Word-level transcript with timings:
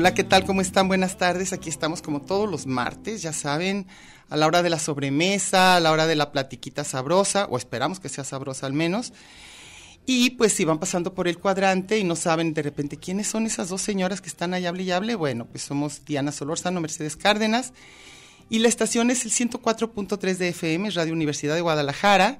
Hola, 0.00 0.14
¿qué 0.14 0.24
tal? 0.24 0.46
¿Cómo 0.46 0.62
están? 0.62 0.88
Buenas 0.88 1.18
tardes. 1.18 1.52
Aquí 1.52 1.68
estamos 1.68 2.00
como 2.00 2.22
todos 2.22 2.50
los 2.50 2.64
martes, 2.66 3.20
ya 3.20 3.34
saben, 3.34 3.86
a 4.30 4.38
la 4.38 4.46
hora 4.46 4.62
de 4.62 4.70
la 4.70 4.78
sobremesa, 4.78 5.76
a 5.76 5.80
la 5.80 5.92
hora 5.92 6.06
de 6.06 6.16
la 6.16 6.32
platiquita 6.32 6.84
sabrosa, 6.84 7.44
o 7.50 7.58
esperamos 7.58 8.00
que 8.00 8.08
sea 8.08 8.24
sabrosa 8.24 8.64
al 8.64 8.72
menos. 8.72 9.12
Y 10.06 10.30
pues 10.30 10.54
si 10.54 10.64
van 10.64 10.78
pasando 10.78 11.12
por 11.12 11.28
el 11.28 11.36
cuadrante 11.36 11.98
y 11.98 12.04
no 12.04 12.16
saben 12.16 12.54
de 12.54 12.62
repente 12.62 12.96
quiénes 12.96 13.26
son 13.26 13.44
esas 13.44 13.68
dos 13.68 13.82
señoras 13.82 14.22
que 14.22 14.30
están 14.30 14.54
ahí 14.54 14.64
hable 14.64 14.84
y 14.84 14.90
hable, 14.90 15.16
bueno, 15.16 15.44
pues 15.44 15.64
somos 15.64 16.02
Diana 16.06 16.32
Solórzano, 16.32 16.80
Mercedes 16.80 17.16
Cárdenas. 17.16 17.74
Y 18.48 18.60
la 18.60 18.68
estación 18.68 19.10
es 19.10 19.26
el 19.26 19.32
104.3 19.32 20.36
de 20.38 20.48
FM, 20.48 20.92
Radio 20.92 21.12
Universidad 21.12 21.54
de 21.54 21.60
Guadalajara. 21.60 22.38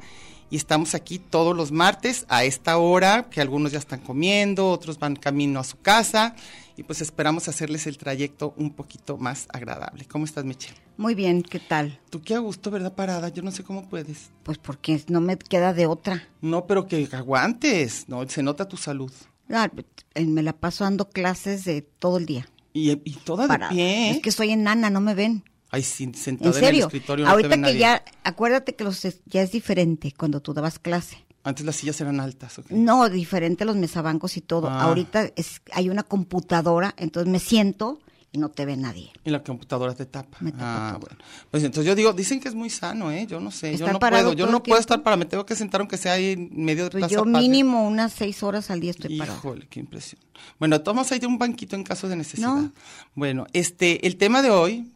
Y 0.50 0.56
estamos 0.56 0.96
aquí 0.96 1.20
todos 1.20 1.56
los 1.56 1.70
martes 1.70 2.26
a 2.28 2.42
esta 2.42 2.76
hora, 2.76 3.30
que 3.30 3.40
algunos 3.40 3.70
ya 3.70 3.78
están 3.78 4.00
comiendo, 4.00 4.68
otros 4.70 4.98
van 4.98 5.14
camino 5.14 5.60
a 5.60 5.64
su 5.64 5.80
casa. 5.80 6.34
Y 6.76 6.82
pues 6.82 7.00
esperamos 7.00 7.46
hacerles 7.46 7.86
el 7.86 7.98
trayecto 7.98 8.52
un 8.56 8.70
poquito 8.70 9.16
más 9.16 9.46
agradable. 9.52 10.06
¿Cómo 10.06 10.24
estás, 10.24 10.44
Michelle? 10.44 10.76
Muy 10.96 11.14
bien, 11.14 11.42
¿qué 11.42 11.60
tal? 11.60 12.00
Tú 12.10 12.20
qué 12.22 12.34
a 12.34 12.38
gusto, 12.40 12.70
¿verdad, 12.70 12.94
parada? 12.94 13.28
Yo 13.28 13.42
no 13.42 13.52
sé 13.52 13.62
cómo 13.62 13.88
puedes. 13.88 14.30
Pues 14.42 14.58
porque 14.58 15.02
no 15.08 15.20
me 15.20 15.38
queda 15.38 15.72
de 15.72 15.86
otra. 15.86 16.26
No, 16.40 16.66
pero 16.66 16.88
que 16.88 17.08
aguantes. 17.12 18.08
No, 18.08 18.28
se 18.28 18.42
nota 18.42 18.66
tu 18.66 18.76
salud. 18.76 19.12
Ah, 19.48 19.70
eh, 20.14 20.24
me 20.26 20.42
la 20.42 20.52
paso 20.52 20.84
dando 20.84 21.08
clases 21.08 21.64
de 21.64 21.82
todo 21.82 22.18
el 22.18 22.26
día. 22.26 22.48
Y, 22.72 22.90
y 22.90 23.14
toda 23.24 23.46
de 23.46 23.68
pie. 23.68 24.08
¿eh? 24.08 24.10
Es 24.10 24.20
que 24.20 24.32
soy 24.32 24.50
enana, 24.50 24.90
no 24.90 25.00
me 25.00 25.14
ven. 25.14 25.44
Ay, 25.70 25.82
sí, 25.82 26.10
sentada 26.14 26.50
En 26.50 26.56
en, 26.56 26.62
el 26.62 26.66
serio. 26.66 26.86
escritorio 26.86 27.26
no 27.26 27.36
te 27.36 27.42
ve 27.42 27.48
que 27.48 27.56
nadie. 27.56 27.78
ya, 27.78 28.04
acuérdate 28.24 28.74
que 28.74 28.84
los 28.84 29.02
ya 29.26 29.42
es 29.42 29.52
diferente 29.52 30.12
cuando 30.16 30.40
tú 30.40 30.52
dabas 30.52 30.78
clase. 30.78 31.24
Antes 31.42 31.64
las 31.64 31.76
sillas 31.76 32.00
eran 32.00 32.20
altas, 32.20 32.58
¿ok? 32.58 32.70
No, 32.70 33.08
diferente 33.08 33.64
los 33.64 33.76
mesabancos 33.76 34.36
y 34.36 34.42
todo. 34.42 34.68
Ah. 34.68 34.82
Ahorita 34.82 35.30
es, 35.36 35.62
hay 35.72 35.88
una 35.88 36.02
computadora, 36.02 36.94
entonces 36.98 37.32
me 37.32 37.38
siento 37.38 38.00
y 38.32 38.38
no 38.38 38.50
te 38.50 38.64
ve 38.66 38.76
nadie. 38.76 39.10
Y 39.24 39.30
la 39.30 39.42
computadora 39.42 39.94
te 39.94 40.06
tapa. 40.06 40.36
Me 40.40 40.52
tapa 40.52 40.88
ah, 40.88 40.90
todo. 40.92 41.00
bueno. 41.00 41.16
Pues 41.50 41.64
entonces 41.64 41.86
yo 41.86 41.94
digo, 41.94 42.12
dicen 42.12 42.40
que 42.40 42.48
es 42.48 42.54
muy 42.54 42.68
sano, 42.68 43.10
¿eh? 43.10 43.26
Yo 43.26 43.40
no 43.40 43.50
sé, 43.50 43.76
yo 43.76 43.90
no 43.90 43.98
puedo, 43.98 44.32
yo 44.34 44.46
no 44.46 44.62
puedo 44.62 44.80
estar 44.80 45.02
para, 45.02 45.16
me 45.16 45.24
tengo 45.24 45.46
que 45.46 45.56
sentar 45.56 45.80
aunque 45.80 45.96
sea 45.96 46.12
ahí 46.12 46.32
en 46.32 46.50
medio 46.52 46.84
de 46.84 46.90
Pues 46.90 47.00
Plaza 47.02 47.14
yo 47.14 47.24
Patria. 47.24 47.40
mínimo 47.40 47.86
unas 47.86 48.12
seis 48.12 48.42
horas 48.42 48.70
al 48.70 48.80
día 48.80 48.90
estoy 48.90 49.18
parado. 49.18 49.38
Híjole, 49.38 49.66
qué 49.68 49.80
impresión. 49.80 50.20
Bueno, 50.58 50.80
tomamos 50.82 51.10
ahí 51.10 51.18
de 51.18 51.26
un 51.26 51.38
banquito 51.38 51.74
en 51.74 51.84
caso 51.84 52.08
de 52.08 52.16
necesidad. 52.16 52.54
No. 52.54 52.72
Bueno, 53.14 53.46
este, 53.52 54.06
el 54.06 54.16
tema 54.16 54.42
de 54.42 54.50
hoy 54.50 54.92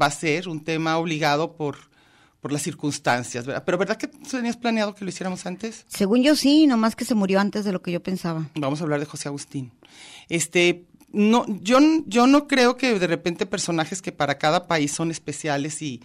va 0.00 0.06
a 0.06 0.10
ser 0.10 0.48
un 0.48 0.62
tema 0.62 0.98
obligado 0.98 1.56
por, 1.56 1.76
por 2.40 2.52
las 2.52 2.62
circunstancias, 2.62 3.46
¿verdad? 3.46 3.64
Pero 3.64 3.78
¿verdad 3.78 3.96
que 3.96 4.08
tenías 4.08 4.56
planeado 4.56 4.94
que 4.94 5.04
lo 5.04 5.08
hiciéramos 5.08 5.46
antes? 5.46 5.84
Según 5.88 6.22
yo 6.22 6.36
sí, 6.36 6.66
nomás 6.66 6.96
que 6.96 7.04
se 7.04 7.14
murió 7.14 7.40
antes 7.40 7.64
de 7.64 7.72
lo 7.72 7.82
que 7.82 7.92
yo 7.92 8.02
pensaba. 8.02 8.50
Vamos 8.54 8.80
a 8.80 8.84
hablar 8.84 9.00
de 9.00 9.06
José 9.06 9.28
Agustín. 9.28 9.72
Este, 10.28 10.86
no, 11.12 11.46
yo, 11.60 11.78
yo 12.06 12.26
no 12.26 12.46
creo 12.46 12.76
que 12.76 12.98
de 12.98 13.06
repente 13.06 13.46
personajes 13.46 14.02
que 14.02 14.12
para 14.12 14.38
cada 14.38 14.66
país 14.66 14.92
son 14.92 15.10
especiales 15.10 15.80
y, 15.80 16.02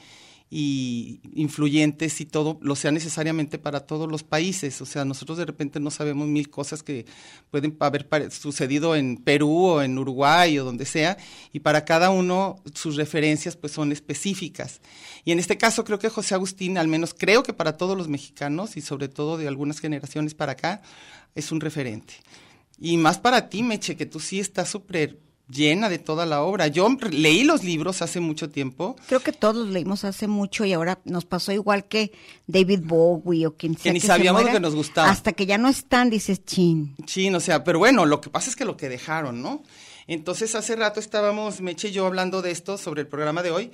y 0.51 1.21
influyentes 1.35 2.21
y 2.21 2.25
todo, 2.25 2.57
lo 2.61 2.75
sea 2.75 2.91
necesariamente 2.91 3.59
para 3.59 3.81
todos 3.81 4.09
los 4.09 4.23
países. 4.23 4.81
O 4.81 4.85
sea, 4.85 5.05
nosotros 5.05 5.37
de 5.37 5.45
repente 5.45 5.79
no 5.79 5.91
sabemos 5.91 6.27
mil 6.27 6.49
cosas 6.49 6.81
que 6.81 7.05
pueden 7.51 7.77
haber 7.79 8.07
sucedido 8.31 8.95
en 8.95 9.17
Perú 9.17 9.65
o 9.65 9.81
en 9.81 9.97
Uruguay 9.97 10.57
o 10.57 10.65
donde 10.65 10.85
sea, 10.85 11.17
y 11.53 11.59
para 11.59 11.85
cada 11.85 12.09
uno 12.09 12.63
sus 12.73 12.95
referencias 12.95 13.55
pues 13.55 13.73
son 13.73 13.91
específicas. 13.91 14.81
Y 15.23 15.31
en 15.31 15.39
este 15.39 15.57
caso 15.57 15.83
creo 15.83 15.99
que 15.99 16.09
José 16.09 16.33
Agustín, 16.33 16.77
al 16.77 16.87
menos 16.87 17.13
creo 17.13 17.43
que 17.43 17.53
para 17.53 17.77
todos 17.77 17.95
los 17.97 18.07
mexicanos 18.07 18.75
y 18.77 18.81
sobre 18.81 19.07
todo 19.07 19.37
de 19.37 19.47
algunas 19.47 19.79
generaciones 19.79 20.33
para 20.33 20.53
acá, 20.53 20.81
es 21.35 21.51
un 21.51 21.61
referente. 21.61 22.15
Y 22.79 22.97
más 22.97 23.19
para 23.19 23.49
ti, 23.49 23.61
Meche, 23.61 23.95
que 23.95 24.05
tú 24.05 24.19
sí 24.19 24.39
estás 24.39 24.69
súper 24.69 25.19
llena 25.49 25.89
de 25.89 25.99
toda 25.99 26.25
la 26.25 26.41
obra. 26.41 26.67
Yo 26.67 26.87
leí 27.11 27.43
los 27.43 27.63
libros 27.63 28.01
hace 28.01 28.19
mucho 28.19 28.49
tiempo, 28.49 28.95
Creo 29.07 29.19
que 29.19 29.31
todos 29.31 29.55
los 29.55 29.69
leímos 29.69 30.03
hace 30.03 30.27
mucho 30.27 30.65
y 30.65 30.73
ahora 30.73 30.99
nos 31.05 31.25
pasó 31.25 31.51
igual 31.51 31.85
que 31.87 32.11
David 32.47 32.81
Bowie 32.83 33.47
o 33.47 33.55
quien 33.55 33.77
sea. 33.77 33.91
ni 33.91 33.99
se 33.99 34.07
sabíamos 34.07 34.41
lo 34.41 34.45
muera, 34.45 34.57
que 34.57 34.61
nos 34.61 34.75
gustaba. 34.75 35.09
Hasta 35.09 35.33
que 35.33 35.45
ya 35.45 35.57
no 35.57 35.67
están, 35.67 36.09
dices, 36.09 36.45
chin. 36.45 36.95
Sí, 37.07 37.29
o 37.33 37.39
sea, 37.39 37.63
pero 37.63 37.79
bueno, 37.79 38.05
lo 38.05 38.21
que 38.21 38.29
pasa 38.29 38.49
es 38.49 38.55
que 38.55 38.65
lo 38.65 38.77
que 38.77 38.89
dejaron, 38.89 39.41
¿no? 39.41 39.63
Entonces 40.07 40.55
hace 40.55 40.75
rato 40.75 40.99
estábamos, 40.99 41.61
Meche 41.61 41.89
y 41.89 41.91
yo, 41.91 42.05
hablando 42.05 42.41
de 42.41 42.51
esto 42.51 42.77
sobre 42.77 43.01
el 43.01 43.07
programa 43.07 43.43
de 43.43 43.51
hoy, 43.51 43.71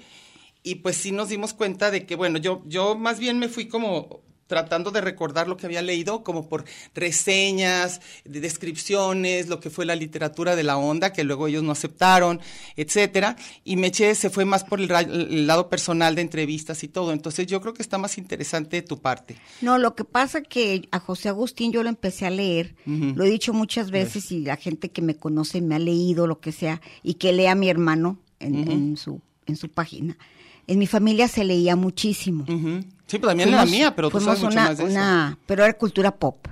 y 0.63 0.75
pues 0.75 0.97
sí 0.97 1.11
nos 1.11 1.29
dimos 1.29 1.53
cuenta 1.53 1.91
de 1.91 2.05
que, 2.05 2.15
bueno, 2.15 2.39
yo, 2.39 2.63
yo 2.65 2.95
más 2.95 3.19
bien 3.19 3.37
me 3.37 3.49
fui 3.49 3.67
como 3.67 4.24
tratando 4.47 4.91
de 4.91 5.01
recordar 5.01 5.47
lo 5.47 5.57
que 5.57 5.65
había 5.65 5.81
leído, 5.81 6.23
como 6.23 6.47
por 6.47 6.65
reseñas, 6.93 8.01
de 8.23 8.39
descripciones, 8.39 9.47
lo 9.47 9.59
que 9.59 9.69
fue 9.69 9.85
la 9.85 9.95
literatura 9.95 10.55
de 10.55 10.63
la 10.63 10.77
onda, 10.77 11.13
que 11.13 11.23
luego 11.23 11.47
ellos 11.47 11.63
no 11.63 11.71
aceptaron, 11.71 12.39
etcétera. 12.75 13.35
Y 13.63 13.75
Meche 13.75 14.13
se 14.15 14.29
fue 14.29 14.45
más 14.45 14.63
por 14.63 14.79
el, 14.79 15.47
lado 15.47 15.69
personal 15.69 16.15
de 16.15 16.21
entrevistas 16.21 16.83
y 16.83 16.87
todo. 16.87 17.11
Entonces 17.11 17.47
yo 17.47 17.61
creo 17.61 17.73
que 17.73 17.81
está 17.81 17.97
más 17.97 18.17
interesante 18.17 18.81
tu 18.81 18.99
parte. 18.99 19.37
No, 19.61 19.77
lo 19.77 19.95
que 19.95 20.05
pasa 20.05 20.41
que 20.41 20.87
a 20.91 20.99
José 20.99 21.29
Agustín 21.29 21.71
yo 21.71 21.83
lo 21.83 21.89
empecé 21.89 22.25
a 22.25 22.29
leer, 22.29 22.75
lo 22.85 23.23
he 23.23 23.29
dicho 23.29 23.53
muchas 23.53 23.91
veces 23.91 24.31
y 24.31 24.41
la 24.41 24.57
gente 24.57 24.89
que 24.89 25.01
me 25.01 25.15
conoce 25.15 25.61
me 25.61 25.75
ha 25.75 25.79
leído 25.79 26.27
lo 26.27 26.39
que 26.39 26.51
sea 26.51 26.81
y 27.03 27.15
que 27.15 27.33
lea 27.33 27.51
a 27.51 27.55
mi 27.55 27.69
hermano 27.69 28.19
en, 28.39 28.71
en 28.71 28.97
su 28.97 29.21
en 29.45 29.55
su 29.55 29.69
página. 29.69 30.17
En 30.67 30.79
mi 30.79 30.87
familia 30.87 31.27
se 31.27 31.43
leía 31.43 31.75
muchísimo. 31.75 32.45
Sí, 32.47 33.17
pero 33.19 33.27
también 33.27 33.51
la 33.51 33.59
Fuimos- 33.63 33.71
mía, 33.71 33.95
pero 33.95 34.09
tú 34.09 34.19
sabes 34.19 34.39
mucho 34.41 34.51
una, 34.53 34.63
más 34.69 34.77
de 34.77 34.83
eso. 34.85 34.91
una- 34.91 35.37
pero 35.45 35.63
era 35.63 35.73
cultura 35.73 36.15
pop. 36.15 36.47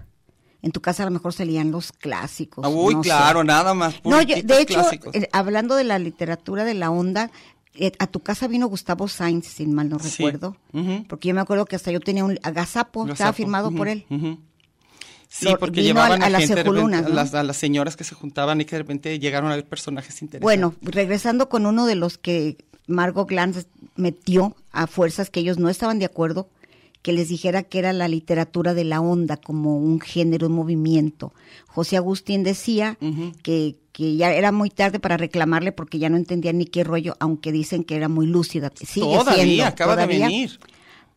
En 0.62 0.72
tu 0.72 0.82
casa 0.82 1.04
a 1.04 1.06
lo 1.08 1.12
mejor 1.12 1.34
se 1.34 1.46
leían 1.46 1.72
los 1.72 1.92
clásicos. 1.92 2.64
Ah, 2.64 2.70
Uy, 2.70 2.94
no 2.96 3.04
sé. 3.04 3.10
claro, 3.10 3.44
nada 3.44 3.74
más. 3.74 3.96
No, 4.06 4.22
yo- 4.22 4.36
puritos 4.36 4.48
de 4.48 4.62
hecho, 4.62 4.82
eh, 5.14 5.28
hablando 5.34 5.76
de 5.76 5.84
la 5.84 6.00
literatura 6.00 6.64
de 6.64 6.74
la 6.76 6.90
onda, 6.92 7.32
eh, 7.74 7.92
a 8.00 8.08
tu 8.08 8.20
casa 8.22 8.48
vino 8.48 8.68
Gustavo 8.68 9.08
Sainz, 9.08 9.48
sin 9.48 9.74
mal 9.74 9.90
no 9.90 9.98
Sí. 10.00 10.10
recuerdo. 10.24 10.56
Porque 11.10 11.28
yo 11.30 11.34
me 11.36 11.42
acuerdo 11.42 11.66
que 11.66 11.76
hasta 11.76 11.92
yo 11.92 12.00
tenía 12.00 12.24
un 12.24 12.40
agazapo, 12.44 13.02
estaba 13.02 13.14
Gazapo, 13.32 13.36
firmado 13.36 13.68
ujú, 13.70 13.78
por 13.78 13.88
él. 13.90 14.06
Sí, 15.28 15.46
Lo- 15.46 15.58
porque 15.58 15.82
vino 15.82 15.88
llevaban 15.96 16.22
a- 16.22 16.26
a, 16.26 16.28
a 16.28 16.30
las 16.30 16.42
gente 16.42 16.56
de 16.56 16.62
repente, 16.62 16.78
seculunas, 16.80 17.06
a, 17.06 17.10
¿no? 17.10 17.16
las, 17.16 17.34
a 17.34 17.42
las 17.44 17.58
señoras 17.58 17.96
que 17.98 18.04
se 18.04 18.14
juntaban 18.14 18.62
y 18.62 18.66
que 18.66 18.76
de 18.76 18.84
repente 18.84 19.18
llegaron 19.18 19.52
a 19.52 19.56
ver 19.56 19.66
personajes 19.68 20.22
interesantes. 20.22 20.42
Bueno, 20.44 20.76
regresando 20.84 21.50
con 21.50 21.66
uno 21.66 21.88
de 21.88 21.96
los 21.96 22.20
que 22.20 22.58
Margot 22.88 23.28
Glantz 23.28 23.66
metió 23.96 24.56
a 24.72 24.88
fuerzas 24.88 25.30
que 25.30 25.40
ellos 25.40 25.58
no 25.60 25.70
estaban 25.70 26.00
de 26.00 26.06
acuerdo, 26.06 26.50
que 27.02 27.14
les 27.14 27.28
dijera 27.30 27.64
que 27.64 27.80
era 27.80 27.92
la 27.94 28.08
literatura 28.08 28.74
de 28.74 28.84
la 28.86 29.02
onda 29.02 29.38
como 29.38 29.78
un 29.78 30.00
género, 30.00 30.48
un 30.48 30.54
movimiento. 30.54 31.34
José 31.68 31.98
Agustín 31.98 32.44
decía 32.44 32.98
que, 33.42 33.76
que 33.92 34.16
ya 34.16 34.34
era 34.34 34.52
muy 34.54 34.70
tarde 34.70 35.00
para 35.00 35.18
reclamarle 35.18 35.72
porque 35.74 36.00
ya 36.00 36.10
no 36.10 36.16
entendía 36.18 36.54
ni 36.54 36.66
qué 36.66 36.84
rollo, 36.86 37.16
aunque 37.20 37.52
dicen 37.52 37.84
que 37.84 37.96
era 37.98 38.08
muy 38.08 38.26
lúcida. 38.28 38.72
Sigue 38.76 39.06
todavía, 39.06 39.44
siendo, 39.44 39.66
acaba 39.66 39.94
todavía. 39.96 40.18
de 40.28 40.32
venir. 40.32 40.60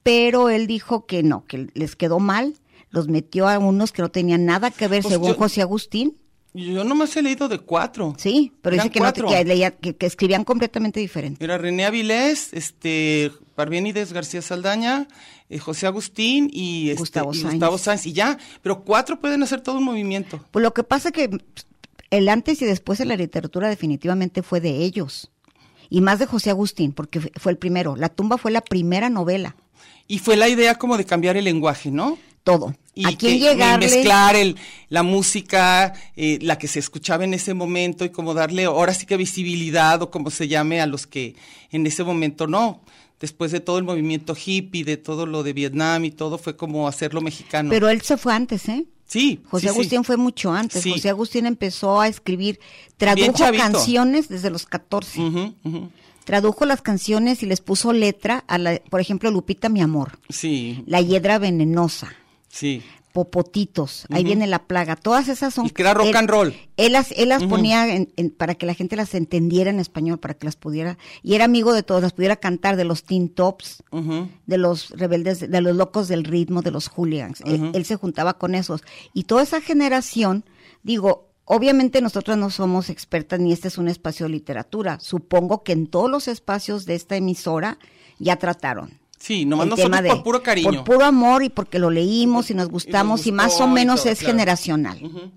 Pero 0.03 0.51
él 0.51 0.67
dijo 0.67 1.07
que 1.07 1.23
no, 1.23 1.45
que 1.47 1.69
les 1.75 1.95
quedó 1.97 2.19
mal, 2.21 2.55
los 2.91 3.09
metió 3.09 3.49
a 3.49 3.59
unos 3.59 3.93
que 3.93 4.03
no 4.03 4.09
tenían 4.11 4.45
nada 4.45 4.71
que 4.71 4.89
ver, 4.89 5.03
Pues 5.03 5.13
según 5.15 5.29
yo- 5.31 5.35
José 5.37 5.63
Agustín. 5.63 6.17
Yo 6.57 6.85
nomás 6.85 7.15
he 7.17 7.23
leído 7.23 7.49
de 7.49 7.59
cuatro. 7.59 8.15
Sí, 8.19 8.53
pero 8.63 8.75
Eran 8.77 8.89
dice 8.89 8.93
que, 8.95 9.01
no, 9.01 9.13
que, 9.29 9.45
leía- 9.45 9.73
que- 9.73 9.95
que 9.95 10.07
escribían 10.07 10.45
completamente 10.45 11.01
diferente. 11.01 11.45
Era 11.45 11.59
René 11.59 11.85
Avilés, 11.85 12.53
este, 12.55 13.31
Parménides 13.55 14.13
García 14.13 14.41
Saldaña, 14.43 15.07
eh, 15.51 15.59
José 15.59 15.87
Agustín 15.87 16.49
y, 16.53 16.89
este, 16.91 17.01
Gustavo 17.01 17.33
y 17.33 17.37
Sáenz. 17.37 17.53
Gustavo 17.55 17.79
Sáenz. 17.79 18.07
Y 18.07 18.13
ya, 18.15 18.39
pero 18.63 18.85
cuatro 18.85 19.21
pueden 19.21 19.43
hacer 19.43 19.61
todo 19.61 19.77
un 19.79 19.85
movimiento. 19.85 20.43
Pues 20.51 20.63
lo 20.63 20.73
que 20.73 20.83
pasa 20.83 21.13
que 21.13 21.29
el 22.11 22.29
antes 22.29 22.63
y 22.63 22.65
después 22.65 22.99
de 22.99 23.05
la 23.05 23.17
literatura 23.17 23.69
definitivamente 23.69 24.43
fue 24.43 24.61
de 24.61 24.79
ellos. 24.83 25.31
Y 25.91 26.01
más 26.01 26.19
de 26.19 26.27
José 26.27 26.51
Agustín, 26.51 26.93
porque 26.93 27.21
fue 27.21 27.53
el 27.53 27.59
primero. 27.59 27.97
La 27.97 28.09
tumba 28.09 28.39
fue 28.39 28.51
la 28.51 28.61
primera 28.61 29.09
novela. 29.11 29.57
Y 30.09 30.19
fue 30.21 30.37
la 30.37 30.49
idea 30.49 30.77
como 30.77 30.97
de 30.97 31.05
cambiar 31.05 31.37
el 31.37 31.45
lenguaje, 31.45 31.91
¿no? 31.91 32.19
Todo. 32.45 32.75
Y 32.99 33.05
¿A 33.07 33.15
quién 33.17 33.35
que- 33.35 33.39
llegarle? 33.41 33.87
mezclar 33.89 34.35
el, 34.37 34.57
la 34.89 35.03
música, 35.03 35.93
eh, 36.17 36.39
la 36.41 36.57
que 36.59 36.67
se 36.67 36.79
escuchaba 36.79 37.25
en 37.25 37.35
ese 37.35 37.53
momento 37.53 38.05
y 38.07 38.09
como 38.11 38.33
darle 38.33 38.65
ahora 38.65 38.95
sí 38.95 39.05
que 39.05 39.19
visibilidad 39.19 40.01
o 40.03 40.11
como 40.11 40.31
se 40.31 40.49
llame 40.49 40.81
a 40.81 40.87
los 40.87 41.07
que 41.07 41.37
en 41.71 41.87
ese 41.87 42.03
momento 42.05 42.47
no. 42.47 42.81
Después 43.21 43.53
de 43.53 43.61
todo 43.61 43.77
el 43.79 43.85
movimiento 43.85 44.35
hippie, 44.35 44.83
de 44.85 44.97
todo 44.97 45.27
lo 45.27 45.43
de 45.43 45.53
Vietnam 45.53 46.05
y 46.07 46.11
todo, 46.11 46.39
fue 46.39 46.57
como 46.57 46.89
hacerlo 46.89 47.21
mexicano. 47.21 47.69
Pero 47.71 47.89
él 47.91 48.01
se 48.01 48.17
fue 48.17 48.33
antes, 48.35 48.67
¿eh? 48.69 48.87
sí, 49.07 49.41
José 49.51 49.69
sí, 49.69 49.73
sí. 49.73 49.79
Agustín 49.79 50.05
fue 50.05 50.17
mucho 50.17 50.53
antes. 50.53 50.83
Sí. 50.83 50.91
José 50.93 51.11
Agustín 51.11 51.45
empezó 51.47 52.01
a 52.01 52.09
escribir, 52.09 52.59
tradujo 52.97 53.45
canciones 53.57 54.29
desde 54.29 54.49
los 54.51 54.65
14. 54.67 55.21
Ujú, 55.21 55.55
ujú. 55.65 55.91
Tradujo 56.25 56.65
las 56.67 56.83
canciones 56.83 57.43
y 57.43 57.47
les 57.47 57.61
puso 57.61 57.93
letra 57.93 58.43
a 58.49 58.59
la, 58.59 58.81
por 58.91 59.01
ejemplo, 59.01 59.31
Lupita 59.31 59.69
mi 59.69 59.81
amor, 59.81 60.19
Sí, 60.29 60.83
La 60.87 61.01
hiedra 61.01 61.39
venenosa, 61.39 62.13
sí. 62.49 62.83
Popotitos, 63.13 64.07
ahí 64.11 64.25
viene 64.25 64.47
la 64.47 64.67
plaga, 64.67 64.95
todas 64.95 65.29
esas 65.29 65.55
son... 65.55 65.65
Y 65.65 65.71
que 65.71 65.81
era 65.81 65.95
rock 65.95 66.09
él- 66.09 66.17
and 66.17 66.29
roll. 66.29 66.55
Él 66.77 66.93
las, 66.93 67.13
él 67.13 67.31
las 67.31 67.43
ponía 67.45 67.95
en- 67.95 68.13
en- 68.17 68.29
para 68.31 68.55
que 68.55 68.67
la 68.67 68.75
gente 68.75 68.95
las 68.95 69.15
entendiera 69.15 69.71
en 69.71 69.81
español, 69.81 70.19
para 70.19 70.35
que 70.35 70.45
las 70.45 70.55
pudiera... 70.57 70.99
Y 71.23 71.35
era 71.35 71.47
amigo 71.47 71.73
de 71.73 71.83
todos, 71.83 72.03
las 72.03 72.13
pudiera 72.13 72.37
cantar, 72.37 72.77
de 72.77 72.85
los 72.85 73.05
Teen 73.05 73.31
Tops, 73.31 73.83
de 73.91 74.59
los 74.59 74.91
rebeldes, 74.91 75.51
de 75.51 75.61
los 75.63 75.75
locos 75.75 76.09
del 76.09 76.25
ritmo, 76.25 76.61
de 76.61 76.71
los 76.73 76.89
hooligans. 76.89 77.41
él, 77.47 77.71
él 77.73 77.85
se 77.87 77.97
juntaba 77.97 78.35
con 78.37 78.55
esos. 78.55 78.83
Y 79.15 79.25
toda 79.25 79.43
esa 79.43 79.63
generación, 79.63 80.45
digo, 80.83 81.31
obviamente 81.47 82.03
nosotros 82.03 82.37
no 82.37 82.51
somos 82.51 82.91
expertas 82.91 83.41
ni 83.41 83.51
este 83.51 83.69
es 83.69 83.79
un 83.79 83.89
espacio 83.89 84.27
de 84.27 84.33
literatura. 84.33 85.01
Supongo 85.01 85.63
que 85.63 85.73
en 85.73 85.87
todos 85.87 86.11
los 86.11 86.29
espacios 86.29 86.85
de 86.85 86.97
esta 86.97 87.17
emisora 87.17 87.79
ya 88.19 88.37
trataron. 88.37 88.99
Sí, 89.19 89.45
nomás 89.45 89.67
nosotros 89.67 90.03
de- 90.03 90.09
por 90.11 90.23
puro 90.23 90.43
cariño. 90.43 90.71
Por 90.71 90.85
puro 90.85 91.05
amor 91.05 91.43
y 91.43 91.49
porque 91.49 91.79
lo 91.79 91.91
leímos 91.91 92.51
y 92.51 92.55
nos 92.55 92.69
gustamos 92.69 93.27
y, 93.27 93.33
más 93.33 93.49
gustó 93.49 93.65
o 93.65 93.69
menos 93.69 94.03
todo, 94.03 94.13
es 94.13 94.19
claro. 94.21 94.33
generacional. 94.33 95.33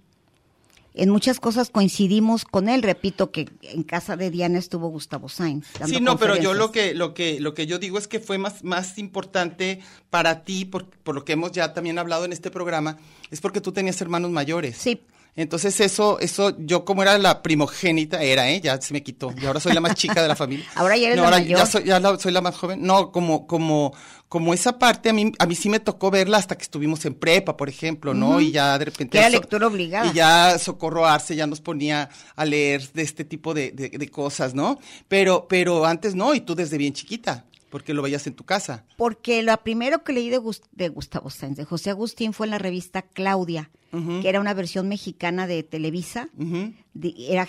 En 0.95 1.09
muchas 1.09 1.39
cosas 1.39 1.69
coincidimos 1.69 2.43
con 2.43 2.67
él. 2.67 2.83
Repito 2.83 3.31
que 3.31 3.47
en 3.61 3.83
casa 3.83 4.17
de 4.17 4.31
Diana 4.31 4.59
estuvo 4.59 4.89
Gustavo 4.89 5.29
Sainz. 5.29 5.65
dando 5.79 5.97
Sí, 5.97 6.03
no, 6.03 6.17
pero 6.17 6.35
yo 6.35 6.53
lo 6.53 6.71
que, 6.71 6.93
lo 6.93 7.13
que, 7.13 7.39
lo 7.39 7.53
que 7.53 7.67
yo 7.67 7.79
digo 7.79 7.97
es 7.97 8.07
que 8.07 8.19
fue 8.19 8.37
más, 8.37 8.63
más 8.63 8.97
importante 8.97 9.79
para 10.09 10.43
ti, 10.43 10.65
por, 10.65 10.85
por 10.89 11.15
lo 11.15 11.23
que 11.23 11.33
hemos 11.33 11.51
ya 11.53 11.73
también 11.73 11.99
hablado 11.99 12.25
en 12.25 12.33
este 12.33 12.51
programa, 12.51 12.97
es 13.31 13.39
porque 13.39 13.61
tú 13.61 13.71
tenías 13.71 14.01
hermanos 14.01 14.31
mayores. 14.31 14.75
Sí. 14.77 15.01
Entonces 15.35 15.79
eso, 15.79 16.19
eso, 16.19 16.55
yo 16.59 16.83
como 16.83 17.01
era 17.01 17.17
la 17.17 17.41
primogénita, 17.41 18.21
era, 18.21 18.49
¿eh? 18.49 18.59
Ya 18.61 18.79
se 18.81 18.93
me 18.93 19.01
quitó. 19.03 19.33
Y 19.41 19.45
ahora 19.45 19.59
soy 19.61 19.73
la 19.73 19.79
más 19.79 19.95
chica 19.95 20.21
de 20.21 20.27
la 20.27 20.35
familia. 20.35 20.65
Ahora 20.75 20.97
ya 20.97 21.07
eres 21.07 21.15
No, 21.17 21.21
la 21.23 21.27
ahora 21.29 21.39
mayor. 21.39 21.59
Ya 21.59 21.65
soy, 21.65 21.83
ya 21.85 21.99
la- 21.99 22.19
soy 22.19 22.31
la 22.33 22.41
más 22.41 22.57
joven. 22.57 22.81
No, 22.81 23.11
como, 23.11 23.47
como, 23.47 23.93
como 24.27 24.53
esa 24.53 24.77
parte, 24.77 25.09
a 25.09 25.13
mí, 25.13 25.31
a 25.39 25.45
mí 25.45 25.55
sí 25.55 25.69
me 25.69 25.79
tocó 25.79 26.11
verla 26.11 26.37
hasta 26.37 26.57
que 26.57 26.63
estuvimos 26.63 27.05
en 27.05 27.13
prepa, 27.13 27.55
por 27.55 27.69
ejemplo, 27.69 28.13
¿no? 28.13 28.41
Y 28.41 28.51
ya 28.51 28.77
de 28.77 28.85
repente. 28.85 29.17
Era 29.17 29.29
lectura 29.29 29.67
obligada. 29.67 30.07
Y 30.07 30.13
ya 30.13 30.59
Socorro 30.59 31.05
Arce 31.05 31.35
ya 31.35 31.47
nos 31.47 31.61
ponía 31.61 32.09
a 32.35 32.45
leer 32.45 32.91
de 32.91 33.01
este 33.03 33.23
tipo 33.23 33.53
de, 33.53 33.71
de- 33.71 33.89
de 33.89 34.09
cosas, 34.09 34.53
¿no? 34.53 34.77
Pero, 35.07 35.47
pero 35.47 35.85
antes 35.85 36.15
no, 36.15 36.33
y 36.35 36.41
tú 36.41 36.53
desde 36.55 36.77
bien 36.77 36.91
chiquita, 36.93 37.45
porque 37.69 37.93
lo 37.93 38.01
veías 38.01 38.25
en 38.27 38.33
tu 38.35 38.43
casa. 38.45 38.85
Porque 38.97 39.43
lo 39.43 39.55
primero 39.63 40.03
que 40.03 40.13
leí 40.13 40.29
de, 40.29 40.37
Gus- 40.39 40.61
de 40.71 40.89
Gustavo 40.89 41.29
Sáenz, 41.29 41.57
de 41.57 41.65
José 41.65 41.89
Agustín, 41.89 42.33
fue 42.33 42.47
en 42.47 42.51
la 42.51 42.57
revista 42.57 43.01
Claudia, 43.03 43.69
que 43.91 44.27
era 44.29 44.39
una 44.39 44.53
versión 44.53 44.87
mexicana 44.87 45.47
de 45.47 45.63
Televisa. 45.63 46.29
Ujú. 46.37 46.73
De- 46.93 47.13
era 47.29 47.43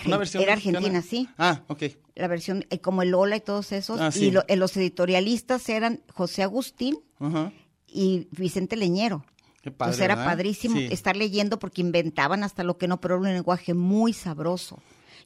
argentina, 0.52 1.02
sí. 1.02 1.28
Ah, 1.38 1.62
ok. 1.68 1.82
La 2.14 2.28
versión, 2.28 2.64
eh, 2.70 2.80
como 2.80 3.02
el 3.02 3.10
Lola 3.10 3.36
y 3.36 3.40
todos 3.40 3.72
esos. 3.72 4.00
Ah, 4.00 4.10
sí. 4.12 4.26
Y 4.26 4.30
lo- 4.30 4.44
eh, 4.48 4.56
los 4.56 4.76
editorialistas 4.76 5.68
eran 5.68 6.02
José 6.12 6.42
Agustín 6.42 6.98
y 7.86 8.28
Vicente 8.30 8.76
Leñero. 8.76 9.24
Qué 9.62 9.70
padre, 9.70 9.90
Entonces 9.90 10.04
era 10.04 10.14
¿verdad? 10.16 10.30
padrísimo 10.32 10.76
Sí. 10.76 10.88
estar 10.90 11.16
leyendo 11.16 11.58
porque 11.58 11.82
inventaban 11.82 12.44
hasta 12.44 12.64
lo 12.64 12.78
que 12.78 12.88
no, 12.88 12.98
pero 13.00 13.16
era 13.16 13.28
un 13.28 13.34
lenguaje 13.34 13.74
muy 13.74 14.12
sabroso. 14.14 14.78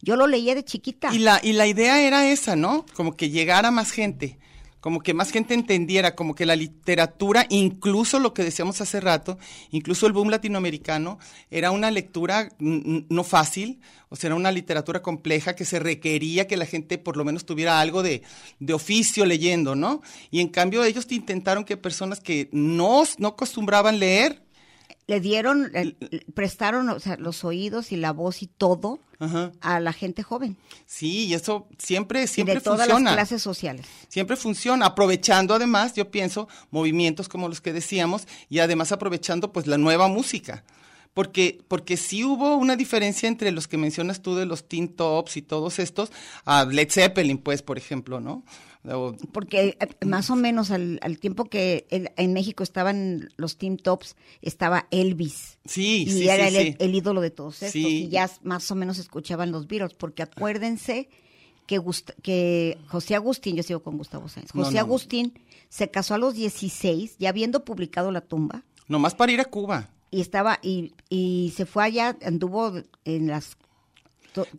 Yo 0.02 0.16
lo 0.16 0.26
leía 0.26 0.56
de 0.56 0.64
chiquita. 0.64 1.14
Y 1.14 1.20
la, 1.20 1.40
y 1.42 1.52
la 1.52 1.68
idea 1.68 2.00
era 2.02 2.28
esa, 2.28 2.56
¿no? 2.56 2.84
Como 2.94 3.16
que 3.16 3.30
llegara 3.30 3.70
más 3.70 3.92
gente, 3.92 4.38
como 4.84 5.00
que 5.00 5.14
más 5.14 5.30
gente 5.30 5.54
entendiera, 5.54 6.14
como 6.14 6.34
que 6.34 6.44
la 6.44 6.56
literatura, 6.56 7.46
incluso 7.48 8.18
lo 8.18 8.34
que 8.34 8.44
decíamos 8.44 8.82
hace 8.82 9.00
rato, 9.00 9.38
incluso 9.70 10.06
el 10.06 10.12
boom 10.12 10.28
latinoamericano, 10.28 11.18
era 11.50 11.70
una 11.70 11.90
lectura 11.90 12.50
no 12.58 13.24
fácil, 13.24 13.80
o 14.10 14.16
sea, 14.16 14.28
era 14.28 14.34
una 14.34 14.52
literatura 14.52 15.00
compleja 15.00 15.56
que 15.56 15.64
se 15.64 15.78
requería 15.78 16.46
que 16.46 16.58
la 16.58 16.66
gente 16.66 16.98
por 16.98 17.16
lo 17.16 17.24
menos 17.24 17.46
tuviera 17.46 17.80
algo 17.80 18.02
de, 18.02 18.24
de 18.60 18.74
oficio 18.74 19.24
leyendo, 19.24 19.74
¿no? 19.74 20.02
Y 20.30 20.42
en 20.42 20.48
cambio 20.48 20.84
ellos 20.84 21.06
te 21.06 21.14
intentaron 21.14 21.64
que 21.64 21.78
personas 21.78 22.20
que 22.20 22.50
no, 22.52 23.04
no 23.16 23.28
acostumbraban 23.28 23.98
leer, 23.98 24.43
Le 25.06 25.20
dieron, 25.20 25.70
prestaron 26.34 26.88
o 26.88 26.98
sea, 26.98 27.16
los 27.16 27.44
oídos 27.44 27.92
y 27.92 27.96
la 27.96 28.12
voz 28.12 28.42
y 28.42 28.46
todo 28.46 29.00
Ajá. 29.18 29.52
a 29.60 29.78
la 29.80 29.92
gente 29.92 30.22
joven. 30.22 30.56
sí, 30.86 31.26
y 31.26 31.34
eso 31.34 31.66
siempre, 31.78 32.22
Y 32.24 32.26
siempre 32.26 32.54
de 32.54 32.60
todas 32.62 32.80
funciona. 32.86 33.10
las 33.10 33.14
clases 33.16 33.42
sociales. 33.42 33.86
Siempre 34.08 34.36
funciona, 34.36 34.86
aprovechando 34.86 35.54
además, 35.54 35.92
yo 35.94 36.10
pienso, 36.10 36.48
movimientos 36.70 37.28
como 37.28 37.48
los 37.48 37.60
que 37.60 37.72
decíamos 37.74 38.26
y 38.48 38.60
además 38.60 38.92
aprovechando 38.92 39.52
pues 39.52 39.66
la 39.66 39.76
nueva 39.78 40.08
música. 40.08 40.64
Porque, 41.12 41.60
porque 41.68 41.96
sí 41.96 42.24
hubo 42.24 42.56
una 42.56 42.74
diferencia 42.74 43.28
entre 43.28 43.52
los 43.52 43.68
que 43.68 43.76
mencionas 43.76 44.20
tú 44.20 44.34
de 44.34 44.46
los 44.46 44.66
Teen 44.68 44.88
Tops 44.88 45.36
y 45.36 45.42
todos 45.42 45.78
estos, 45.78 46.10
a 46.44 46.64
Led 46.64 46.90
Zeppelin, 46.90 47.38
pues, 47.38 47.62
por 47.62 47.78
ejemplo, 47.78 48.18
¿no? 48.20 48.42
Porque 49.32 49.76
eh, 49.80 50.04
más 50.06 50.28
o 50.30 50.36
menos 50.36 50.70
al, 50.70 50.98
al 51.02 51.18
tiempo 51.18 51.46
que 51.46 51.86
el- 51.90 52.10
en 52.16 52.32
México 52.34 52.62
estaban 52.62 53.30
los 53.36 53.56
Team 53.56 53.76
Tops, 53.78 54.14
estaba 54.42 54.86
Elvis. 54.90 55.58
sí, 55.64 56.02
y 56.02 56.10
sí, 56.10 56.28
era 56.28 56.48
sí, 56.50 56.56
el, 56.56 56.66
sí. 56.72 56.76
el 56.78 56.94
ídolo 56.94 57.20
de 57.22 57.30
todos 57.30 57.54
estos. 57.62 57.72
Sí. 57.72 58.04
Y 58.04 58.08
ya 58.08 58.30
más 58.42 58.70
o 58.70 58.74
menos 58.74 58.98
escuchaban 58.98 59.52
los 59.52 59.66
Beatles, 59.66 59.94
porque 59.94 60.22
acuérdense 60.22 61.08
que, 61.66 61.80
Gust- 61.80 62.14
que 62.22 62.76
José 62.88 63.14
Agustín, 63.14 63.56
yo 63.56 63.62
sigo 63.62 63.82
con 63.82 63.96
Gustavo 63.96 64.28
Sáenz, 64.28 64.52
José 64.52 64.74
no. 64.74 64.80
Agustín 64.80 65.32
se 65.70 65.90
casó 65.90 66.14
a 66.14 66.18
los 66.18 66.34
16, 66.34 67.16
ya 67.18 67.30
habiendo 67.30 67.64
publicado 67.64 68.12
La 68.12 68.20
tumba, 68.20 68.64
Nomás 68.86 69.14
para 69.14 69.32
ir 69.32 69.40
a 69.40 69.46
Cuba. 69.46 69.88
y 70.10 70.20
estaba, 70.20 70.58
y, 70.62 70.92
y 71.08 71.54
se 71.56 71.64
fue 71.64 71.84
allá, 71.84 72.18
anduvo 72.22 72.74
en 73.06 73.28
las, 73.28 73.56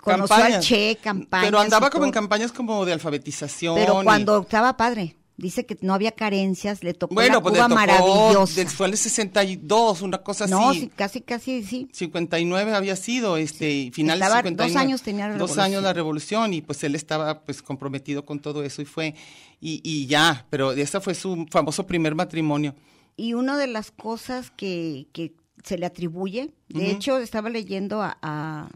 conoció 0.01 0.35
al. 0.35 0.59
Che, 0.61 0.97
campañas. 1.01 1.45
Pero 1.47 1.59
andaba 1.59 1.89
como 1.89 2.05
en 2.05 2.11
campañas 2.11 2.51
como 2.51 2.85
de 2.85 2.93
alfabetización. 2.93 3.75
Pero 3.75 4.01
y- 4.01 4.03
cuando 4.03 4.41
estaba 4.41 4.77
padre, 4.77 5.15
dice 5.37 5.65
que 5.65 5.77
no 5.81 5.93
había 5.93 6.11
carencias, 6.13 6.81
le 6.83 6.93
tocó 6.93 7.13
Bueno, 7.13 7.35
la 7.35 7.41
pues 7.41 7.55
Cuba 7.55 7.67
le 7.67 7.73
tocó, 7.75 7.75
maravillosa. 7.75 8.65
fue 8.69 8.87
en 8.87 8.93
el 8.93 8.97
62, 8.97 10.01
una 10.01 10.19
cosa 10.19 10.47
no, 10.47 10.69
así. 10.69 10.79
sí, 10.81 10.91
casi, 10.95 11.21
casi, 11.21 11.63
sí. 11.63 11.89
59 11.91 12.73
había 12.73 12.95
sido, 12.95 13.35
este, 13.37 13.69
y 13.71 13.91
final 13.91 14.17
Estaba- 14.21 14.41
de 14.41 14.51
dos 14.51 14.67
59. 14.67 14.79
años 14.87 15.01
tenía 15.01 15.25
la 15.27 15.33
Dos 15.33 15.49
revolución. 15.51 15.65
años 15.65 15.83
la 15.83 15.93
revolución 15.93 16.53
y 16.53 16.61
pues 16.61 16.83
él 16.85 16.95
estaba 16.95 17.41
pues 17.41 17.61
comprometido 17.61 18.23
con 18.25 18.39
todo 18.39 18.63
eso 18.63 18.81
y 18.81 18.85
fue, 18.85 19.13
y, 19.59 19.81
y 19.83 20.07
ya, 20.07 20.45
pero 20.49 20.71
ese 20.71 21.01
fue 21.01 21.13
su 21.15 21.45
famoso 21.51 21.85
primer 21.85 22.15
matrimonio. 22.15 22.73
Y 23.17 23.33
una 23.33 23.57
de 23.57 23.67
las 23.67 23.91
cosas 23.91 24.51
que, 24.51 25.07
que 25.13 25.33
se 25.63 25.77
le 25.77 25.85
atribuye, 25.85 26.53
de 26.69 26.81
Ujú. 26.83 26.91
hecho 26.91 27.17
estaba 27.17 27.49
leyendo 27.49 28.01
a, 28.01 28.17
a, 28.21 28.69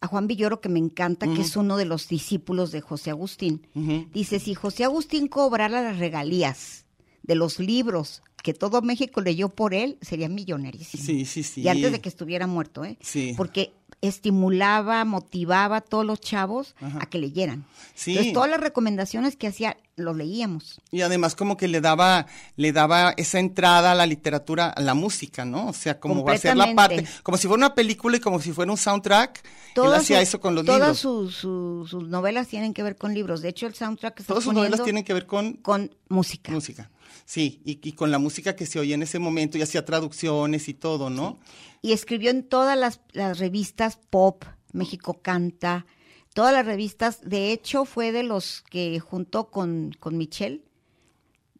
a 0.00 0.06
Juan 0.06 0.26
Villoro, 0.26 0.60
que 0.60 0.68
me 0.68 0.78
encanta, 0.78 1.26
que 1.32 1.40
es 1.42 1.56
uno 1.56 1.76
de 1.76 1.84
los 1.84 2.08
discípulos 2.08 2.70
de 2.72 2.80
José 2.80 3.10
Agustín. 3.10 3.66
Dice, 4.12 4.38
si 4.38 4.54
José 4.54 4.84
Agustín 4.84 5.28
cobrara 5.28 5.82
las 5.82 5.98
regalías 5.98 6.84
de 7.22 7.34
los 7.34 7.58
libros 7.58 8.22
que 8.42 8.54
todo 8.54 8.80
México 8.80 9.20
leyó 9.20 9.48
por 9.48 9.74
él, 9.74 9.98
sería 10.00 10.28
millonarísimo. 10.28 11.02
Sí, 11.02 11.24
sí, 11.24 11.42
sí. 11.42 11.62
Y 11.62 11.68
antes 11.68 11.90
de 11.90 12.00
que 12.00 12.08
estuviera 12.08 12.46
muerto, 12.46 12.84
¿eh? 12.84 12.96
Sí. 13.00 13.34
Porque 13.36 13.72
estimulaba, 14.02 15.04
motivaba 15.04 15.76
a 15.76 15.80
todos 15.80 16.04
los 16.04 16.20
chavos 16.20 16.74
a 17.00 17.06
que 17.06 17.18
leyeran. 17.18 17.64
Sí. 17.94 18.12
Entonces, 18.12 18.32
todas 18.32 18.50
las 18.50 18.60
recomendaciones 18.60 19.36
que 19.36 19.46
hacía, 19.48 19.76
los 19.96 20.14
leíamos. 20.16 20.80
Y 20.90 21.00
además 21.00 21.34
como 21.34 21.56
que 21.56 21.68
le 21.68 21.80
daba, 21.80 22.26
le 22.56 22.72
daba 22.72 23.14
esa 23.16 23.38
entrada 23.38 23.92
a 23.92 23.94
la 23.94 24.04
literatura, 24.04 24.68
a 24.68 24.80
la 24.82 24.92
música, 24.94 25.44
¿no? 25.46 25.68
O 25.68 25.72
sea, 25.72 25.98
como 25.98 26.22
va 26.22 26.34
a 26.34 26.38
ser 26.38 26.56
la 26.56 26.74
parte, 26.74 27.06
como 27.22 27.38
si 27.38 27.46
fuera 27.48 27.66
una 27.66 27.74
película 27.74 28.18
y 28.18 28.20
como 28.20 28.38
si 28.40 28.52
fuera 28.52 28.70
un 28.70 28.76
soundtrack, 28.76 29.38
él 29.44 29.50
Todas 29.74 30.02
hacía 30.02 30.18
su- 30.18 30.22
eso 30.22 30.40
con 30.40 30.54
los 30.54 30.66
todas 30.66 30.80
libros. 30.80 30.98
sus- 30.98 31.34
sus- 31.36 31.90
sus 31.90 32.08
novelas 32.08 32.48
tienen 32.48 32.74
que 32.74 32.82
ver 32.82 32.96
con 32.96 33.14
libros. 33.14 33.40
De 33.40 33.48
hecho, 33.48 33.66
el 33.66 33.74
soundtrack 33.74 34.14
que 34.16 34.24
Todas 34.24 34.44
sus 34.44 34.52
novelas 34.52 34.82
tienen 34.82 35.02
que 35.04 35.14
ver 35.14 35.26
con 35.26 35.54
con 35.54 35.90
música. 36.08 36.52
música. 36.52 36.90
Sí, 37.24 37.60
y, 37.64 37.78
y 37.82 37.92
con 37.92 38.10
la 38.10 38.18
música 38.18 38.54
que 38.56 38.66
se 38.66 38.78
oía 38.78 38.94
en 38.94 39.02
ese 39.02 39.18
momento 39.18 39.58
y 39.58 39.62
hacía 39.62 39.84
traducciones 39.84 40.68
y 40.68 40.74
todo, 40.74 41.10
¿no? 41.10 41.38
Y 41.82 41.92
escribió 41.92 42.30
en 42.30 42.42
todas 42.44 42.76
las, 42.78 43.00
las 43.12 43.38
revistas 43.38 43.98
pop, 44.10 44.44
México 44.72 45.20
Canta, 45.22 45.86
todas 46.34 46.52
las 46.52 46.66
revistas. 46.66 47.20
De 47.22 47.52
hecho, 47.52 47.84
fue 47.84 48.12
de 48.12 48.22
los 48.22 48.62
que 48.70 49.00
junto 49.00 49.50
con, 49.50 49.92
con 49.98 50.16
Michelle, 50.18 50.62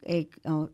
eh, 0.03 0.29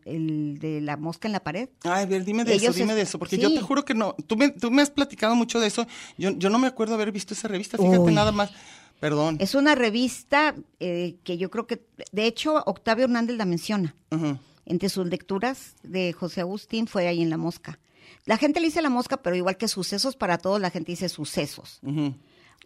el 0.05 0.59
de 0.59 0.79
la 0.81 0.95
mosca 0.97 1.27
en 1.27 1.31
la 1.31 1.43
pared. 1.43 1.69
Ay, 1.83 2.03
a 2.03 2.05
ver, 2.05 2.23
dime 2.23 2.43
de 2.43 2.53
eso, 2.55 2.71
dime 2.71 2.91
es- 2.91 2.95
de 2.97 3.01
eso, 3.01 3.17
porque 3.19 3.35
sí. 3.37 3.41
yo 3.41 3.51
te 3.53 3.61
juro 3.61 3.83
que 3.83 3.95
no, 3.95 4.15
tú 4.27 4.35
me, 4.37 4.49
tú 4.51 4.69
me 4.69 4.81
has 4.83 4.91
platicado 4.91 5.33
mucho 5.35 5.59
de 5.59 5.67
eso, 5.67 5.87
yo, 6.19 6.29
yo 6.31 6.49
no 6.51 6.59
me 6.59 6.67
acuerdo 6.67 6.93
haber 6.93 7.11
visto 7.11 7.33
esa 7.33 7.47
revista, 7.47 7.77
fíjate 7.77 7.97
Uy. 8.09 8.13
nada 8.13 8.31
más, 8.31 8.51
perdón. 8.99 9.37
Es 9.39 9.55
una 9.55 9.73
revista 9.73 10.55
eh, 10.79 11.15
que 11.23 11.37
yo 11.39 11.49
creo 11.49 11.65
que, 11.65 11.83
de 12.11 12.27
hecho, 12.27 12.61
Octavio 12.67 13.05
Hernández 13.05 13.35
la 13.37 13.45
menciona. 13.45 13.95
Ujú. 14.11 14.37
Entre 14.65 14.89
sus 14.89 15.07
lecturas 15.07 15.75
de 15.83 16.13
José 16.13 16.41
Agustín 16.41 16.87
fue 16.87 17.07
ahí 17.07 17.21
en 17.21 17.29
La 17.29 17.37
Mosca. 17.37 17.79
La 18.25 18.37
gente 18.37 18.59
le 18.59 18.67
dice 18.67 18.81
La 18.81 18.89
Mosca, 18.89 19.17
pero 19.17 19.35
igual 19.35 19.57
que 19.57 19.67
sucesos 19.67 20.15
para 20.15 20.37
todos, 20.37 20.61
la 20.61 20.69
gente 20.69 20.91
dice 20.91 21.09
sucesos. 21.09 21.79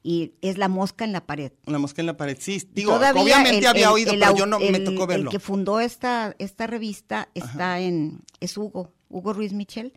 Y 0.04 0.34
es 0.42 0.58
La 0.58 0.68
Mosca 0.68 1.04
en 1.06 1.12
la 1.12 1.26
pared. 1.26 1.52
La 1.66 1.80
mosca 1.80 2.02
en 2.02 2.06
la 2.06 2.16
pared, 2.16 2.38
sí, 2.40 2.62
digo, 2.72 2.94
Todavía 2.94 3.22
obviamente 3.22 3.58
el- 3.60 3.66
había 3.68 3.88
el- 3.88 3.94
oído, 3.94 4.14
el 4.14 4.20
pero 4.20 4.36
yo 4.36 4.46
no 4.46 4.60
me 4.60 4.80
tocó 4.80 5.08
verlo. 5.08 5.26
El 5.26 5.32
que 5.32 5.40
fundó 5.40 5.80
esta, 5.80 6.36
esta 6.40 6.68
revista 6.68 7.30
está 7.34 7.80
en, 7.80 8.22
es 8.40 8.56
Hugo, 8.58 8.94
Hugo 9.10 9.34
Ruiz 9.34 9.54
Michel, 9.54 9.94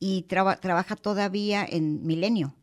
y 0.00 0.22
traba- 0.22 0.56
trabaja 0.56 0.96
todavía 0.96 1.64
en 1.68 2.04
Milenio. 2.06 2.54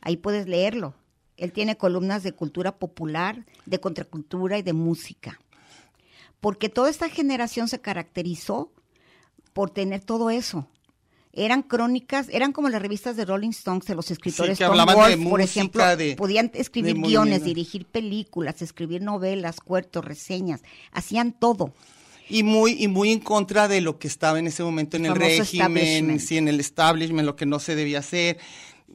Ahí 0.00 0.16
puedes 0.16 0.48
leerlo. 0.48 0.94
Él 1.36 1.52
tiene 1.52 1.76
columnas 1.76 2.24
de 2.24 2.32
cultura 2.32 2.76
popular, 2.78 3.46
de 3.64 3.78
contracultura 3.80 4.58
y 4.58 4.62
de 4.62 4.72
música. 4.72 5.40
Porque 6.40 6.68
toda 6.68 6.90
esta 6.90 7.08
generación 7.08 7.68
se 7.68 7.80
caracterizó 7.80 8.72
por 9.52 9.70
tener 9.70 10.02
todo 10.04 10.30
eso. 10.30 10.68
Eran 11.32 11.62
crónicas, 11.62 12.28
eran 12.30 12.52
como 12.52 12.68
las 12.68 12.80
revistas 12.82 13.16
de 13.16 13.24
Rolling 13.24 13.50
Stones 13.50 13.84
de 13.86 13.94
los 13.94 14.10
escritores 14.10 14.58
que 14.58 14.64
Tom 14.64 14.76
de 14.76 14.94
Wolfe, 14.94 15.16
por 15.18 15.40
música, 15.40 15.44
ejemplo, 15.44 15.96
de- 15.96 16.16
podían 16.16 16.50
escribir 16.54 16.94
de 16.96 17.00
guiones, 17.00 17.44
dirigir 17.44 17.86
películas, 17.86 18.60
escribir 18.62 19.02
novelas, 19.02 19.60
cuentos, 19.60 20.04
reseñas, 20.04 20.62
hacían 20.90 21.32
todo. 21.32 21.72
Y 22.30 22.42
muy, 22.42 22.72
y 22.82 22.88
muy 22.88 23.12
en 23.12 23.20
contra 23.20 23.68
de 23.68 23.80
lo 23.80 23.98
que 23.98 24.08
estaba 24.08 24.38
en 24.38 24.46
ese 24.48 24.62
momento 24.62 24.96
en 24.96 25.06
el 25.06 25.14
régimen, 25.14 26.18
sí, 26.20 26.38
en 26.38 26.48
el 26.48 26.60
establishment, 26.60 27.24
lo 27.26 27.36
que 27.36 27.46
no 27.46 27.58
se 27.58 27.74
debía 27.74 28.00
hacer. 28.00 28.38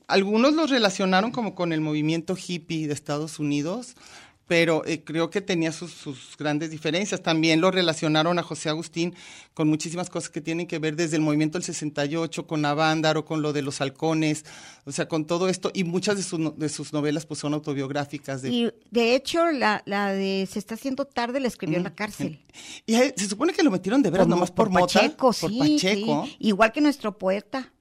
Algunos 0.07 0.53
los 0.53 0.69
relacionaron 0.69 1.31
como 1.31 1.55
con 1.55 1.71
el 1.71 1.81
movimiento 1.81 2.35
hippie 2.35 2.87
de 2.87 2.93
Estados 2.93 3.39
Unidos, 3.39 3.95
pero 4.53 4.85
eh, 4.85 5.01
creo 5.03 5.31
que 5.31 5.41
tenía 5.41 5.71
sus, 5.71 5.91
sus 5.91 6.37
grandes 6.37 6.69
diferencias. 6.69 7.23
También 7.23 7.59
lo 7.59 7.71
relacionaron 7.71 8.37
a 8.37 8.43
José 8.43 8.69
Agustín 8.69 9.15
con 9.55 9.67
muchísimas 9.67 10.11
cosas 10.11 10.29
que 10.29 10.41
tienen 10.41 10.67
que 10.67 10.77
ver 10.77 10.95
desde 10.95 11.15
el 11.15 11.23
movimiento 11.23 11.57
del 11.57 11.63
68, 11.65 12.45
con 12.45 12.63
Avándaro, 12.63 13.25
con 13.25 13.41
lo 13.41 13.51
de 13.51 13.63
los 13.63 13.81
halcones, 13.81 14.45
o 14.85 14.91
sea, 14.91 15.07
con 15.07 15.25
todo 15.25 15.49
esto. 15.49 15.71
Y 15.73 15.85
muchas 15.85 16.17
de 16.17 16.21
sus, 16.23 16.55
de 16.55 16.69
sus 16.69 16.93
novelas 16.93 17.25
pues 17.25 17.39
son 17.39 17.55
autobiográficas. 17.55 18.43
De, 18.43 18.49
Y 18.51 18.71
de 18.91 19.15
hecho, 19.15 19.49
la, 19.49 19.81
la 19.87 20.13
de 20.13 20.47
Se 20.47 20.59
está 20.59 20.75
haciendo 20.75 21.05
tarde 21.05 21.39
la 21.39 21.47
escribió 21.47 21.77
en 21.79 21.83
la 21.85 21.95
cárcel. 21.95 22.39
y 22.85 22.93
se 22.93 23.27
supone 23.27 23.53
que 23.53 23.63
lo 23.63 23.71
metieron 23.71 24.03
de 24.03 24.11
veras, 24.11 24.27
Por- 24.27 24.35
nomás 24.35 24.51
por, 24.51 24.69
mota, 24.69 24.85
Pacheco, 25.01 25.33
por 25.33 25.49
sí, 25.49 25.57
Pacheco. 25.57 26.25
sí. 26.27 26.35
Igual 26.41 26.71
que 26.71 26.79
nuestro 26.81 27.17
poeta, 27.17 27.72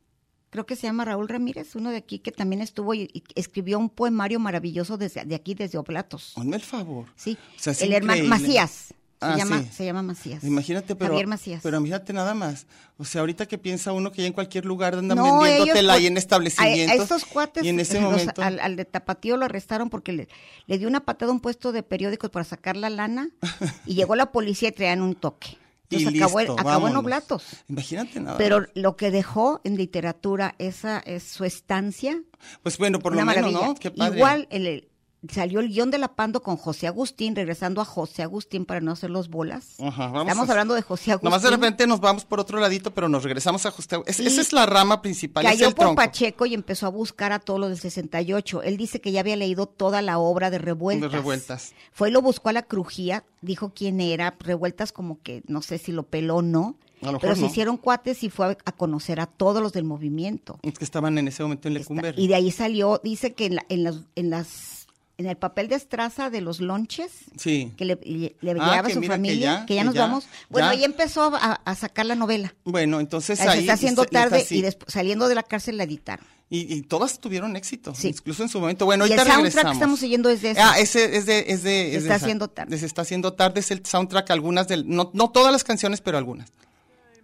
creo 0.52 0.66
que 0.66 0.76
se 0.76 0.82
llama 0.86 1.04
Raúl 1.04 1.28
Ramírez, 1.28 1.74
uno 1.74 1.90
de 1.90 1.96
aquí 1.96 2.20
que 2.20 2.30
también 2.30 2.62
estuvo 2.62 2.94
y, 2.94 3.08
y 3.12 3.24
escribió 3.34 3.78
un 3.80 3.88
poemario 3.90 4.38
maravilloso 4.38 4.96
desde 4.98 5.24
de 5.24 5.34
aquí, 5.34 5.54
desde 5.54 5.78
Oblatos. 5.78 6.34
Hazme 6.36 6.56
el 6.56 6.62
favor. 6.62 7.06
Sí, 7.16 7.36
O 7.56 7.58
sea, 7.58 7.72
es 7.72 7.82
el 7.82 7.92
hermano. 7.94 8.22
Macías. 8.24 8.70
Se, 8.70 8.94
Ah, 9.24 9.36
llama, 9.36 9.62
sí. 9.62 9.68
se 9.72 9.84
llama 9.84 10.02
Macías. 10.02 10.42
Imagínate, 10.42 10.96
pero, 10.96 11.10
Javier 11.12 11.28
Macías. 11.28 11.60
pero 11.62 11.76
imagínate 11.76 12.12
nada 12.12 12.34
más. 12.34 12.66
O 12.98 13.04
sea, 13.04 13.20
ahorita 13.20 13.46
que 13.46 13.56
piensa 13.56 13.92
uno 13.92 14.10
que 14.10 14.20
ya 14.22 14.26
en 14.26 14.32
cualquier 14.32 14.64
lugar 14.64 14.96
andan 14.96 15.16
No, 15.16 15.38
vendiéndotela 15.42 15.92
ellos, 15.92 16.00
ahí 16.00 16.06
en 16.08 16.14
pues, 16.14 16.24
establecimientos. 16.24 16.88
A, 16.98 17.00
a 17.00 17.02
estos 17.04 17.24
cuates, 17.26 17.64
Y 17.64 17.68
en 17.68 17.78
ese 17.78 18.00
los- 18.00 18.10
momento. 18.10 18.42
al, 18.42 18.58
al 18.58 18.74
de 18.74 18.84
Tapatío 18.84 19.36
lo 19.36 19.44
arrestaron 19.44 19.90
porque 19.90 20.12
le, 20.12 20.28
le 20.66 20.76
dio 20.78 20.88
una 20.88 21.04
patada 21.04 21.30
a 21.30 21.34
un 21.34 21.40
puesto 21.40 21.70
de 21.70 21.84
periódicos 21.84 22.30
para 22.30 22.44
sacar 22.44 22.76
la 22.76 22.90
lana 22.90 23.28
y 23.86 23.94
llegó 23.94 24.16
la 24.16 24.32
policía 24.32 24.70
y 24.70 24.72
traían 24.72 25.00
un 25.00 25.14
toque. 25.14 25.56
Y 25.98 26.06
acabó, 26.18 26.38
listo, 26.40 26.56
acabó 26.58 26.88
en. 26.88 26.96
Oblatos. 26.96 27.44
Imagínate 27.68 28.20
nada. 28.20 28.38
Pero 28.38 28.60
más. 28.60 28.68
lo 28.74 28.96
que 28.96 29.10
dejó 29.10 29.60
en 29.64 29.76
literatura, 29.76 30.54
esa 30.58 30.98
es 31.00 31.22
su 31.24 31.44
estancia, 31.44 32.22
Pues 32.62 32.78
bueno, 32.78 32.98
por 32.98 33.12
lo 33.14 33.20
menos, 33.24 33.36
maravilla. 33.36 33.66
¿no? 33.66 33.74
Qué 33.74 33.90
padre. 33.90 34.16
Igual 34.16 34.48
el- 34.50 34.88
salió 35.28 35.60
el 35.60 35.68
guion 35.68 35.90
de 35.90 35.98
La 35.98 36.08
Pando 36.14 36.42
con 36.42 36.56
José 36.56 36.86
Agustín, 36.86 37.36
regresando 37.36 37.80
a 37.80 37.84
José 37.84 38.22
Agustín 38.22 38.64
para 38.64 38.80
no 38.80 38.92
hacer 38.92 39.10
los 39.10 39.28
bolas. 39.28 39.74
Ajá, 39.80 40.06
vamos 40.08 40.22
Estamos 40.22 40.48
a- 40.48 40.52
hablando 40.52 40.74
de 40.74 40.82
José 40.82 41.12
Agustín. 41.12 41.26
Nomás 41.30 41.42
de 41.42 41.50
repente 41.50 41.86
nos 41.86 42.00
vamos 42.00 42.24
por 42.24 42.40
otro 42.40 42.58
ladito, 42.58 42.92
pero 42.92 43.08
nos 43.08 43.22
regresamos 43.22 43.64
a 43.66 43.70
José. 43.70 44.02
es- 44.06 44.16
Sí. 44.16 44.26
Esa 44.26 44.40
es 44.40 44.52
la 44.52 44.66
rama 44.66 45.00
principal. 45.02 45.44
es 45.46 45.52
Cayó 45.52 45.68
el 45.68 45.74
por 45.74 45.84
tronco. 45.84 45.96
Pacheco 46.02 46.46
y 46.46 46.54
empezó 46.54 46.86
a 46.86 46.90
buscar 46.90 47.32
a 47.32 47.38
todos 47.38 47.60
los 47.60 47.68
del 47.70 47.78
68. 47.78 48.62
Él 48.62 48.76
dice 48.76 49.00
que 49.00 49.12
ya 49.12 49.20
había 49.20 49.36
leído 49.36 49.66
toda 49.66 50.02
la 50.02 50.18
obra 50.18 50.50
de 50.50 50.58
Revueltas. 50.58 51.10
De 51.10 51.16
Revueltas. 51.16 51.72
Fue 51.92 52.08
y 52.08 52.12
lo 52.12 52.20
buscó 52.22 52.48
a 52.48 52.52
la 52.52 52.62
crujía, 52.62 53.24
dijo 53.42 53.72
quién 53.74 54.00
era. 54.00 54.34
Revueltas 54.40 54.92
como 54.92 55.20
que 55.22 55.42
no 55.46 55.62
sé 55.62 55.78
si 55.78 55.92
lo 55.92 56.02
peló 56.04 56.36
o 56.36 56.42
no. 56.42 56.76
Lo 57.00 57.18
Pero 57.18 57.34
se 57.34 57.40
no. 57.40 57.46
hicieron 57.48 57.76
cuates 57.78 58.22
y 58.22 58.30
fue 58.30 58.56
a, 58.64 58.72
conocer 58.72 59.18
a 59.18 59.26
todos 59.26 59.60
los 59.60 59.72
del 59.72 59.82
movimiento. 59.84 60.60
Es 60.62 60.78
que 60.78 60.84
estaban 60.84 61.18
en 61.18 61.26
ese 61.26 61.42
momento 61.42 61.66
en 61.66 61.74
Lecumberri. 61.74 62.22
y 62.22 62.28
de 62.28 62.36
ahí 62.36 62.50
salió, 62.52 63.00
dice 63.02 63.32
que 63.34 63.46
en, 63.46 63.56
la- 63.56 63.66
en 63.68 63.82
las, 63.82 63.96
en 64.14 64.30
las 64.30 64.81
en 65.24 65.30
el 65.30 65.36
papel 65.36 65.68
de 65.68 65.76
estraza 65.76 66.30
de 66.30 66.40
los 66.40 66.60
lonches 66.60 67.10
Sí. 67.36 67.72
que 67.76 67.84
le, 67.84 67.98
le- 68.04 68.36
le 68.40 68.50
Ah, 68.50 68.54
llevaba 68.54 68.82
que 68.82 68.92
a 68.92 68.94
su 68.94 69.00
mira, 69.00 69.14
que 69.14 69.18
familia, 69.20 69.58
ya, 69.60 69.66
que 69.66 69.74
ya 69.74 69.80
que 69.80 69.84
nos 69.86 69.94
ya, 69.94 70.00
vamos. 70.02 70.26
Bueno, 70.50 70.66
ya. 70.68 70.72
ahí 70.72 70.84
empezó 70.84 71.34
a, 71.34 71.60
a 71.64 71.74
sacar 71.74 72.06
la 72.06 72.14
novela. 72.14 72.54
Bueno, 72.64 73.00
entonces 73.00 73.38
se 73.38 73.48
ahí. 73.48 73.60
está 73.60 73.74
haciendo 73.74 74.02
está- 74.02 74.18
está 74.18 74.30
tarde 74.30 74.44
así. 74.44 74.58
y 74.58 74.62
después, 74.62 74.92
saliendo 74.92 75.28
de 75.28 75.34
la 75.34 75.42
cárcel 75.42 75.76
la 75.78 75.84
editaron. 75.84 76.26
Y, 76.50 76.70
y 76.74 76.82
todas 76.82 77.18
tuvieron 77.18 77.56
éxito, 77.56 77.94
Sí. 77.94 78.08
incluso 78.08 78.42
en 78.42 78.50
su 78.50 78.60
momento. 78.60 78.84
Bueno, 78.84 79.06
Y 79.06 79.12
el 79.12 79.18
ahorita 79.18 79.32
soundtrack 79.34 79.38
que 79.38 79.48
regresamos. 79.56 79.76
estamos 79.76 80.00
siguiendo 80.00 80.28
es 80.28 80.42
de 80.42 80.50
ese. 80.50 80.60
Ah, 80.60 80.74
ese 80.78 81.16
es 81.16 81.24
de, 81.24 81.44
es 81.48 81.62
de, 81.62 81.70
Se 81.70 81.96
es 81.96 82.02
está 82.02 82.14
haciendo 82.16 82.48
tarde. 82.48 82.70
De 82.70 82.78
Se 82.78 82.84
está 82.84 83.02
haciendo 83.02 83.32
tarde 83.32 83.60
es 83.60 83.70
el 83.70 83.86
soundtrack, 83.86 84.30
algunas 84.32 84.68
del, 84.68 84.86
no, 84.86 85.10
no 85.14 85.30
todas 85.30 85.50
las 85.50 85.64
canciones, 85.64 86.02
pero 86.02 86.18
algunas. 86.18 86.50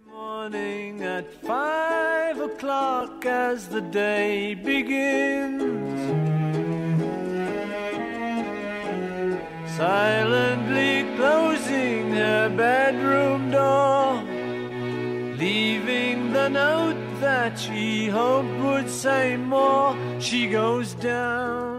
Morning 0.07 1.03
at 1.03 1.25
five 1.43 2.41
o'clock 2.43 3.23
as 3.25 3.69
the 3.69 3.81
day 3.91 4.55
begins. 4.55 6.48
Silently 9.79 11.05
closing 11.15 12.11
her 12.11 12.49
bedroom 12.49 13.49
door, 13.49 14.21
leaving 15.37 16.33
the 16.33 16.49
note 16.49 16.97
that 17.21 17.57
she 17.57 18.07
hoped 18.07 18.49
would 18.61 18.89
say 18.89 19.37
more. 19.37 19.95
She 20.19 20.49
goes 20.49 20.93
down. 20.95 21.78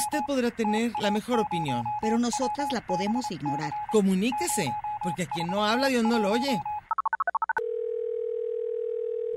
Usted 0.00 0.20
podrá 0.26 0.50
tener 0.50 0.92
la 0.98 1.10
mejor 1.10 1.40
opinión. 1.40 1.84
Pero 2.00 2.18
nosotras 2.18 2.72
la 2.72 2.80
podemos 2.86 3.30
ignorar. 3.30 3.70
Comuníquese, 3.92 4.72
porque 5.02 5.24
a 5.24 5.26
quien 5.26 5.48
no 5.48 5.62
habla 5.62 5.88
Dios 5.88 6.04
no 6.04 6.18
lo 6.18 6.32
oye. 6.32 6.58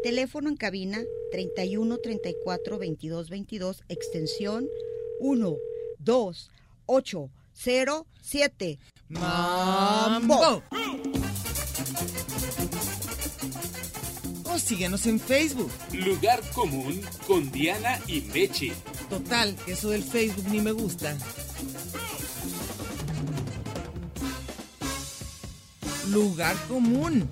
Teléfono 0.04 0.48
en 0.48 0.56
cabina 0.56 1.00
31 1.32 1.98
34 1.98 2.78
22 2.80 3.30
22, 3.30 3.84
extensión 3.90 4.68
1 5.20 5.56
2 6.00 6.52
8 6.86 7.30
0 7.54 8.06
7. 8.22 8.80
¡Mambo! 9.10 10.36
O 10.36 10.64
síguenos 14.74 15.06
en 15.06 15.20
Facebook. 15.20 15.72
Lugar 15.92 16.42
común 16.52 17.00
con 17.28 17.52
Diana 17.52 18.00
y 18.08 18.22
Mechi. 18.22 18.74
Total, 19.08 19.56
que 19.64 19.74
eso 19.74 19.90
del 19.92 20.04
Facebook 20.04 20.48
ni 20.50 20.62
me 20.62 20.72
gusta. 20.72 21.16
Lugar 26.10 26.56
común. 26.68 27.30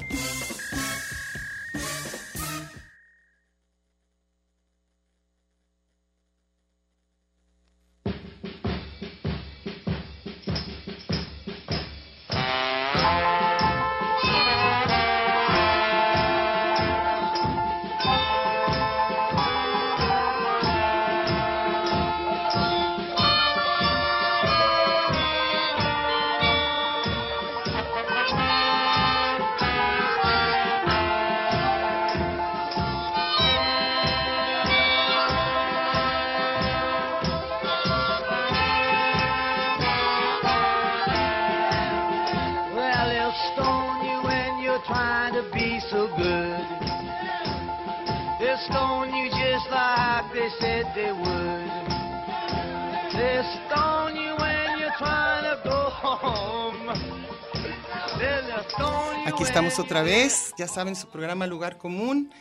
Estamos 59.52 59.80
otra 59.80 60.02
vez, 60.02 60.54
ya 60.58 60.66
saben, 60.66 60.96
su 60.96 61.08
programa 61.10 61.46
Lugar 61.46 61.78
Común, 61.78 62.32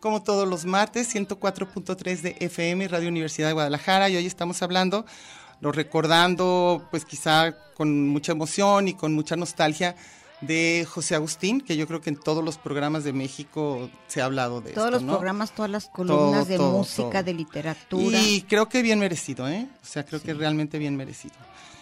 como 0.00 0.22
todos 0.22 0.46
los 0.46 0.66
martes, 0.66 1.14
104.3 1.14 2.20
de 2.20 2.36
FM, 2.40 2.86
Radio 2.88 3.08
Universidad 3.08 3.46
de 3.48 3.54
Guadalajara, 3.54 4.10
y 4.10 4.16
hoy 4.16 4.26
estamos 4.26 4.60
hablando, 4.62 5.06
lo 5.62 5.72
recordando, 5.72 6.86
pues 6.90 7.06
quizá 7.06 7.56
con 7.74 8.06
mucha 8.08 8.32
emoción 8.32 8.86
y 8.88 8.92
con 8.92 9.14
mucha 9.14 9.34
nostalgia, 9.34 9.96
de 10.42 10.86
José 10.88 11.14
Agustín, 11.14 11.62
que 11.62 11.76
yo 11.76 11.86
creo 11.88 12.02
que 12.02 12.10
en 12.10 12.16
todos 12.20 12.44
los 12.44 12.58
programas 12.58 13.02
de 13.02 13.12
México 13.14 13.88
se 14.06 14.20
ha 14.20 14.26
hablado 14.26 14.60
de 14.60 14.70
Todos 14.72 14.88
esto, 14.88 14.90
los 14.98 15.02
¿no? 15.04 15.12
programas, 15.14 15.52
todas 15.52 15.70
las 15.70 15.86
columnas 15.88 16.46
de 16.48 16.58
todo, 16.58 16.78
música, 16.78 17.10
todo. 17.10 17.22
de 17.24 17.34
literatura. 17.34 18.20
Y 18.20 18.42
creo 18.42 18.68
que 18.68 18.82
bien 18.82 18.98
merecido, 19.00 19.48
¿eh? 19.48 19.66
O 19.82 19.86
sea, 19.86 20.04
creo 20.04 20.22
que 20.22 20.34
realmente 20.34 20.78
bien 20.78 20.96
merecido. 20.96 21.34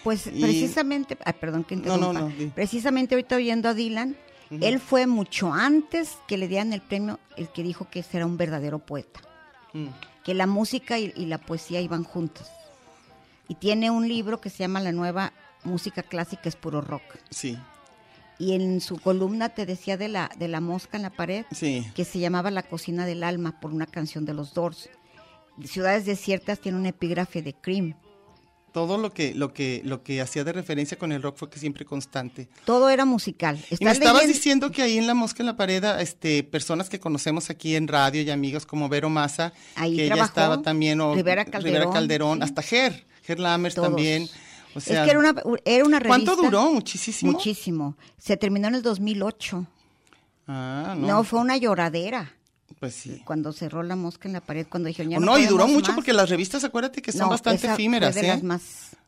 Pues 0.05 0.27
Y- 0.29 0.41
precisamente, 0.41 1.19
ay, 1.25 1.35
perdón 1.39 1.65
que 1.65 1.75
interrumpa. 1.75 2.13
no, 2.15 2.31
no. 2.31 2.33
Precisamente 2.55 3.15
ahorita 3.17 3.37
oyendo 3.37 3.69
a 3.69 3.75
Dylan, 3.75 4.17
él 4.51 4.81
fue 4.81 5.07
mucho 5.07 5.53
antes 5.53 6.19
que 6.29 6.37
le 6.37 6.49
dieran 6.49 6.73
el 6.73 6.81
premio, 6.81 7.19
el 7.37 7.49
que 7.51 7.63
dijo 7.63 7.89
que 7.91 8.01
ese 8.01 8.17
era 8.19 8.27
un 8.27 8.37
verdadero 8.37 8.79
poeta, 8.79 9.21
Mm. 9.73 9.89
que 10.25 10.35
la 10.35 10.47
música 10.47 10.99
y, 10.99 11.13
y 11.17 11.27
la 11.27 11.39
poesía 11.39 11.81
iban 11.81 12.05
juntas. 12.05 12.51
Y 13.49 13.55
tiene 13.57 13.91
un 13.91 14.09
libro 14.09 14.41
que 14.41 14.51
se 14.51 14.59
llama 14.59 14.81
La 14.81 14.93
nueva 14.93 15.33
música 15.65 16.03
clásica 16.03 16.49
es 16.49 16.57
puro 16.57 16.81
rock. 16.81 17.03
Sí, 17.31 17.59
Y 18.39 18.53
en 18.55 18.81
su 18.81 18.99
columna 18.99 19.49
te 19.51 19.67
decía 19.67 19.97
de 19.97 20.09
la 20.09 20.31
de 20.37 20.49
la 20.49 20.61
mosca 20.61 20.97
en 20.97 21.03
la 21.03 21.11
pared, 21.11 21.45
sí. 21.53 21.87
que 21.95 22.05
se 22.05 22.19
llamaba 22.19 22.51
La 22.51 22.63
cocina 22.63 23.07
del 23.07 23.23
alma 23.25 23.61
por 23.61 23.73
una 23.73 23.87
canción 23.87 24.25
de 24.25 24.35
los 24.35 24.53
Doors. 24.55 24.89
Ciudades 25.65 26.05
desiertas 26.07 26.59
tiene 26.61 26.79
un 26.79 26.87
epígrafe 26.87 27.41
de 27.43 27.55
Cream. 27.55 27.95
Todo 28.77 28.99
lo 28.99 29.11
que, 29.11 29.35
lo 29.35 29.55
que, 29.55 29.81
lo 29.87 30.03
que 30.03 30.21
hacía 30.21 30.45
de 30.45 30.53
referencia 30.53 30.99
con 30.99 31.11
el 31.11 31.23
rock 31.23 31.39
fue 31.39 31.49
que 31.49 31.59
siempre 31.59 31.87
constante. 31.87 32.47
Todo 32.67 32.91
era 32.91 33.07
musical. 33.07 33.57
Y 33.57 33.59
me 33.59 33.65
¿Estás 33.71 33.93
estabas 33.95 34.21
leyendo? 34.21 34.35
diciendo 34.35 34.71
que 34.71 34.83
ahí 34.83 34.99
en 34.99 35.07
la 35.07 35.15
mosca 35.15 35.43
en 35.43 35.47
la 35.47 35.57
pared, 35.57 35.83
este, 35.99 36.43
personas 36.45 36.91
que 36.91 37.01
conocemos 37.01 37.49
aquí 37.49 37.75
en 37.75 37.89
radio 37.89 38.21
y 38.21 38.29
amigos 38.29 38.67
como 38.67 38.91
Vero 38.91 39.09
Massa, 39.09 39.55
Ahí 39.77 39.97
que 39.97 40.05
ella 40.05 40.23
estaba 40.23 40.61
también, 40.61 41.01
o 41.01 41.15
Rivera 41.15 41.47
Calderón, 41.47 41.91
Calderón, 41.91 42.39
sí. 42.41 42.45
hasta 42.45 42.61
Ger, 42.61 43.07
Ger 43.23 43.41
Lammers 43.41 43.77
Todos. 43.77 43.89
también. 43.89 44.29
O 44.75 44.81
sea, 44.81 45.01
es 45.01 45.05
que 45.07 45.11
era 45.13 45.21
una, 45.21 45.35
era 45.65 45.85
una 45.87 45.99
revista. 45.99 46.35
¿Cuánto 46.35 46.43
duró? 46.43 46.71
Muchísimo. 46.71 47.33
Muchísimo. 47.33 47.97
Se 48.19 48.37
terminó 48.37 48.69
en 48.69 48.75
el 48.75 48.83
2008. 48.83 49.67
Ah, 50.49 50.95
No, 50.99 51.07
no. 51.07 51.25
fue 51.25 51.41
una 51.41 51.57
lloradera 51.57 52.36
Pues 52.81 52.95
sí. 52.95 53.23
cuando 53.25 53.53
cerró 53.53 53.83
la 53.83 53.97
mosca 53.97 54.29
en 54.29 54.33
la 54.35 54.41
pared, 54.41 54.67
cuando 54.69 54.89
dijeron 54.89 55.11
ya 55.13 55.19
no, 55.19 55.27
no, 55.27 55.39
y 55.39 55.47
duró 55.47 55.67
mucho 55.69 55.89
más. 55.93 55.95
porque 55.97 56.13
las 56.13 56.29
revistas, 56.29 56.65
acuérdate 56.65 57.01
que 57.01 57.13
son 57.13 57.23
No, 57.23 57.29
bastante 57.31 57.67
efímeras, 57.69 58.15
de 58.15 58.23
¿eh? 58.23 58.27
las 58.29 58.43
más... 58.43 58.63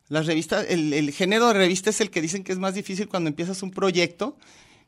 Las 0.07 0.25
revistas, 0.25 0.65
el, 0.69 0.91
el 0.93 1.11
género 1.11 1.47
de 1.49 1.53
revista 1.53 1.91
es 1.91 2.01
el 2.01 2.09
que 2.09 2.19
dicen 2.21 2.43
que 2.43 2.51
es 2.51 2.57
más 2.57 2.73
difícil 2.73 3.07
cuando 3.07 3.27
empiezas 3.29 3.61
un 3.61 3.69
proyecto, 3.69 4.37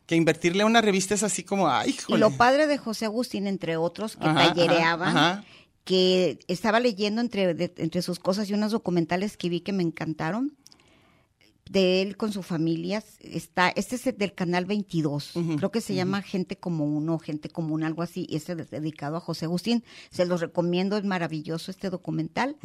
que 0.07 0.15
invertirle 0.15 0.63
a 0.63 0.65
una 0.65 0.81
revista 0.81 1.13
es 1.13 1.21
así 1.21 1.43
como, 1.43 1.69
ay, 1.69 1.91
Y 1.91 1.93
híjole. 1.93 2.19
lo 2.19 2.31
padre 2.31 2.65
de 2.65 2.77
José 2.79 3.05
Agustín, 3.05 3.45
entre 3.45 3.77
otros, 3.77 4.15
que 4.17 4.25
Ajá, 4.25 4.47
tallereaban, 4.53 5.09
ajá, 5.09 5.29
ajá. 5.33 5.43
que 5.83 6.39
estaba 6.47 6.79
leyendo 6.79 7.21
entre, 7.21 7.53
de- 7.53 7.71
entre 7.77 8.01
sus 8.01 8.17
cosas 8.19 8.49
y 8.49 8.53
unos 8.55 8.71
documentales 8.71 9.37
que 9.37 9.49
vi 9.49 9.61
que 9.61 9.73
me 9.73 9.83
encantaron, 9.83 10.53
de 11.71 12.01
él 12.01 12.17
con 12.17 12.33
su 12.33 12.43
familia, 12.43 13.01
está, 13.21 13.69
este 13.69 13.95
es 13.95 14.05
el 14.05 14.17
del 14.17 14.33
canal 14.33 14.65
22, 14.65 15.35
Ujú, 15.37 15.55
creo 15.55 15.71
que 15.71 15.79
se 15.79 15.95
llama 15.95 16.21
Gente 16.21 16.57
como 16.57 16.83
uno, 16.85 17.17
Gente 17.17 17.47
común, 17.47 17.83
algo 17.83 18.01
así, 18.01 18.25
y 18.29 18.35
este 18.35 18.51
es 18.53 18.69
dedicado 18.69 19.15
a 19.15 19.19
José 19.21 19.45
Agustín, 19.45 19.83
se 20.11 20.25
los 20.25 20.41
recomiendo, 20.41 20.97
es 20.97 21.05
maravilloso 21.05 21.71
este 21.71 21.89
documental, 21.89 22.57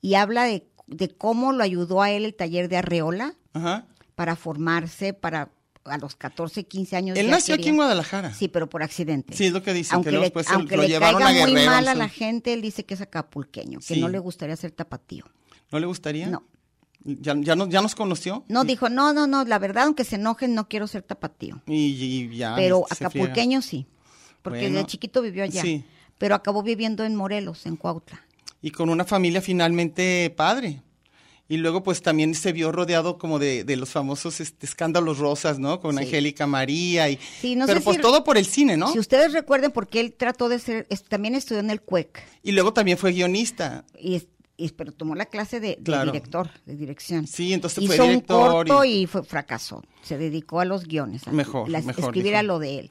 y 0.00 0.14
habla 0.14 0.44
de, 0.44 0.66
de 0.86 1.08
cómo 1.08 1.52
lo 1.52 1.62
ayudó 1.62 2.00
a 2.00 2.10
él 2.10 2.24
el 2.24 2.34
taller 2.34 2.70
de 2.70 2.78
Arreola 2.78 3.34
para 4.14 4.34
formarse, 4.34 5.12
para 5.12 5.50
a 5.84 5.96
los 5.98 6.16
14, 6.16 6.64
15 6.64 6.96
años. 6.96 7.16
Él 7.18 7.30
nació 7.30 7.54
aquí 7.54 7.68
en 7.70 7.76
Guadalajara. 7.76 8.34
Sí, 8.34 8.48
pero 8.48 8.68
por 8.68 8.82
accidente. 8.82 9.34
Sí, 9.34 9.46
es 9.46 9.52
lo 9.52 9.62
que 9.62 9.72
dicen, 9.72 9.94
Aunque 9.96 10.08
que 10.08 10.12
luego 10.12 10.22
le, 10.24 10.26
después 10.26 10.48
aunque 10.50 10.76
lo 10.76 10.82
le 10.82 10.88
llevaron 10.88 11.22
caiga 11.22 11.44
a 11.44 11.46
muy 11.46 11.64
mal 11.64 11.88
a 11.88 11.94
la 11.94 12.08
gente, 12.10 12.52
él 12.52 12.60
dice 12.60 12.84
que 12.84 12.92
es 12.92 13.00
acapulqueño, 13.00 13.78
que 13.78 13.94
Sí. 13.94 14.00
no 14.00 14.08
le 14.08 14.18
gustaría 14.18 14.54
ser 14.56 14.70
tapatío. 14.70 15.24
¿No 15.72 15.78
le 15.80 15.86
gustaría? 15.86 16.26
No. 16.28 16.44
¿Ya, 17.20 17.34
ya, 17.38 17.56
nos, 17.56 17.68
¿Ya 17.68 17.80
nos 17.80 17.94
conoció? 17.94 18.44
No, 18.48 18.64
dijo, 18.64 18.88
no, 18.88 19.12
no, 19.12 19.26
no, 19.26 19.44
la 19.44 19.58
verdad, 19.58 19.84
aunque 19.84 20.04
se 20.04 20.16
enojen, 20.16 20.54
no 20.54 20.68
quiero 20.68 20.86
ser 20.86 21.02
tapatío. 21.02 21.62
Y, 21.66 21.74
y 21.74 22.36
ya. 22.36 22.54
pero 22.56 22.84
acapulqueño 22.90 23.62
sí, 23.62 23.86
porque 24.42 24.60
Bueno, 24.62 24.78
de 24.78 24.86
chiquito 24.86 25.22
vivió 25.22 25.44
allá. 25.44 25.62
sí. 25.62 25.84
Pero 26.18 26.34
acabó 26.34 26.62
viviendo 26.62 27.04
en 27.04 27.14
Morelos, 27.14 27.64
en 27.66 27.76
Cuautla. 27.76 28.20
Y 28.60 28.72
con 28.72 28.88
una 28.90 29.04
familia 29.04 29.40
finalmente 29.40 30.32
padre. 30.36 30.82
Y 31.50 31.56
luego 31.56 31.82
pues 31.82 32.02
también 32.02 32.34
se 32.34 32.52
vio 32.52 32.72
rodeado 32.72 33.16
como 33.16 33.38
de, 33.38 33.64
de 33.64 33.76
los 33.76 33.88
famosos 33.90 34.40
este, 34.40 34.66
escándalos 34.66 35.16
rosas, 35.18 35.58
¿no? 35.58 35.80
Con 35.80 35.96
Sí. 35.96 36.02
Angélica 36.04 36.46
María 36.46 37.08
y... 37.08 37.18
Sí, 37.40 37.56
no 37.56 37.64
pero 37.66 37.78
sé 37.78 37.84
pues 37.84 37.96
si- 37.96 38.02
todo 38.02 38.22
por 38.24 38.36
el 38.36 38.44
cine, 38.44 38.76
¿no? 38.76 38.92
Si 38.92 38.98
ustedes 38.98 39.32
recuerden, 39.32 39.70
porque 39.70 40.00
él 40.00 40.12
trató 40.12 40.48
de 40.50 40.58
ser, 40.58 40.86
es- 40.90 41.04
también 41.04 41.34
estudió 41.34 41.60
en 41.60 41.70
el 41.70 41.80
CUEC, 41.80 42.20
Y 42.42 42.52
luego 42.52 42.74
también 42.74 42.98
fue 42.98 43.12
guionista. 43.12 43.84
y, 43.98 44.22
y- 44.58 44.68
pero 44.72 44.92
tomó 44.92 45.14
la 45.14 45.24
clase 45.26 45.60
de, 45.60 45.76
de 45.76 45.82
Claro. 45.82 46.12
director, 46.12 46.50
de 46.66 46.76
dirección. 46.76 47.26
Sí, 47.26 47.54
entonces 47.54 47.84
Hizo 47.84 47.94
fue 47.94 48.04
un 48.04 48.10
director 48.10 48.50
corto 48.52 48.84
y- 48.84 48.90
y, 49.02 49.06
fue 49.06 49.22
fracasó. 49.22 49.82
Se 50.02 50.18
dedicó 50.18 50.60
a 50.60 50.66
los 50.66 50.84
guiones, 50.86 51.26
a 51.26 51.32
Mejor, 51.32 51.70
las- 51.70 51.86
mejor, 51.86 52.04
escribir 52.04 52.32
dijo. 52.32 52.38
a 52.38 52.42
lo 52.42 52.58
de 52.58 52.78
él. 52.80 52.90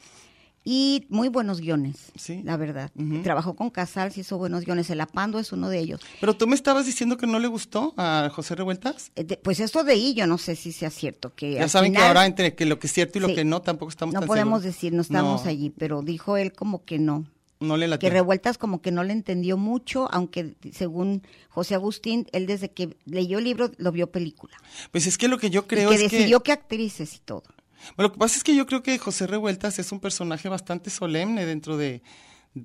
Y 0.70 1.06
muy 1.08 1.30
buenos 1.30 1.62
guiones, 1.62 2.12
Sí. 2.16 2.42
la 2.44 2.58
verdad. 2.58 2.92
Trabajó 3.24 3.56
con 3.56 3.70
Casals, 3.70 4.18
hizo 4.18 4.38
buenos 4.38 4.66
guiones. 4.66 4.90
El 4.90 5.00
Apando 5.00 5.40
es 5.40 5.54
uno 5.54 5.70
de 5.70 5.80
ellos. 5.80 6.02
Pero 6.20 6.36
tú 6.36 6.46
me 6.46 6.56
estabas 6.56 6.86
diciendo 6.86 7.16
que 7.16 7.26
no 7.26 7.40
le 7.40 7.48
gustó 7.48 7.94
a 7.96 8.30
José 8.34 8.54
Revueltas. 8.56 9.12
Eh, 9.16 9.24
de- 9.24 9.38
pues 9.38 9.62
esto 9.62 9.86
de 9.86 9.94
ahí 9.94 10.14
yo 10.14 10.28
no 10.28 10.38
sé 10.38 10.58
si 10.58 10.74
sea 10.74 10.90
cierto. 10.90 11.34
Que 11.34 11.54
Ya 11.54 11.70
saben 11.70 11.94
que 11.94 12.00
ahora 12.00 12.26
entre 12.26 12.54
que 12.54 12.66
lo 12.66 12.80
que 12.80 12.88
es 12.88 12.94
cierto 12.94 13.18
y 13.18 13.22
lo 13.22 13.30
Sí. 13.30 13.36
que 13.36 13.46
no, 13.46 13.62
tampoco 13.62 13.90
estamos 13.92 14.14
No 14.14 14.20
tan 14.20 14.28
podemos 14.28 14.60
seguros. 14.62 14.76
decir, 14.76 14.92
no 14.92 15.02
estamos 15.04 15.46
No, 15.46 15.50
allí, 15.50 15.70
pero 15.70 16.02
dijo 16.02 16.36
él 16.36 16.52
como 16.52 16.84
que 16.84 17.00
no. 17.00 17.24
No 17.60 17.78
le 17.78 17.98
Que. 17.98 18.10
Revueltas 18.10 18.58
como 18.58 18.82
que 18.82 18.92
no 18.92 19.04
le 19.04 19.14
entendió 19.14 19.58
mucho, 19.58 20.08
aunque 20.12 20.56
según 20.72 21.24
José 21.50 21.76
Agustín, 21.76 22.28
él 22.32 22.46
desde 22.46 22.70
que 22.70 22.96
leyó 23.06 23.40
el 23.40 23.46
libro 23.46 23.72
lo 23.78 23.92
vio 23.92 24.12
película. 24.12 24.56
Pues 24.92 25.08
es 25.08 25.18
que 25.18 25.28
lo 25.28 25.40
que 25.40 25.50
yo 25.50 25.62
Y 25.62 25.64
creo 25.64 25.90
que 25.90 25.96
es 25.96 26.02
decidió 26.12 26.40
que... 26.40 26.46
que 26.46 26.52
actrices 26.52 27.16
y 27.16 27.20
todo. 27.20 27.44
Bueno, 27.96 28.10
lo 28.10 28.14
que 28.14 28.20
pasa 28.20 28.38
es 28.38 28.44
que 28.44 28.56
yo 28.56 28.66
creo 28.66 28.84
que 28.84 28.98
José 28.98 29.28
Revueltas 29.28 29.80
es 29.80 29.92
un 29.92 30.00
personaje 30.00 30.50
bastante 30.50 30.90
solemne 30.90 31.46
dentro 31.46 31.78
de, 31.78 32.02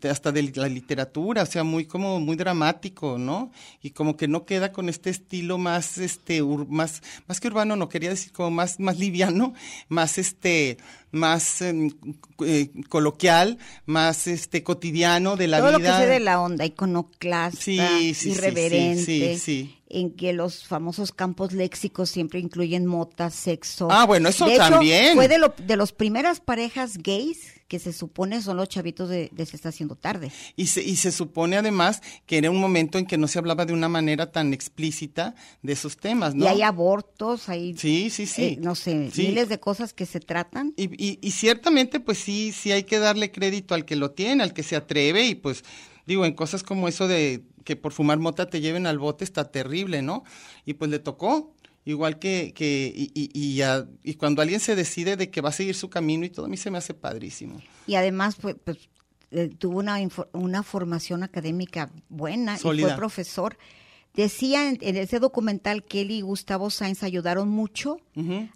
de 0.01 0.11
hasta 0.11 0.33
de 0.33 0.43
la 0.55 0.69
literatura, 0.69 1.43
o 1.43 1.47
sea, 1.47 1.65
muy 1.65 1.85
como 1.87 2.21
muy 2.21 2.37
dramático, 2.37 3.19
¿no? 3.19 3.51
Y 3.83 3.91
como 3.91 4.17
que 4.17 4.29
no 4.29 4.45
queda 4.45 4.73
con 4.73 4.89
este 4.89 5.11
estilo 5.11 5.59
más 5.59 5.99
este 5.99 6.43
ur- 6.43 6.67
más 6.69 7.03
más 7.29 7.41
que 7.41 7.49
urbano, 7.49 7.77
no 7.77 7.89
quería 7.89 8.11
decir 8.11 8.33
como 8.33 8.51
más 8.51 8.79
más 8.81 8.99
liviano, 8.99 9.55
más 9.89 10.19
este 10.19 10.79
más 11.11 11.61
em, 11.61 11.91
eh, 12.45 12.71
coloquial, 12.89 13.59
más 13.87 14.27
este 14.27 14.63
cotidiano 14.63 15.37
de 15.37 15.47
la 15.49 15.59
todo 15.59 15.77
vida. 15.79 15.99
lo 15.99 16.05
que 16.05 16.11
de 16.11 16.21
la 16.21 16.41
onda, 16.41 16.65
iconoclasta, 16.65 17.61
Sí, 17.61 17.79
irreverente, 18.25 19.39
sí, 19.39 19.77
en 19.89 20.11
que 20.13 20.33
los 20.33 20.65
famosos 20.67 21.13
campos 21.13 21.53
léxicos 21.53 22.09
siempre 22.11 22.41
incluyen 22.41 22.87
mota, 22.87 23.29
sexo. 23.31 23.89
Ah, 23.91 24.07
bueno, 24.07 24.31
eso 24.31 24.47
de 24.47 24.55
hecho, 24.55 24.71
también. 24.71 25.15
fue 25.15 25.29
de, 25.29 25.37
lo, 25.39 25.55
de 25.67 25.77
las 25.77 25.93
primeras 25.93 26.41
parejas 26.41 26.97
gays 26.97 27.41
que 27.73 27.79
se 27.79 27.95
supone 27.95 28.43
son 28.43 28.59
los 28.59 28.69
chavitos 28.69 29.09
de, 29.09 29.31
de 29.33 29.47
Se 29.47 29.57
está 29.57 29.71
haciendo 29.71 29.97
tarde. 29.97 30.31
Y 30.57 30.67
se, 30.67 30.83
y 30.83 30.97
se 30.97 31.11
supone 31.11 31.57
además 31.57 32.03
que 32.27 32.37
era 32.37 32.51
un 32.51 32.61
momento 32.61 32.99
en 32.99 33.07
que 33.07 33.17
no 33.17 33.27
se 33.29 33.39
hablaba 33.39 33.65
de 33.65 33.73
una 33.73 33.89
manera 33.89 34.31
tan 34.31 34.53
explícita 34.53 35.35
de 35.63 35.73
esos 35.73 35.97
temas, 35.97 36.35
¿no? 36.35 36.45
Y 36.45 36.49
hay 36.49 36.61
abortos, 36.61 37.49
hay, 37.49 37.75
Sí, 37.79 38.11
sí, 38.11 38.27
sí. 38.27 38.43
eh, 38.43 38.59
no 38.61 38.75
sé, 38.75 39.11
Sí. 39.11 39.29
miles 39.29 39.49
de 39.49 39.59
cosas 39.59 39.95
que 39.95 40.05
se 40.05 40.21
tratan. 40.21 40.75
Y, 40.77 40.85
y, 41.03 41.19
y 41.23 41.31
ciertamente, 41.31 41.99
pues 41.99 42.19
sí, 42.19 42.53
sí 42.53 42.73
hay 42.73 42.83
que 42.85 42.99
darle 42.99 43.31
crédito 43.31 43.75
al 43.75 43.87
que 43.87 43.97
lo 43.97 44.11
tiene, 44.11 44.43
al 44.43 44.53
que 44.53 44.63
se 44.63 44.77
atreve, 44.77 45.27
y 45.29 45.35
pues, 45.35 45.65
digo, 46.07 46.27
en 46.27 46.35
cosas 46.35 46.63
como 46.63 46.89
eso 46.89 47.09
de 47.09 47.43
que 47.65 47.77
por 47.77 47.93
fumar 47.95 48.19
mota 48.19 48.51
te 48.51 48.61
lleven 48.61 48.87
al 48.87 48.99
bote 48.99 49.25
está 49.25 49.51
terrible, 49.51 50.03
¿no? 50.03 50.25
Y 50.67 50.75
pues 50.75 50.91
le 50.91 50.99
tocó, 50.99 51.55
igual 51.85 52.19
que, 52.19 52.53
que 52.55 52.93
y, 52.95 53.11
y, 53.15 53.31
y, 53.33 53.57
ya- 53.57 53.87
y 54.03 54.15
cuando 54.15 54.43
alguien 54.43 54.61
se 54.61 54.75
decide 54.77 55.17
de 55.17 55.31
que 55.31 55.41
va 55.41 55.49
a 55.49 55.53
seguir 55.53 55.75
su 55.75 55.89
camino 55.91 56.25
y 56.25 56.31
todo, 56.31 56.47
a 56.47 56.49
mí 56.49 56.57
se 56.57 56.71
me 56.71 56.79
hace 56.79 56.95
padrísimo. 56.95 57.61
Y 57.87 57.95
además, 57.97 58.37
pues, 58.41 58.57
pues, 58.65 58.79
eh, 59.31 59.51
tuvo 59.59 59.79
una, 59.79 59.97
una 60.33 60.63
formación 60.63 61.23
académica 61.23 61.91
buena 62.09 62.57
y 62.57 62.59
fue 62.59 62.95
profesor. 62.97 63.57
Decía 64.15 64.69
en, 64.69 64.79
en 64.83 64.97
ese 64.97 65.19
documental 65.21 65.85
que 65.85 66.03
él 66.03 66.11
y 66.11 66.21
Gustavo 66.21 66.69
Sainz 66.69 67.03
ayudaron 67.03 67.49
mucho 67.49 67.97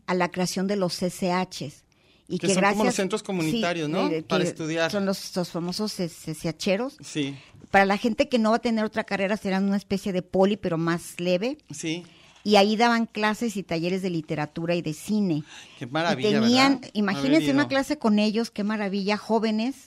a 0.06 0.14
la 0.14 0.30
creación 0.30 0.66
de 0.66 0.76
los 0.76 0.94
CCHs. 0.98 1.84
Y 2.28 2.38
Que 2.38 2.48
que, 2.48 2.54
son 2.54 2.64
como 2.64 2.84
los 2.84 2.94
centros 2.94 3.22
comunitarios, 3.22 3.88
¿no? 3.88 4.08
de- 4.08 4.22
Para 4.22 4.42
estudiar. 4.44 4.90
Son 4.90 5.06
los, 5.06 5.34
los 5.36 5.48
famosos 5.48 5.94
CCHeros. 5.94 6.96
Sí, 7.02 7.36
Para 7.70 7.84
la 7.86 7.96
gente 7.96 8.28
que 8.28 8.38
no 8.38 8.50
va 8.50 8.56
a 8.56 8.60
tener 8.60 8.84
otra 8.84 9.04
carrera, 9.04 9.36
serán 9.36 9.64
una 9.64 9.76
especie 9.76 10.12
de 10.12 10.22
poli, 10.22 10.56
pero 10.56 10.76
más 10.76 11.18
leve. 11.20 11.56
sí. 11.70 12.04
Y 12.46 12.54
ahí 12.54 12.76
daban 12.76 13.06
clases 13.06 13.56
y 13.56 13.64
talleres 13.64 14.02
de 14.02 14.10
literatura 14.10 14.76
y 14.76 14.82
de 14.82 14.92
cine. 14.94 15.42
Qué 15.80 15.86
maravilla, 15.88 16.28
Y 16.28 16.32
tenían, 16.32 16.74
¿verdad? 16.76 16.90
imagínense 16.92 17.50
una 17.50 17.66
clase 17.66 17.98
con 17.98 18.20
ellos, 18.20 18.52
qué 18.52 18.62
maravilla, 18.62 19.16
jóvenes, 19.16 19.86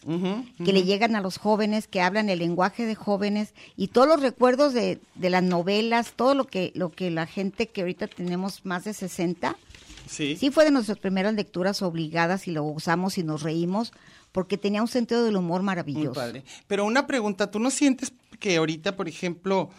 que 0.65 0.73
le 0.73 0.83
llegan 0.83 1.15
a 1.15 1.21
los 1.21 1.37
jóvenes, 1.37 1.87
que 1.87 2.01
hablan 2.01 2.27
el 2.27 2.39
lenguaje 2.39 2.85
de 2.85 2.95
jóvenes 2.95 3.53
y 3.77 3.87
todos 3.87 4.07
los 4.09 4.21
recuerdos 4.21 4.73
de, 4.73 4.99
de 5.15 5.29
las 5.29 5.41
novelas, 5.43 6.11
todo 6.17 6.35
lo 6.35 6.47
que, 6.47 6.73
lo 6.75 6.89
que 6.91 7.09
la 7.11 7.27
gente 7.27 7.67
que 7.67 7.79
ahorita 7.79 8.07
tenemos 8.07 8.65
más 8.65 8.83
de 8.83 8.93
60, 8.93 9.55
Sí. 10.07 10.35
sí 10.37 10.49
fue 10.49 10.65
de 10.65 10.71
nuestras 10.71 10.97
primeras 10.97 11.35
lecturas 11.35 11.81
obligadas 11.83 12.47
y 12.47 12.51
lo 12.51 12.63
usamos 12.63 13.17
y 13.19 13.23
nos 13.23 13.43
reímos 13.43 13.93
porque 14.31 14.57
tenía 14.57 14.81
un 14.81 14.87
sentido 14.87 15.23
del 15.23 15.35
humor 15.37 15.61
Muy 15.61 15.67
maravilloso. 15.67 16.13
padre. 16.13 16.43
Pero 16.67 16.83
una 16.85 17.05
pregunta, 17.07 17.51
¿tú 17.51 17.59
no 17.59 17.69
sientes 17.71 18.11
que 18.39 18.57
ahorita, 18.57 18.95
por 18.95 19.07
ejemplo, 19.07 19.69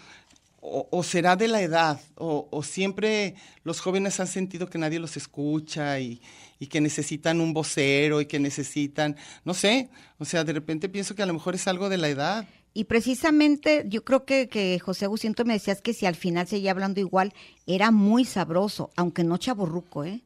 o, 0.60 0.88
o 0.90 1.02
será 1.02 1.36
de 1.36 1.48
la 1.48 1.62
edad, 1.62 2.00
o, 2.16 2.48
o 2.50 2.62
siempre 2.62 3.34
los 3.64 3.80
jóvenes 3.80 4.20
han 4.20 4.26
sentido 4.26 4.68
que 4.68 4.78
nadie 4.78 4.98
los 4.98 5.16
escucha 5.16 5.98
y, 6.00 6.20
y 6.58 6.66
que 6.66 6.80
necesitan 6.80 7.40
un 7.40 7.52
vocero 7.54 8.20
y 8.20 8.26
que 8.26 8.38
necesitan, 8.38 9.16
no 9.44 9.54
sé, 9.54 9.88
o 10.18 10.24
sea, 10.24 10.44
de 10.44 10.52
repente 10.52 10.88
pienso 10.88 11.14
que 11.14 11.22
a 11.22 11.26
lo 11.26 11.32
mejor 11.34 11.54
es 11.54 11.66
algo 11.66 11.88
de 11.88 11.96
la 11.98 12.08
edad. 12.08 12.46
Y 12.72 12.84
precisamente 12.84 13.84
yo 13.88 14.04
creo 14.04 14.24
que, 14.24 14.48
que 14.48 14.78
José 14.78 15.06
Agustín, 15.06 15.34
tú 15.34 15.44
me 15.44 15.54
decías 15.54 15.82
que 15.82 15.92
si 15.92 16.06
al 16.06 16.14
final 16.14 16.46
seguía 16.46 16.70
hablando 16.70 17.00
igual, 17.00 17.32
era 17.66 17.90
muy 17.90 18.24
sabroso, 18.24 18.90
aunque 18.96 19.24
no 19.24 19.38
chaborruco, 19.38 20.04
¿eh? 20.04 20.22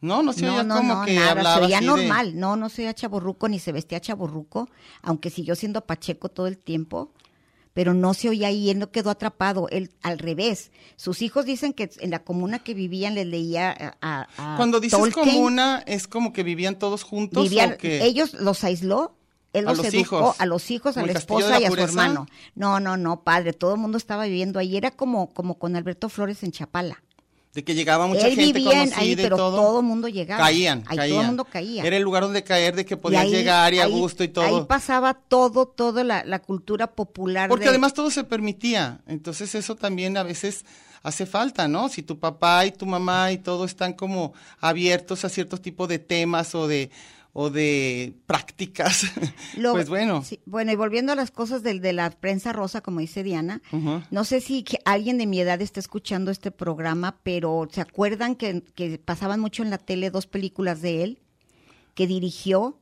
No, 0.00 0.22
no 0.22 0.32
se 0.32 0.44
no, 0.44 0.52
oía 0.54 0.62
no, 0.62 0.76
como 0.76 0.94
no, 0.94 1.04
que 1.06 1.14
nada, 1.14 1.30
hablaba 1.30 1.68
se 1.68 1.74
así 1.74 1.84
de- 1.84 1.90
normal, 1.90 2.38
no, 2.38 2.56
no 2.56 2.68
se 2.68 2.82
veía 2.82 2.94
chaborruco 2.94 3.48
ni 3.48 3.58
se 3.58 3.72
vestía 3.72 4.00
chaborruco, 4.00 4.68
aunque 5.02 5.30
siguió 5.30 5.54
siendo 5.54 5.86
pacheco 5.86 6.28
todo 6.28 6.46
el 6.48 6.58
tiempo, 6.58 7.12
pero 7.76 7.92
no 7.92 8.14
se 8.14 8.30
oía 8.30 8.48
ahí, 8.48 8.70
él 8.70 8.78
no 8.78 8.90
quedó 8.90 9.10
atrapado, 9.10 9.68
él 9.68 9.90
al 10.00 10.18
revés. 10.18 10.70
Sus 10.96 11.20
hijos 11.20 11.44
dicen 11.44 11.74
que 11.74 11.90
en 11.98 12.10
la 12.10 12.20
comuna 12.20 12.58
que 12.58 12.72
vivían 12.72 13.14
les 13.14 13.26
leía 13.26 13.98
a, 14.00 14.56
Cuando 14.56 14.80
dices 14.80 14.98
Tolkien, 14.98 15.26
comuna, 15.26 15.84
¿es 15.86 16.08
como 16.08 16.32
que 16.32 16.42
vivían 16.42 16.78
todos 16.78 17.02
juntos 17.02 17.42
vivían, 17.42 17.74
o 17.74 17.76
que 17.76 18.02
ellos 18.02 18.32
los 18.32 18.64
aisló, 18.64 19.14
él 19.52 19.66
A 19.66 19.72
los, 19.72 19.84
los 19.84 19.86
educó 19.88 20.00
hijos. 20.00 20.40
a 20.40 20.46
los 20.46 20.70
hijos, 20.70 20.96
a 20.96 21.02
¿Como 21.02 21.12
la 21.12 21.18
esposa 21.18 21.50
la 21.50 21.60
y 21.60 21.64
a 21.66 21.70
su 21.70 21.76
hermano. 21.76 22.26
No, 22.54 22.80
no, 22.80 22.96
no, 22.96 23.22
padre, 23.24 23.52
todo 23.52 23.74
el 23.74 23.80
mundo 23.80 23.98
estaba 23.98 24.24
viviendo 24.24 24.58
ahí, 24.58 24.78
era 24.78 24.90
como, 24.90 25.28
como 25.34 25.58
con 25.58 25.76
Alberto 25.76 26.08
Flores 26.08 26.42
en 26.44 26.52
Chapala. 26.52 27.02
De 27.56 27.64
que 27.64 27.74
llegaba 27.74 28.06
mucha 28.06 28.28
Él 28.28 28.36
gente 28.36 28.62
conocida 28.62 28.98
ahí, 28.98 29.12
y 29.12 29.16
pero 29.16 29.36
todo? 29.36 29.56
todo 29.56 29.82
mundo 29.82 30.08
llegaba. 30.08 30.44
Caían, 30.44 30.84
Ahí 30.86 30.96
caían. 30.98 31.10
todo 31.14 31.20
el 31.22 31.26
mundo 31.28 31.44
caía. 31.46 31.82
Era 31.84 31.96
el 31.96 32.02
lugar 32.02 32.22
donde 32.22 32.44
caer, 32.44 32.76
de 32.76 32.84
que 32.84 32.94
Y 32.94 32.96
podías 32.98 33.22
ahí- 33.24 33.30
llegar 33.30 33.72
y 33.72 33.80
a 33.80 33.86
gusto 33.86 34.22
y 34.22 34.28
todo. 34.28 34.44
Ahí 34.44 34.64
pasaba 34.68 35.14
todo, 35.14 35.66
toda 35.66 36.04
la, 36.04 36.22
la 36.24 36.38
cultura 36.40 36.86
popular. 36.88 37.48
Porque 37.48 37.64
de- 37.64 37.70
además 37.70 37.94
todo 37.94 38.10
se 38.10 38.24
permitía. 38.24 39.00
Entonces 39.06 39.54
eso 39.54 39.74
también 39.74 40.18
a 40.18 40.22
veces 40.22 40.66
hace 41.02 41.24
falta, 41.24 41.66
¿no? 41.66 41.88
Si 41.88 42.02
tu 42.02 42.18
papá 42.18 42.66
y 42.66 42.72
tu 42.72 42.84
mamá 42.84 43.32
y 43.32 43.38
todo 43.38 43.64
están 43.64 43.94
como 43.94 44.34
abiertos 44.60 45.24
a 45.24 45.28
ciertos 45.30 45.62
tipos 45.62 45.88
de 45.88 45.98
temas 45.98 46.54
o 46.54 46.68
de 46.68 46.90
o 47.38 47.50
de 47.50 48.14
prácticas, 48.26 49.04
lo- 49.58 49.72
pues 49.72 49.90
bueno. 49.90 50.24
sí, 50.24 50.40
bueno, 50.46 50.72
y 50.72 50.74
volviendo 50.76 51.12
a 51.12 51.14
las 51.16 51.30
cosas 51.30 51.62
del, 51.62 51.82
de 51.82 51.92
la 51.92 52.08
prensa 52.10 52.54
rosa, 52.54 52.80
como 52.80 53.00
dice 53.00 53.22
Diana, 53.22 53.60
no 54.10 54.24
sé 54.24 54.40
si 54.40 54.62
que 54.62 54.78
alguien 54.86 55.18
de 55.18 55.26
mi 55.26 55.38
edad 55.40 55.60
está 55.60 55.78
escuchando 55.78 56.30
este 56.30 56.50
programa, 56.50 57.18
pero 57.22 57.68
¿se 57.70 57.82
acuerdan 57.82 58.36
que, 58.36 58.62
que 58.74 58.98
pasaban 58.98 59.38
mucho 59.40 59.62
en 59.62 59.68
la 59.68 59.76
tele 59.76 60.10
dos 60.10 60.26
películas 60.26 60.80
de 60.80 61.02
él? 61.04 61.18
Que 61.94 62.06
dirigió 62.06 62.78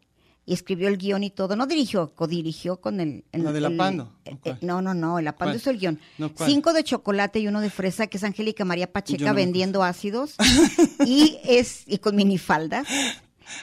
y 0.46 0.52
escribió 0.52 0.88
el 0.88 0.98
guion 0.98 1.24
y 1.24 1.30
todo. 1.30 1.56
No 1.56 1.66
dirigió, 1.66 2.14
codirigió 2.14 2.76
con 2.80 3.00
el... 3.00 3.24
el- 3.32 3.42
¿La 3.44 3.50
del 3.52 3.64
el- 3.64 3.74
Apando? 3.74 4.12
¿O 4.24 4.30
eh, 4.48 4.56
no, 4.60 4.82
no, 4.82 4.92
no, 4.94 5.18
el 5.18 5.26
Apando 5.26 5.52
¿Cuál? 5.52 5.56
hizo 5.56 5.70
el 5.70 5.78
guion. 5.80 5.98
No. 6.18 6.30
Cinco 6.46 6.72
de 6.72 6.84
chocolate 6.84 7.40
y 7.40 7.48
uno 7.48 7.60
de 7.60 7.70
fresa, 7.70 8.06
que 8.06 8.18
es 8.18 8.24
Angélica 8.24 8.64
María 8.64 8.92
Pacheca 8.92 9.24
no 9.30 9.34
vendiendo 9.34 9.82
ácidos. 9.82 10.34
y 11.06 11.38
es 11.44 11.82
y 11.86 11.98
con 11.98 12.14
minifalda. 12.14 12.84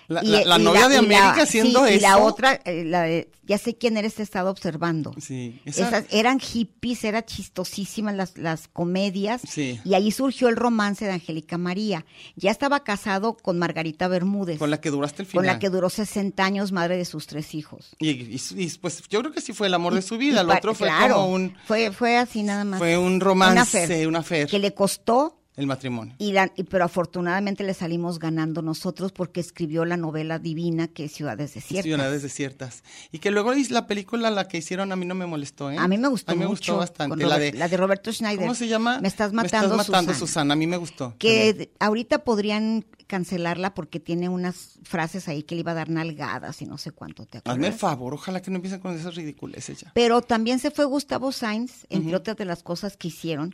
La, 0.08 0.24
Y- 0.24 0.28
la- 0.28 0.46
la 0.46 0.60
y 0.60 0.64
novia 0.64 0.88
de 0.90 0.98
América 0.98 1.42
haciendo 1.44 1.86
sí, 1.86 1.94
eso. 1.94 1.98
Y 1.98 2.00
la 2.02 2.18
otra, 2.18 2.60
la 2.66 3.02
de, 3.04 3.30
ya 3.44 3.58
sé 3.58 3.76
quién 3.78 3.98
eres, 3.98 4.16
te 4.16 4.22
he 4.22 4.24
estado 4.24 4.50
observando. 4.50 5.14
Sí, 5.20 5.60
esa- 5.66 5.88
Esas 5.88 6.06
eran 6.12 6.40
hippies, 6.40 7.04
eran 7.04 7.24
chistosísimas 7.24 8.16
las, 8.16 8.38
las 8.38 8.68
comedias. 8.68 9.42
Sí. 9.48 9.80
Y 9.84 9.94
ahí 9.94 10.12
surgió 10.12 10.48
el 10.50 10.56
romance 10.56 11.06
de 11.06 11.12
Angélica 11.12 11.58
María. 11.58 12.06
Ya 12.36 12.52
estaba 12.52 12.84
casado 12.84 13.36
con 13.38 13.60
Margarita 13.60 14.08
Bermúdez. 14.08 14.58
con 14.60 14.70
la 14.70 14.80
que 14.80 14.90
duraste 14.90 15.24
el 15.24 15.28
final. 15.28 15.40
con 15.44 15.48
la 15.48 15.60
que 15.60 15.70
duró 15.70 15.90
60 15.90 16.44
años, 16.44 16.72
madre 16.72 16.98
de 16.98 17.06
sus 17.06 17.28
tres 17.28 17.54
hijos. 17.56 17.96
y, 18.00 18.10
y- 18.10 18.42
y, 18.56 18.70
pues 18.80 19.02
yo 19.10 19.20
creo 19.22 19.32
que 19.32 19.42
sí 19.42 19.54
fue 19.54 19.68
el 19.68 19.74
amor 19.74 19.94
de 19.94 20.02
su 20.02 20.18
vida. 20.18 20.44
Lo 20.44 20.54
otro 20.54 20.74
fue 20.74 20.88
claro, 20.88 21.16
como 21.16 21.34
un 21.34 21.56
Fue, 21.66 21.92
fue 21.92 22.18
así 22.18 22.44
nada 22.44 22.64
más. 22.64 22.80
fue 22.80 22.98
un 22.98 23.20
romance, 23.20 24.06
Una 24.08 24.20
affair. 24.20 24.48
Que 24.48 24.60
le 24.60 24.74
costó 24.74 25.41
el 25.58 25.68
matrimonio. 25.68 26.16
Y 26.18 26.32
la- 26.32 26.52
y- 26.56 26.64
pero 26.64 26.86
afortunadamente 26.86 27.64
le 27.64 27.74
salimos 27.74 28.20
ganando 28.20 28.62
nosotros 28.62 29.12
porque 29.12 29.40
escribió 29.42 29.84
la 29.86 29.98
novela 29.98 30.40
divina 30.40 30.88
que 30.88 31.06
es 31.06 31.12
Ciudades 31.12 31.54
Desiertas. 31.54 31.84
Ciudades 31.84 32.22
desiertas. 32.24 32.84
Y 33.12 33.20
que 33.20 33.32
luego 33.32 33.54
la 33.70 33.86
película, 33.86 34.32
la 34.32 34.48
que 34.48 34.58
hicieron, 34.60 34.92
a 34.92 34.96
mí 34.96 35.06
no 35.06 35.14
me 35.16 35.26
molestó, 35.26 35.70
¿eh? 35.70 35.78
A 35.78 35.88
mí 35.88 35.98
me 35.98 36.08
gustó 36.08 36.32
A 36.32 36.36
mí 36.36 36.40
me 36.40 36.48
mucho. 36.48 36.74
gustó 36.74 36.78
bastante. 36.78 37.10
con 37.18 37.20
La 37.30 37.36
Robert- 37.36 37.54
de, 37.54 37.60
la 37.60 37.68
de 37.68 37.78
Roberto 37.78 38.12
Schneider. 38.14 38.40
¿Cómo 38.40 38.56
se 38.56 38.68
llama? 38.68 39.00
Me 39.02 39.08
estás 39.08 39.34
matando, 39.34 39.76
Me 39.76 39.82
estás 39.82 39.90
matando, 39.90 40.14
Susana. 40.14 40.20
Susana. 40.28 40.54
A 40.54 40.58
mí 40.58 40.68
me 40.68 40.78
gustó. 40.78 41.16
Que 41.20 41.70
ahorita 41.80 42.24
podrían 42.24 42.86
cancelarla 43.12 43.74
porque 43.74 44.00
tiene 44.00 44.30
unas 44.30 44.80
frases 44.84 45.28
ahí 45.28 45.44
que 45.44 45.56
le 45.56 45.62
iba 45.62 45.74
a 45.74 45.76
dar 45.76 45.90
nalgadas 45.90 46.62
y 46.62 46.66
no 46.66 46.78
sé 46.78 46.92
cuánto 46.92 47.26
te 47.26 47.40
acuerdas. 47.40 47.58
Hazme 47.58 47.68
el 47.68 47.74
favor, 47.74 48.14
ojalá 48.14 48.42
que 48.42 48.50
no 48.52 48.56
empiecen 48.56 48.80
con 48.80 48.96
esas 48.96 49.16
ridiculeces 49.16 49.82
ya. 49.82 49.92
Pero 49.94 50.22
también 50.22 50.60
se 50.60 50.72
fue 50.72 50.86
Gustavo 50.86 51.34
Sainz, 51.34 51.86
entre 51.90 52.16
otras 52.16 52.38
de 52.38 52.46
las 52.46 52.64
cosas 52.64 52.96
que 52.96 53.10
hicieron. 53.10 53.54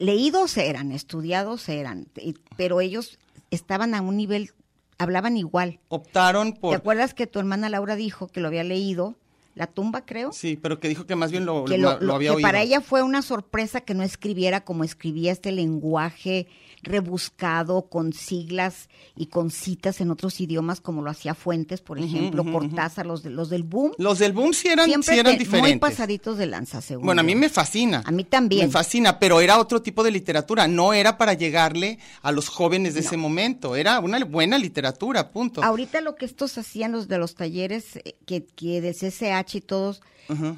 Leídos 0.00 0.56
eran, 0.56 0.90
estudiados 0.90 1.68
eran, 1.68 2.08
pero 2.56 2.80
ellos 2.80 3.20
estaban 3.52 3.94
a 3.94 4.00
un 4.00 4.16
nivel 4.16 4.50
hablaban 4.98 5.36
igual. 5.36 5.78
Optaron 5.88 6.54
¿Te 6.54 6.60
por... 6.60 6.74
acuerdas 6.74 7.14
que 7.14 7.28
tu 7.28 7.38
hermana 7.38 7.68
Laura 7.68 7.94
dijo 7.94 8.26
que 8.26 8.40
lo 8.40 8.48
había 8.48 8.64
leído? 8.64 9.14
La 9.56 9.66
tumba, 9.66 10.04
creo. 10.04 10.32
Sí, 10.32 10.56
pero 10.60 10.78
que 10.78 10.86
dijo 10.88 11.06
que 11.06 11.16
más 11.16 11.30
bien 11.32 11.44
lo, 11.46 11.64
que, 11.64 11.78
lo- 11.78 11.98
lo- 11.98 12.14
había 12.14 12.30
que 12.30 12.36
oído. 12.36 12.46
para 12.46 12.60
ella 12.62 12.80
fue 12.82 13.02
una 13.02 13.22
sorpresa 13.22 13.80
que 13.80 13.94
no 13.94 14.02
escribiera 14.04 14.64
como 14.64 14.84
escribía 14.84 15.32
este 15.32 15.50
lenguaje 15.50 16.46
rebuscado 16.82 17.88
con 17.88 18.12
siglas 18.12 18.88
y 19.16 19.26
con 19.26 19.50
citas 19.50 20.00
en 20.00 20.10
otros 20.10 20.40
idiomas 20.40 20.80
como 20.80 21.02
lo 21.02 21.10
hacía 21.10 21.34
Fuentes, 21.34 21.80
por 21.80 21.98
ejemplo, 21.98 22.42
ujú, 22.42 22.52
Cortázar, 22.52 23.06
los, 23.06 23.22
de, 23.22 23.30
los 23.30 23.48
del 23.48 23.62
boom. 23.62 23.92
Los 23.98 24.18
del 24.18 24.32
boom 24.32 24.52
sí 24.52 24.68
eran, 24.68 24.86
siempre 24.86 25.14
sí 25.14 25.20
eran 25.20 25.38
diferentes. 25.38 25.72
muy 25.72 25.78
pasaditos 25.80 26.38
de 26.38 26.46
lanza, 26.46 26.80
según 26.80 27.06
Bueno, 27.06 27.20
a 27.20 27.24
mí 27.24 27.34
me 27.34 27.48
fascina. 27.48 28.02
A 28.04 28.10
mí 28.10 28.24
también. 28.24 28.66
Me 28.66 28.70
fascina, 28.72 29.18
pero 29.18 29.40
era 29.40 29.58
otro 29.58 29.80
tipo 29.82 30.02
de 30.02 30.10
literatura, 30.10 30.68
no 30.68 30.92
era 30.92 31.16
para 31.18 31.34
llegarle 31.34 31.98
a 32.22 32.32
los 32.32 32.48
jóvenes 32.48 32.94
de 32.94 33.00
ese 33.00 33.16
momento, 33.16 33.76
era 33.76 34.00
una 34.00 34.22
buena 34.24 34.58
literatura, 34.58 35.30
punto. 35.30 35.62
Ahorita 35.62 36.00
lo 36.00 36.16
que 36.16 36.24
estos 36.26 36.56
hacían 36.58 36.92
los 36.92 37.08
de 37.08 37.18
los 37.18 37.34
talleres 37.34 37.96
eh, 37.96 38.16
que, 38.26 38.44
que 38.44 38.80
del 38.80 38.94
CCH 38.94 39.45
y 39.54 39.60
todos, 39.60 40.00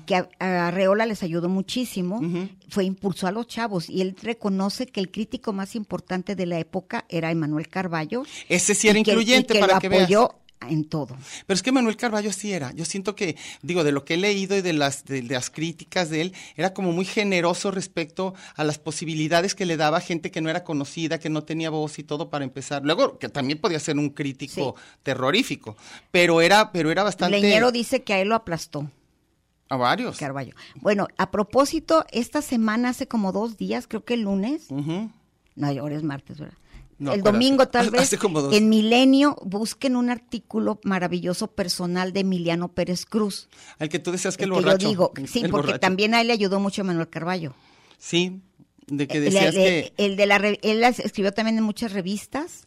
que 0.06 0.14
a, 0.16 0.28
a 0.38 0.68
Arreola 0.68 1.04
les 1.04 1.22
ayudó 1.22 1.48
muchísimo, 1.50 2.20
fue 2.70 2.84
impulsó 2.84 3.26
a 3.26 3.32
los 3.32 3.46
chavos 3.46 3.90
y 3.90 4.00
él 4.00 4.16
reconoce 4.22 4.86
que 4.86 5.00
el 5.00 5.10
crítico 5.10 5.52
más 5.52 5.74
importante 5.76 6.34
de 6.34 6.46
la 6.46 6.58
época 6.58 7.04
era 7.10 7.30
Emanuel 7.30 7.68
Carballo. 7.68 8.22
Ese 8.48 8.74
sí 8.74 8.88
era 8.88 8.98
y 8.98 9.02
que- 9.02 9.10
incluyente 9.10 9.52
y 9.52 9.56
que 9.56 9.60
para 9.60 9.74
lo 9.74 9.80
que 9.80 9.88
veas. 9.90 10.08
En 10.68 10.84
todo. 10.84 11.16
Pero 11.46 11.54
es 11.54 11.62
que 11.62 11.72
Manuel 11.72 11.96
Carballo 11.96 12.32
sí 12.32 12.52
era. 12.52 12.72
Yo 12.72 12.84
siento 12.84 13.14
que, 13.14 13.36
digo, 13.62 13.84
de 13.84 13.92
lo 13.92 14.04
que 14.04 14.14
he 14.14 14.16
leído 14.16 14.56
y 14.56 14.60
de 14.60 14.72
las, 14.72 15.04
de, 15.04 15.22
de 15.22 15.34
las 15.34 15.50
críticas 15.50 16.10
de 16.10 16.22
él, 16.22 16.34
era 16.56 16.74
como 16.74 16.92
muy 16.92 17.04
generoso 17.04 17.70
respecto 17.70 18.34
a 18.56 18.64
las 18.64 18.78
posibilidades 18.78 19.54
que 19.54 19.66
le 19.66 19.76
daba 19.76 19.98
a 19.98 20.00
gente 20.00 20.30
que 20.30 20.40
no 20.40 20.50
era 20.50 20.64
conocida, 20.64 21.18
que 21.18 21.30
no 21.30 21.44
tenía 21.44 21.70
voz 21.70 21.98
y 21.98 22.04
todo 22.04 22.30
para 22.30 22.44
empezar. 22.44 22.82
Luego, 22.84 23.18
que 23.18 23.28
también 23.28 23.58
podía 23.58 23.78
ser 23.78 23.96
un 23.98 24.10
crítico 24.10 24.74
terrorífico, 25.02 25.76
pero 26.10 26.40
era, 26.40 26.72
pero 26.72 26.90
era 26.90 27.02
bastante. 27.02 27.40
Leñero 27.40 27.72
dice 27.72 28.02
que 28.02 28.14
a 28.14 28.20
él 28.20 28.28
lo 28.28 28.34
aplastó, 28.34 28.90
A 29.68 29.76
varios. 29.76 30.16
Carballo. 30.18 30.54
Bueno, 30.76 31.08
a 31.16 31.30
propósito, 31.30 32.04
esta 32.10 32.42
semana, 32.42 32.90
hace 32.90 33.06
como 33.06 33.32
dos 33.32 33.56
días, 33.56 33.86
creo 33.86 34.04
que 34.04 34.14
el 34.14 34.22
lunes, 34.22 34.70
no, 34.70 35.66
ahora 35.66 35.96
es 35.96 36.02
martes, 36.02 36.38
¿verdad? 36.38 36.56
No, 36.98 37.12
el 37.12 37.20
acuérdate. 37.20 37.32
domingo 37.44 37.68
tal 37.68 37.90
vez, 37.92 38.10
dos. 38.20 38.54
en 38.54 38.68
Milenio, 38.68 39.36
busquen 39.44 39.94
un 39.96 40.10
artículo 40.10 40.80
maravilloso 40.84 41.46
personal 41.52 42.12
de 42.12 42.20
Emiliano 42.20 42.68
Pérez 42.72 43.06
Cruz. 43.06 43.48
El 43.78 43.88
que 43.88 43.98
tú 44.00 44.10
decías 44.12 44.36
que 44.36 44.44
el, 44.44 44.50
el 44.50 44.56
que 44.58 44.64
borracho. 44.64 44.82
yo 44.82 44.88
digo, 44.88 45.12
sí, 45.26 45.40
porque 45.42 45.50
borracho. 45.68 45.80
también 45.80 46.14
a 46.14 46.20
él 46.20 46.26
le 46.26 46.32
ayudó 46.32 46.58
mucho 46.60 46.82
Manuel 46.84 47.08
Carballo. 47.08 47.54
Sí, 47.98 48.40
de 48.88 49.06
que 49.06 49.18
El- 49.18 49.24
decías 49.24 49.46
el, 49.46 49.52
que. 49.54 49.92
el 49.96 50.16
de 50.16 50.26
la 50.26 50.36
él 50.36 50.82
escribió 50.84 51.32
también 51.32 51.58
en 51.58 51.64
muchas 51.64 51.92
revistas 51.92 52.64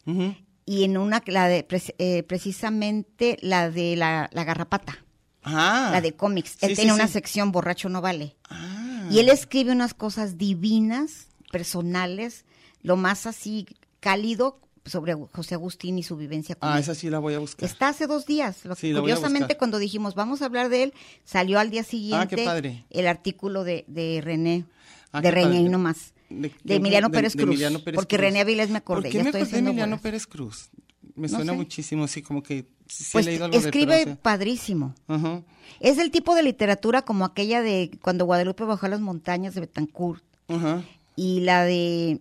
y 0.64 0.84
en 0.84 0.96
una 0.96 1.22
la 1.26 1.48
de 1.48 1.66
eh, 1.98 2.22
precisamente 2.22 3.36
la 3.42 3.70
de 3.70 3.96
la, 3.96 4.30
la 4.32 4.44
garrapata, 4.44 5.04
Ah. 5.44 5.90
la 5.92 6.00
de 6.00 6.12
cómics. 6.14 6.56
Él 6.60 6.70
sí, 6.70 6.76
tiene 6.76 6.92
una 6.94 7.08
sí. 7.08 7.14
sección 7.14 7.50
borracho 7.52 7.88
no 7.88 8.00
vale. 8.00 8.36
Ah. 8.48 9.08
Y 9.10 9.18
él 9.18 9.28
escribe 9.28 9.72
unas 9.72 9.92
cosas 9.92 10.38
divinas, 10.38 11.26
personales, 11.50 12.44
lo 12.82 12.96
más 12.96 13.26
así 13.26 13.66
cálido 14.02 14.58
sobre 14.84 15.14
José 15.14 15.54
Agustín 15.54 15.96
y 15.96 16.02
su 16.02 16.16
vivencia 16.16 16.56
con 16.56 16.68
Ah, 16.68 16.74
él. 16.74 16.80
esa 16.82 16.94
sí 16.96 17.08
la 17.08 17.20
voy 17.20 17.34
a 17.34 17.38
buscar. 17.38 17.68
Está 17.68 17.88
hace 17.88 18.08
dos 18.08 18.26
días. 18.26 18.64
Lo- 18.64 18.74
Sí, 18.74 18.92
curiosamente, 18.92 19.56
cuando 19.56 19.78
dijimos 19.78 20.16
vamos 20.16 20.42
a 20.42 20.46
hablar 20.46 20.68
de 20.68 20.82
él, 20.82 20.94
salió 21.24 21.60
al 21.60 21.70
día 21.70 21.84
siguiente 21.84 22.42
Ah, 22.42 22.44
padre. 22.46 22.84
el 22.90 23.06
artículo 23.06 23.62
de, 23.62 23.84
de 23.86 24.20
René, 24.22 24.64
Ah, 25.12 25.20
de 25.20 25.30
René 25.30 25.60
y 25.60 25.68
no 25.68 25.78
más. 25.78 26.14
¿De? 26.30 26.50
Emiliano 26.66 27.10
Pérez 27.10 27.34
Cruz. 27.34 27.44
Emiliano 27.44 27.78
Pérez 27.78 27.96
porque 27.96 28.16
Cruz. 28.16 28.26
René 28.26 28.40
Avilés 28.40 28.70
me 28.70 28.78
acordé. 28.78 29.02
¿Por 29.02 29.10
qué 29.12 29.18
ya 29.18 29.22
me 29.24 29.28
estoy 29.30 29.42
acordé 29.42 29.62
de 29.62 29.68
Emiliano. 29.68 29.98
Pérez 30.00 30.26
Cruz? 30.26 30.70
Me 31.14 31.28
No 31.28 31.36
suena 31.36 31.52
sé. 31.52 31.58
muchísimo, 31.58 32.08
sí, 32.08 32.22
como 32.22 32.42
que 32.42 32.64
sí 32.88 33.04
Pues 33.12 33.26
he 33.26 33.30
leído 33.30 33.44
algo 33.44 33.52
de 33.60 33.64
él, 33.66 33.70
pero 33.70 33.92
escribe 33.92 34.16
padrísimo. 34.16 34.94
Ajá, 35.06 35.42
Es 35.78 35.98
el 35.98 36.10
tipo 36.10 36.34
de 36.34 36.42
literatura 36.42 37.02
como 37.02 37.24
aquella 37.24 37.60
de 37.62 37.90
cuando 38.02 38.24
Guadalupe 38.24 38.64
bajó 38.64 38.86
a 38.86 38.88
las 38.88 39.00
montañas 39.00 39.54
de 39.54 39.60
Betancourt 39.60 40.22
ajá. 40.48 40.82
y 41.14 41.40
la 41.40 41.64
de 41.64 42.20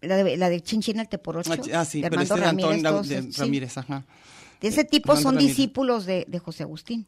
la 0.00 0.16
de, 0.16 0.36
la 0.36 0.48
de 0.48 0.60
Chinchín 0.60 1.00
el 1.00 1.08
Teporocho. 1.08 1.52
Ah, 1.74 1.84
sí, 1.84 2.00
de 2.00 2.10
pero 2.10 2.22
este 2.22 2.34
de 2.34 2.44
Antón 2.44 2.62
Ramírez, 2.70 2.82
todos 2.82 3.08
de 3.08 3.22
sí. 3.22 3.40
Ramírez, 3.40 3.78
ajá. 3.78 4.04
De 4.60 4.68
ese 4.68 4.84
tipo 4.84 5.12
Armando 5.12 5.22
son 5.22 5.34
Ramírez. 5.36 5.56
discípulos 5.56 6.06
de, 6.06 6.24
de 6.28 6.38
José 6.38 6.62
Agustín. 6.64 7.06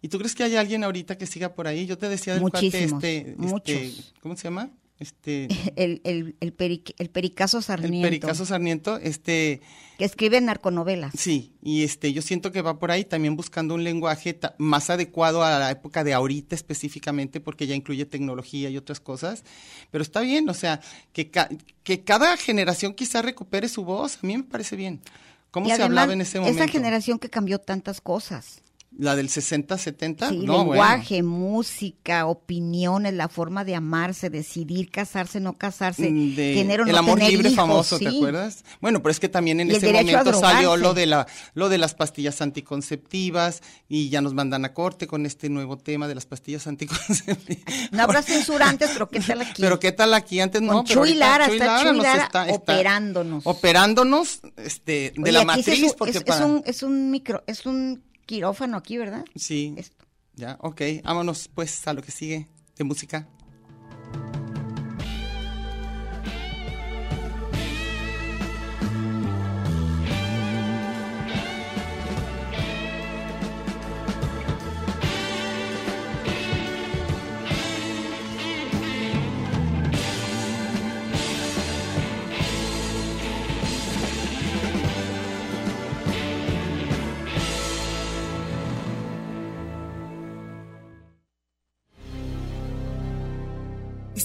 ¿Y 0.00 0.08
tú 0.08 0.18
crees 0.18 0.34
que 0.34 0.42
hay 0.42 0.56
alguien 0.56 0.82
ahorita 0.84 1.16
que 1.16 1.26
siga 1.26 1.54
por 1.54 1.66
ahí? 1.68 1.86
Yo 1.86 1.96
te 1.96 2.08
decía 2.08 2.34
del 2.34 2.42
cuate 2.42 2.66
Muchísimos, 2.66 3.04
este, 3.04 3.36
este. 3.36 4.02
¿cómo 4.20 4.36
se 4.36 4.44
llama? 4.44 4.70
Este, 5.02 5.48
El, 5.76 6.00
el, 6.04 6.36
el, 6.40 6.56
peric- 6.56 6.94
el 6.98 7.10
Pericazo 7.10 7.58
el 7.58 7.64
Sarmiento. 7.64 8.06
Pericazo 8.06 8.46
Sarmiento, 8.46 8.96
este, 8.98 9.60
que 9.98 10.04
escribe 10.04 10.40
narconovelas. 10.40 11.12
Sí, 11.16 11.52
y 11.62 11.82
este, 11.82 12.12
yo 12.12 12.22
siento 12.22 12.52
que 12.52 12.62
va 12.62 12.78
por 12.78 12.90
ahí 12.90 13.04
también 13.04 13.36
buscando 13.36 13.74
un 13.74 13.82
lenguaje 13.84 14.38
más 14.58 14.90
adecuado 14.90 15.42
a 15.42 15.58
la 15.58 15.70
época 15.70 16.04
de 16.04 16.14
ahorita 16.14 16.54
específicamente, 16.54 17.40
porque 17.40 17.66
ya 17.66 17.74
incluye 17.74 18.06
tecnología 18.06 18.70
y 18.70 18.76
otras 18.76 19.00
cosas. 19.00 19.44
Pero 19.90 20.02
está 20.02 20.20
bien, 20.20 20.48
o 20.48 20.54
sea, 20.54 20.80
que, 21.12 21.30
ca- 21.30 21.48
que 21.82 22.02
cada 22.04 22.36
generación 22.36 22.94
quizá 22.94 23.20
recupere 23.22 23.68
su 23.68 23.84
voz, 23.84 24.18
a 24.22 24.26
mí 24.26 24.36
me 24.36 24.44
parece 24.44 24.76
bien. 24.76 25.00
¿Cómo 25.50 25.66
Y 25.66 25.68
se 25.68 25.74
además, 25.74 25.88
hablaba 25.88 26.12
en 26.14 26.20
ese 26.22 26.40
momento? 26.40 26.62
Esa 26.62 26.72
generación 26.72 27.18
que 27.18 27.28
cambió 27.28 27.58
tantas 27.58 28.00
cosas. 28.00 28.62
La 28.98 29.16
del 29.16 29.30
60, 29.30 29.78
70, 29.78 30.28
Sí, 30.28 30.38
no, 30.40 30.58
lenguaje, 30.58 31.22
música, 31.22 32.26
opiniones, 32.26 33.14
la 33.14 33.28
forma 33.28 33.64
de 33.64 33.74
amarse, 33.74 34.28
decidir 34.28 34.90
casarse, 34.90 35.40
no 35.40 35.54
casarse, 35.56 36.10
Mm, 36.10 36.34
de- 36.34 36.64
no 36.78 36.84
el 36.84 36.96
amor 36.96 37.16
tener 37.18 37.32
libre 37.32 37.48
hijos, 37.48 37.56
famoso, 37.56 37.98
¿te 37.98 38.08
acuerdas? 38.08 38.64
Bueno, 38.82 39.02
pero 39.02 39.10
es 39.12 39.18
que 39.18 39.30
también 39.30 39.60
en 39.60 39.70
ese 39.70 39.90
momento 39.92 40.34
salió 40.34 40.76
lo 40.76 40.92
de 40.92 41.06
la 41.06 41.26
lo 41.54 41.70
de 41.70 41.78
las 41.78 41.94
pastillas 41.94 42.42
anticonceptivas 42.42 43.62
y 43.88 44.08
ya 44.10 44.20
nos 44.20 44.34
mandan 44.34 44.64
a 44.64 44.74
corte 44.74 45.06
con 45.06 45.24
este 45.26 45.48
nuevo 45.48 45.78
tema 45.78 46.06
de 46.06 46.14
las 46.14 46.26
pastillas 46.26 46.66
anticonceptivas. 46.66 47.64
No 47.92 48.02
habrá 48.02 48.22
censura 48.22 48.68
antes, 48.68 48.90
pero 48.92 49.08
¿qué 49.08 49.20
tal 49.20 49.40
aquí? 49.40 49.62
Pero 49.62 49.80
qué 49.80 49.92
tal 49.92 50.14
aquí 50.14 50.40
antes 50.40 50.60
no, 50.62 50.72
Con 50.74 50.84
pero 50.84 51.00
Chuy 51.00 51.08
ahorita 51.10 51.26
Lara, 51.26 51.46
está 51.46 51.82
Chuy 51.82 51.98
Lara 51.98 52.30
operándonos. 52.52 53.46
operándonos 53.46 54.40
este 54.56 55.12
de 55.16 55.22
Oye, 55.22 55.32
la 55.32 55.44
matriz 55.44 55.68
es, 55.82 55.94
porque 55.94 56.18
es- 56.18 56.40
un, 56.40 56.62
es 56.66 56.82
un 56.82 57.10
micro, 57.10 57.42
es 57.46 57.64
un 57.66 58.02
quirófano 58.36 58.78
aquí, 58.78 58.96
¿verdad? 58.96 59.26
sí, 59.36 59.74
Esto. 59.76 60.06
ya, 60.34 60.56
ok, 60.60 60.80
vámonos 61.04 61.48
pues 61.54 61.86
a 61.86 61.92
lo 61.92 62.00
que 62.00 62.10
sigue 62.10 62.48
de 62.76 62.84
música. 62.84 63.28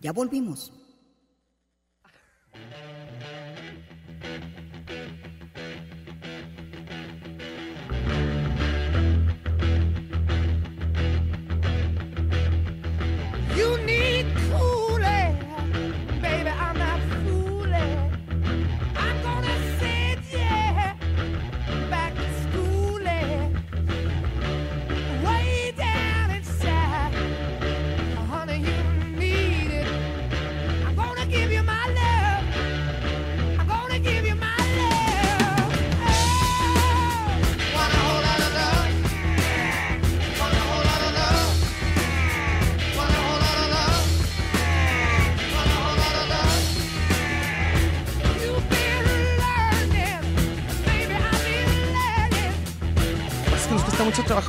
Ya 0.00 0.12
volvimos. 0.12 0.72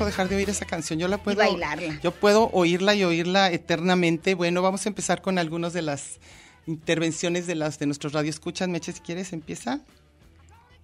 Dejar 0.05 0.29
de 0.29 0.35
oír 0.35 0.49
esa 0.49 0.65
canción. 0.65 0.99
Yo 0.99 1.07
la 1.07 1.17
puedo 1.17 1.37
bailarla. 1.37 1.99
Yo 2.01 2.11
puedo 2.11 2.49
oírla 2.53 2.95
y 2.95 3.03
oírla 3.03 3.51
eternamente. 3.51 4.35
Bueno, 4.35 4.61
vamos 4.61 4.85
a 4.85 4.89
empezar 4.89 5.21
con 5.21 5.37
algunas 5.37 5.73
de 5.73 5.81
las 5.81 6.19
intervenciones 6.67 7.47
de 7.47 7.55
las 7.55 7.79
de 7.79 7.85
nuestros 7.85 8.13
radioescuchas. 8.13 8.67
Meche, 8.67 8.91
si 8.91 9.01
quieres, 9.01 9.33
empieza. 9.33 9.81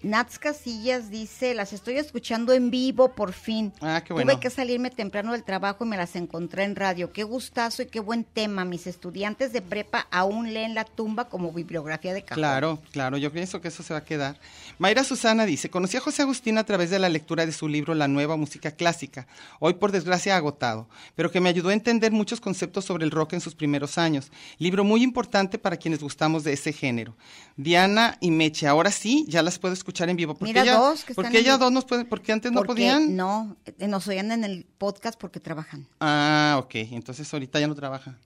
Nats 0.03 0.37
Casillas 0.37 1.09
dice, 1.09 1.55
las 1.55 1.73
estoy 1.73 1.97
escuchando 1.97 2.53
en 2.53 2.69
vivo 2.69 3.13
por 3.13 3.33
fin. 3.33 3.73
Ah, 3.81 4.03
qué 4.05 4.13
bueno. 4.13 4.31
Tuve 4.31 4.39
que 4.39 4.51
salirme 4.51 4.91
temprano 4.91 5.31
del 5.31 5.43
trabajo 5.43 5.85
y 5.85 5.87
me 5.87 5.97
las 5.97 6.15
encontré 6.15 6.65
en 6.65 6.75
radio. 6.75 7.11
Qué 7.11 7.23
gustazo 7.23 7.81
y 7.81 7.87
qué 7.87 7.99
buen 7.99 8.23
tema. 8.23 8.63
Mis 8.63 8.85
estudiantes 8.85 9.53
de 9.53 9.63
prepa 9.63 10.07
aún 10.11 10.53
leen 10.53 10.75
La 10.75 10.85
tumba 10.85 11.29
como 11.29 11.51
bibliografía 11.51 12.13
de 12.13 12.21
cajón. 12.21 12.41
Claro, 12.41 12.79
claro, 12.91 13.17
yo 13.17 13.31
pienso 13.31 13.59
que 13.59 13.69
eso 13.69 13.81
se 13.81 13.93
va 13.93 13.99
a 13.99 14.03
quedar. 14.03 14.39
Mayra 14.77 15.03
Susana 15.03 15.47
dice, 15.47 15.71
conocí 15.71 15.97
a 15.97 16.01
José 16.01 16.21
Agustín 16.21 16.59
a 16.59 16.63
través 16.63 16.91
de 16.91 16.99
la 16.99 17.09
lectura 17.09 17.47
de 17.47 17.51
su 17.51 17.67
libro 17.67 17.95
La 17.95 18.07
Nueva 18.07 18.37
Música 18.37 18.71
Clásica, 18.71 19.25
hoy 19.59 19.73
por 19.73 19.91
desgracia 19.91 20.35
agotado, 20.35 20.87
pero 21.15 21.31
que 21.31 21.41
me 21.41 21.49
ayudó 21.49 21.69
a 21.69 21.73
entender 21.73 22.11
muchos 22.11 22.39
conceptos 22.39 22.85
sobre 22.85 23.03
el 23.03 23.11
rock 23.11 23.33
en 23.33 23.41
sus 23.41 23.55
primeros 23.55 23.97
años. 23.97 24.31
Libro 24.59 24.83
muy 24.83 25.01
importante 25.01 25.57
para 25.57 25.77
quienes 25.77 26.01
gustamos 26.01 26.43
de 26.43 26.53
ese 26.53 26.71
género. 26.71 27.15
Diana 27.57 28.17
y 28.21 28.29
Meche, 28.31 28.67
ahora 28.67 28.91
sí, 28.91 29.25
ya 29.27 29.41
las 29.41 29.57
puedo 29.57 29.73
escuchar 29.73 30.09
en 30.09 30.15
vivo. 30.15 30.35
¿Por 30.35 30.47
Mira, 30.47 30.63
ya- 30.63 30.77
dos 30.77 31.03
que 31.03 31.13
¿Por 31.15 31.23
están 31.25 31.31
qué 31.31 31.39
en 31.39 31.45
ellas 31.45 31.59
dos 31.59 31.71
nos 31.71 31.85
pueden, 31.85 32.07
porque 32.07 32.31
antes 32.31 32.51
no 32.51 32.59
Porque 32.59 32.73
podían? 32.73 33.15
No, 33.15 33.57
eh, 33.79 33.87
nos 33.87 34.07
oían 34.07 34.31
en 34.31 34.43
el 34.43 34.63
podcast 34.77 35.19
porque 35.19 35.39
trabajan. 35.39 35.87
Ah, 35.99 36.57
ok, 36.63 36.75
entonces 36.75 37.31
ahorita 37.33 37.59
ya 37.59 37.67
no 37.67 37.73
trabaja. 37.75 38.17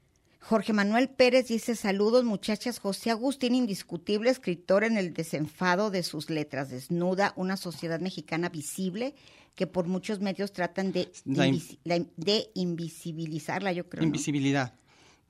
Jorge 0.41 0.73
Manuel 0.73 1.07
Pérez 1.07 1.47
dice, 1.47 1.75
saludos 1.75 2.25
muchachas, 2.25 2.79
José 2.79 3.09
Agustín, 3.09 3.55
indiscutible 3.55 4.29
escritor 4.29 4.83
en 4.83 4.97
el 4.97 5.13
desenfado 5.13 5.91
de 5.91 6.03
sus 6.03 6.29
letras, 6.29 6.69
desnuda 6.69 7.31
una 7.37 7.55
sociedad 7.55 8.01
mexicana 8.01 8.49
visible 8.49 9.15
que 9.55 9.65
por 9.67 9.87
muchos 9.87 10.19
medios 10.19 10.51
tratan 10.51 10.91
de, 10.91 11.09
La 11.25 11.47
in- 11.47 11.55
invisi- 11.55 11.77
la 11.85 11.95
in- 11.95 12.11
de 12.17 12.49
invisibilizarla, 12.55 13.71
yo 13.71 13.87
creo. 13.87 14.01
¿no? 14.01 14.07
Invisibilidad. 14.07 14.73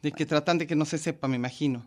De 0.02 0.12
que 0.12 0.26
tratan 0.26 0.58
de 0.58 0.66
que 0.66 0.76
no 0.76 0.86
se 0.86 0.98
sepa, 0.98 1.28
me 1.28 1.36
imagino. 1.36 1.86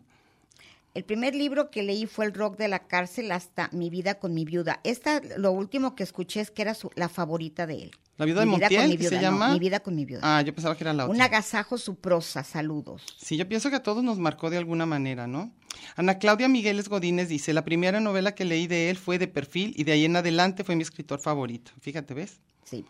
El 0.95 1.03
primer 1.03 1.35
libro 1.35 1.69
que 1.69 1.83
leí 1.83 2.05
fue 2.07 2.25
El 2.25 2.33
rock 2.33 2.57
de 2.57 2.67
la 2.69 2.87
cárcel 2.87 3.31
hasta 3.31 3.69
Mi 3.73 3.89
vida 3.89 4.15
con 4.17 4.33
mi 4.33 4.45
viuda. 4.45 4.79
Esta, 4.85 5.21
lo 5.37 5.51
último 5.51 5.93
que 5.93 6.03
escuché 6.03 6.39
es 6.39 6.51
que 6.51 6.61
era 6.61 6.73
su- 6.73 6.89
la 6.95 7.09
favorita 7.09 7.67
de 7.67 7.83
él. 7.83 7.91
¿La 8.17 8.25
viuda 8.25 8.39
de 8.39 8.45
Mi 8.45 8.55
vida 8.55 8.69
con 8.69 8.77
Montiel, 8.77 8.97
mi 8.99 9.05
se 9.05 9.15
no, 9.15 9.21
llama? 9.21 9.53
mi 9.53 9.59
vida 9.59 9.81
con 9.81 9.93
mi 9.93 10.05
viuda. 10.05 10.21
Ah, 10.23 10.41
yo 10.41 10.55
pensaba 10.55 10.75
que 10.77 10.85
era 10.85 10.93
la 10.93 11.03
otra. 11.03 11.13
Un 11.13 11.21
agasajo 11.21 11.77
su 11.77 11.95
prosa, 11.95 12.45
saludos. 12.45 13.03
Sí, 13.17 13.35
yo 13.35 13.45
pienso 13.47 13.69
que 13.69 13.75
a 13.75 13.83
todos 13.83 14.05
nos 14.05 14.17
marcó 14.19 14.49
de 14.49 14.57
alguna 14.57 14.85
manera, 14.85 15.27
¿no? 15.27 15.51
Ana 15.97 16.17
Claudia 16.17 16.47
Migueles 16.47 16.87
Godínez 16.87 17.27
dice, 17.27 17.51
la 17.53 17.65
primera 17.65 17.99
novela 17.99 18.33
que 18.33 18.45
leí 18.45 18.65
de 18.67 18.89
él 18.89 18.95
fue 18.95 19.19
de 19.19 19.27
perfil 19.27 19.73
y 19.75 19.83
de 19.83 19.91
ahí 19.91 20.05
en 20.05 20.15
adelante 20.15 20.63
fue 20.63 20.77
mi 20.77 20.83
escritor 20.83 21.19
favorito. 21.19 21.71
Fíjate, 21.81 22.13
¿ves? 22.13 22.39
Sí. 22.63 22.85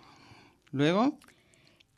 Luego, 0.72 1.18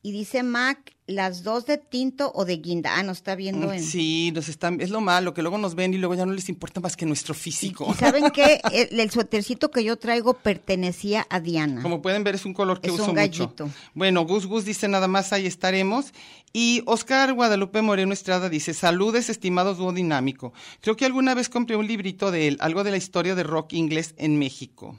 Y 0.08 0.14
dice 0.14 0.42
Mac, 0.42 0.96
las 1.06 1.44
dos 1.44 1.66
de 1.66 1.78
tinto 1.78 2.32
o 2.34 2.46
de 2.46 2.56
guinda. 2.56 2.96
Ah, 2.96 3.04
nos 3.04 3.18
está 3.18 3.36
viendo 3.36 3.74
en... 3.74 3.82
mm, 3.82 3.86
sí, 3.86 4.32
nos 4.34 4.48
están, 4.48 4.80
es 4.80 4.90
lo 4.90 5.02
malo, 5.02 5.34
que 5.34 5.42
luego 5.42 5.58
nos 5.58 5.76
ven 5.76 5.94
y 5.94 5.98
luego 5.98 6.16
ya 6.16 6.26
no 6.26 6.32
les 6.32 6.48
importa 6.48 6.80
más 6.80 6.96
que 6.96 7.06
nuestro 7.06 7.34
físico. 7.34 7.86
y 7.92 7.94
¿saben 7.96 8.32
qué? 8.34 8.62
El, 8.72 9.02
el 9.02 9.12
suétercito 9.12 9.70
que 9.70 9.84
yo 9.84 9.98
traigo 9.98 10.36
pertenecía 10.36 11.28
a 11.30 11.42
Diana. 11.42 11.82
Como 11.82 12.02
pueden 12.02 12.24
ver, 12.24 12.36
es 12.36 12.46
un 12.46 12.54
color 12.54 12.80
que 12.80 12.88
Es 12.88 12.94
uso 12.94 13.12
un 13.12 13.20
mucho. 13.20 13.54
Bueno, 13.94 14.26
Gus 14.26 14.46
Gus 14.46 14.64
dice 14.64 14.88
nada 14.88 15.10
más, 15.10 15.34
ahí 15.34 15.46
estaremos. 15.46 16.14
Y 16.54 16.84
Oscar 16.86 17.34
Guadalupe 17.34 17.82
Moreno 17.82 18.14
Estrada 18.14 18.48
dice, 18.48 18.74
saludes, 18.74 19.30
estimados 19.30 19.80
dúo 19.80 19.92
dinámico. 19.92 20.54
Creo 20.80 20.96
que 20.96 21.04
alguna 21.04 21.34
vez 21.34 21.50
compré 21.50 21.76
un 21.76 21.86
librito 21.86 22.32
de 22.32 22.48
él, 22.48 22.58
algo 22.62 22.86
de 22.86 22.92
la 22.92 22.98
historia 22.98 23.36
del 23.36 23.46
rock 23.46 23.74
inglés 23.74 24.16
en 24.18 24.40
México. 24.40 24.98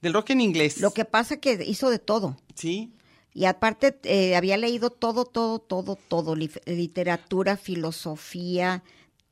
Del 0.00 0.14
rock 0.14 0.30
en 0.30 0.40
inglés. 0.40 0.80
Lo 0.80 0.90
que 0.90 1.04
pasa 1.04 1.36
que 1.36 1.62
hizo 1.64 1.90
de 1.90 2.00
todo. 2.00 2.36
Sí, 2.56 2.90
Y 3.34 3.46
aparte 3.46 3.98
eh, 4.04 4.36
había 4.36 4.56
leído 4.56 4.90
todo, 4.90 5.24
todo, 5.24 5.58
todo, 5.58 5.96
todo. 5.96 6.36
literatura, 6.36 7.56
filosofía, 7.56 8.82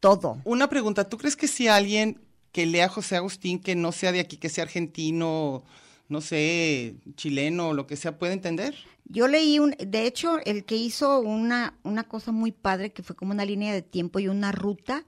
todo. 0.01 0.41
Una 0.45 0.69
pregunta, 0.69 1.09
¿tú 1.09 1.19
crees 1.19 1.37
que 1.37 1.49
si 1.49 1.69
alguien 1.69 2.21
que 2.53 2.67
lea 2.67 2.87
a 2.87 2.89
José 2.89 3.17
Agustín, 3.17 3.61
que 3.61 3.77
no 3.77 3.93
sea 3.93 4.13
de 4.13 4.21
aquí, 4.21 4.37
que 4.37 4.49
sea 4.49 4.65
argentino, 4.65 5.63
no 6.09 6.21
sé, 6.21 6.97
chileno 7.15 7.69
o 7.69 7.75
lo 7.75 7.87
que 7.87 7.97
sea, 7.97 8.19
puede 8.19 8.33
entender? 8.33 8.75
Yo 9.05 9.29
leí 9.29 9.59
un, 9.59 9.75
de 9.79 10.07
hecho, 10.07 10.39
el 10.45 10.65
que 10.65 10.77
hizo 10.77 11.21
una, 11.21 11.75
una 11.83 12.05
cosa 12.05 12.33
muy 12.33 12.53
padre, 12.53 12.93
que 12.93 13.03
fue 13.03 13.17
como 13.17 13.33
una 13.33 13.45
línea 13.45 13.73
de 13.73 13.83
tiempo 13.83 14.19
y 14.19 14.29
una 14.29 14.53
ruta. 14.53 15.05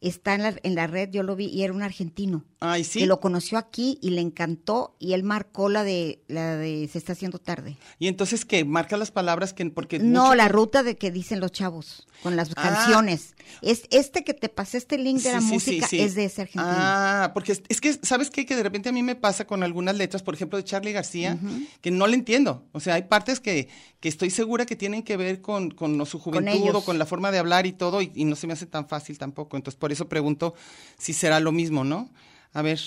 Está 0.00 0.34
en 0.34 0.42
la, 0.42 0.54
en 0.62 0.74
la 0.74 0.86
red, 0.86 1.10
yo 1.10 1.22
lo 1.22 1.34
vi, 1.36 1.46
y 1.46 1.62
era 1.62 1.72
un 1.72 1.82
argentino. 1.82 2.44
Ay, 2.60 2.82
sí. 2.84 3.00
Que 3.00 3.06
lo 3.06 3.20
conoció 3.20 3.56
aquí 3.58 3.98
y 4.02 4.10
le 4.10 4.20
encantó, 4.20 4.96
y 4.98 5.12
él 5.12 5.22
marcó 5.22 5.68
la 5.68 5.84
de, 5.84 6.22
la 6.28 6.56
de 6.56 6.88
Se 6.92 6.98
está 6.98 7.12
haciendo 7.12 7.38
tarde. 7.38 7.76
Y 7.98 8.08
entonces, 8.08 8.44
¿qué? 8.44 8.64
Marca 8.64 8.96
las 8.96 9.10
palabras 9.10 9.52
que, 9.52 9.64
porque... 9.66 9.98
No, 9.98 10.24
mucho- 10.24 10.34
la 10.36 10.48
ruta 10.48 10.82
de 10.82 10.96
que 10.96 11.10
dicen 11.10 11.40
los 11.40 11.52
chavos, 11.52 12.06
con 12.22 12.36
las 12.36 12.50
Ah. 12.56 12.62
canciones. 12.62 13.34
Es 13.62 13.82
este 13.90 14.24
que 14.24 14.34
te 14.34 14.48
pasé, 14.48 14.78
este 14.78 14.98
link 14.98 15.20
de 15.22 15.32
la 15.32 15.40
Sí, 15.40 15.46
sí, 15.46 15.48
sí, 15.48 15.54
música, 15.70 15.86
sí. 15.88 16.00
es 16.00 16.14
de 16.14 16.24
ese 16.26 16.42
argentino. 16.42 16.64
Ah, 16.68 17.30
porque 17.34 17.52
es, 17.52 17.62
es 17.68 17.80
que, 17.80 17.94
¿sabes 18.02 18.30
qué? 18.30 18.44
Que 18.44 18.56
de 18.56 18.62
repente 18.62 18.88
a 18.88 18.92
mí 18.92 19.02
me 19.02 19.14
pasa 19.14 19.46
con 19.46 19.62
algunas 19.62 19.96
letras, 19.96 20.22
por 20.22 20.34
ejemplo, 20.34 20.58
de 20.58 20.64
Charlie 20.64 20.92
García, 20.92 21.38
que 21.80 21.90
no 21.90 22.06
le 22.06 22.14
entiendo. 22.16 22.64
O 22.72 22.80
sea, 22.80 22.94
hay 22.94 23.02
partes 23.02 23.40
que, 23.40 23.68
que 24.00 24.08
estoy 24.08 24.30
segura 24.30 24.66
que 24.66 24.76
tienen 24.76 25.02
que 25.02 25.16
ver 25.16 25.40
con, 25.40 25.70
con 25.70 26.04
su 26.06 26.18
juventud 26.18 26.74
o 26.74 26.84
con 26.84 26.98
la 26.98 27.06
forma 27.06 27.30
de 27.30 27.38
hablar 27.38 27.66
y 27.66 27.72
todo, 27.72 28.02
y, 28.02 28.10
y 28.14 28.24
no 28.24 28.36
se 28.36 28.46
me 28.46 28.52
hace 28.52 28.66
tan 28.66 28.88
fácil 28.88 29.16
tampoco. 29.18 29.56
Entonces, 29.56 29.78
por 29.78 29.87
eso 29.92 30.08
pregunto 30.08 30.54
si 30.96 31.12
será 31.12 31.40
lo 31.40 31.52
mismo, 31.52 31.84
¿no? 31.84 32.10
A 32.52 32.62
ver, 32.62 32.80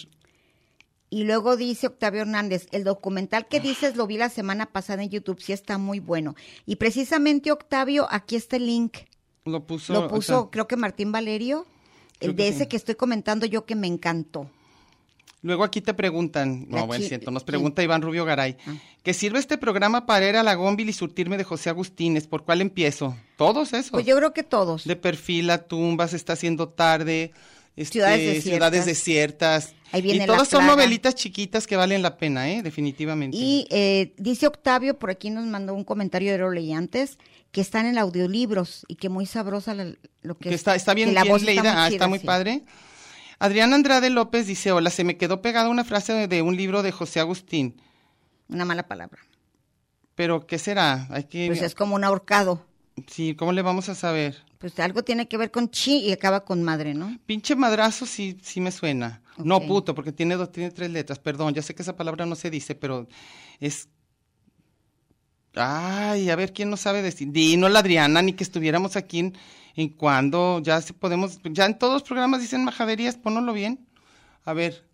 Y 1.09 1.25
luego 1.25 1.57
dice 1.57 1.87
Octavio 1.87 2.21
Hernández, 2.21 2.67
el 2.71 2.83
documental 2.83 3.47
que 3.47 3.59
dices 3.59 3.95
lo 3.97 4.07
vi 4.07 4.17
la 4.17 4.29
semana 4.29 4.67
pasada 4.67 5.03
en 5.03 5.09
YouTube, 5.09 5.41
sí 5.41 5.51
está 5.51 5.77
muy 5.77 5.99
bueno. 5.99 6.35
Y 6.65 6.77
precisamente 6.77 7.51
Octavio, 7.51 8.07
aquí 8.09 8.35
está 8.37 8.55
el 8.55 8.65
link. 8.65 8.97
lo 9.45 9.65
puso... 9.67 9.93
Lo 9.93 10.07
puso, 10.07 10.49
creo 10.49 10.67
que 10.67 10.77
Martín 10.77 11.11
Valerio, 11.11 11.65
el 12.21 12.35
que 12.35 12.43
de 12.43 12.49
sí. 12.49 12.55
ese 12.55 12.67
que 12.69 12.77
estoy 12.77 12.95
comentando 12.95 13.45
yo 13.45 13.65
que 13.65 13.75
me 13.75 13.87
encantó. 13.87 14.49
Luego 15.43 15.63
aquí 15.63 15.81
te 15.81 15.93
preguntan, 15.95 16.67
no, 16.69 16.77
La 16.77 16.83
bueno, 16.83 17.03
siento, 17.05 17.31
nos 17.31 17.43
pregunta 17.43 17.81
Iván 17.81 18.01
Rubio 18.03 18.25
Garay, 18.25 18.57
Ah. 18.67 18.75
que 19.01 19.13
sirve 19.13 19.39
este 19.39 19.57
programa 19.57 20.05
para 20.05 20.29
ir 20.29 20.35
a 20.35 20.43
la 20.43 20.53
Gómbil 20.53 20.87
y 20.89 20.93
surtirme 20.93 21.37
de 21.37 21.43
José 21.43 21.69
Agustínez, 21.71 22.27
¿por 22.27 22.43
cuál 22.43 22.61
empiezo? 22.61 23.15
Todos 23.37 23.73
esos. 23.73 23.89
Pues 23.91 24.05
yo 24.05 24.15
creo 24.17 24.33
que 24.33 24.43
todos. 24.43 24.83
de 24.85 24.95
perfil 24.95 25.49
a 25.49 25.57
tumbas, 25.63 26.13
está 26.13 26.33
haciendo 26.33 26.69
tarde, 26.69 27.31
este, 27.75 27.93
Ciudades 27.93 28.19
desiertas. 28.19 28.43
ciudades 28.43 28.85
desiertas. 28.85 29.73
Ahí 29.93 30.01
viene 30.03 30.17
y 30.17 30.19
La 30.19 30.25
todas 30.27 30.47
son 30.47 30.67
novelitas 30.67 31.15
chiquitas 31.15 31.65
que 31.65 31.75
valen 31.75 32.01
la 32.03 32.17
pena, 32.17 32.49
¿eh? 32.51 32.61
Definitivamente. 32.61 33.35
Y 33.35 33.65
eh, 33.71 34.13
dice 34.17 34.45
Octavio, 34.45 34.99
por 34.99 35.09
aquí 35.09 35.31
nos 35.31 35.45
mandó 35.47 35.73
un 35.73 35.83
comentario, 35.83 36.31
yo 36.33 36.37
lo 36.37 36.51
leí 36.51 36.71
antes, 36.71 37.17
que 37.51 37.61
están 37.61 37.87
en 37.87 37.97
audiolibros 37.97 38.85
y 38.87 38.95
que 38.95 39.09
muy 39.09 39.25
sabrosa 39.25 39.73
la- 39.73 39.95
lo 40.21 40.37
que, 40.37 40.49
que 40.49 40.55
está, 40.55 40.75
está 40.75 40.93
bien, 40.93 41.09
que 41.09 41.15
la 41.15 41.23
bien 41.23 41.33
voz 41.33 41.41
leída, 41.41 41.61
muy 41.63 41.71
ah, 41.71 41.85
chida, 41.87 41.95
está 41.95 42.07
muy 42.07 42.19
sí. 42.19 42.25
padre. 42.25 42.61
Adrián 43.41 43.73
Andrade 43.73 44.11
López 44.11 44.45
dice, 44.45 44.71
hola, 44.71 44.91
se 44.91 45.03
me 45.03 45.17
quedó 45.17 45.41
pegada 45.41 45.67
una 45.67 45.83
frase 45.83 46.27
de, 46.27 46.41
un 46.43 46.55
libro 46.55 46.83
de 46.83 46.91
José 46.91 47.19
Agustín, 47.19 47.81
Una 48.49 48.65
mala 48.65 48.83
palabra. 48.87 49.19
pero 50.13 50.45
¿qué 50.45 50.59
será? 50.59 51.07
Hay 51.09 51.23
que, 51.23 51.47
Pues 51.47 51.63
es 51.63 51.73
como 51.73 51.95
un 51.95 52.03
ahorcado. 52.03 52.63
sí, 53.07 53.33
¿cómo 53.33 53.51
le 53.51 53.63
vamos 53.63 53.89
a 53.89 53.95
saber? 53.95 54.43
Pues 54.59 54.79
algo 54.79 55.01
tiene 55.01 55.27
que 55.27 55.37
ver 55.37 55.49
con 55.49 55.71
chi 55.71 56.01
y 56.01 56.11
acaba 56.11 56.45
con 56.45 56.61
madre, 56.61 56.93
¿no? 56.93 57.17
Pinche 57.25 57.55
madrazo 57.55 58.05
sí, 58.05 58.37
sí 58.43 58.61
me 58.61 58.71
suena. 58.71 59.23
No 59.37 59.59
puto, 59.61 59.95
porque 59.95 60.11
tiene 60.11 60.35
dos, 60.35 60.51
tiene 60.51 60.69
tres 60.69 60.91
letras. 60.91 61.17
Perdón, 61.17 61.55
ya 61.55 61.63
sé 61.63 61.73
que 61.73 61.81
esa 61.81 61.97
palabra 61.97 62.27
no 62.27 62.35
se 62.35 62.51
dice, 62.51 62.75
pero 62.75 63.07
es. 63.59 63.89
Ay, 65.55 66.29
a 66.29 66.35
ver 66.35 66.53
quién 66.53 66.69
no 66.69 66.77
sabe 66.77 67.01
decir. 67.01 67.31
Dino 67.31 67.67
la 67.69 67.79
Adriana, 67.79 68.21
ni 68.21 68.33
que 68.33 68.43
estuviéramos 68.43 68.95
aquí 68.95 69.19
en, 69.19 69.37
en 69.75 69.89
cuando. 69.89 70.59
Ya 70.59 70.81
se 70.81 70.93
podemos. 70.93 71.39
Ya 71.43 71.65
en 71.65 71.77
todos 71.77 71.93
los 71.93 72.03
programas 72.03 72.41
dicen 72.41 72.63
majaderías, 72.63 73.17
pónnoslo 73.17 73.53
bien. 73.53 73.87
A 74.43 74.53
ver. 74.53 74.85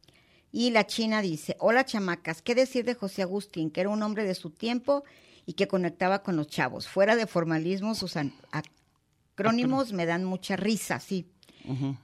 Y 0.51 0.71
la 0.71 0.87
china 0.87 1.21
dice, 1.21 1.55
hola 1.59 1.85
chamacas, 1.85 2.41
¿qué 2.41 2.55
decir 2.55 2.85
de 2.85 2.95
José 2.95 3.21
Agustín, 3.21 3.69
que 3.69 3.81
era 3.81 3.89
un 3.89 4.01
hombre 4.01 4.23
de 4.23 4.33
su 4.33 4.49
tiempo 4.49 5.03
y 5.45 5.53
que 5.53 5.67
conectaba 5.67 6.23
con 6.23 6.35
los 6.35 6.47
chavos? 6.47 6.87
Fuera 6.87 7.15
de 7.15 7.27
formalismo, 7.27 7.93
sus 7.95 8.15
acrónimos 9.35 9.93
me 9.93 10.05
dan 10.05 10.23
mucha 10.23 10.55
risa, 10.55 10.99
sí. 10.99 11.29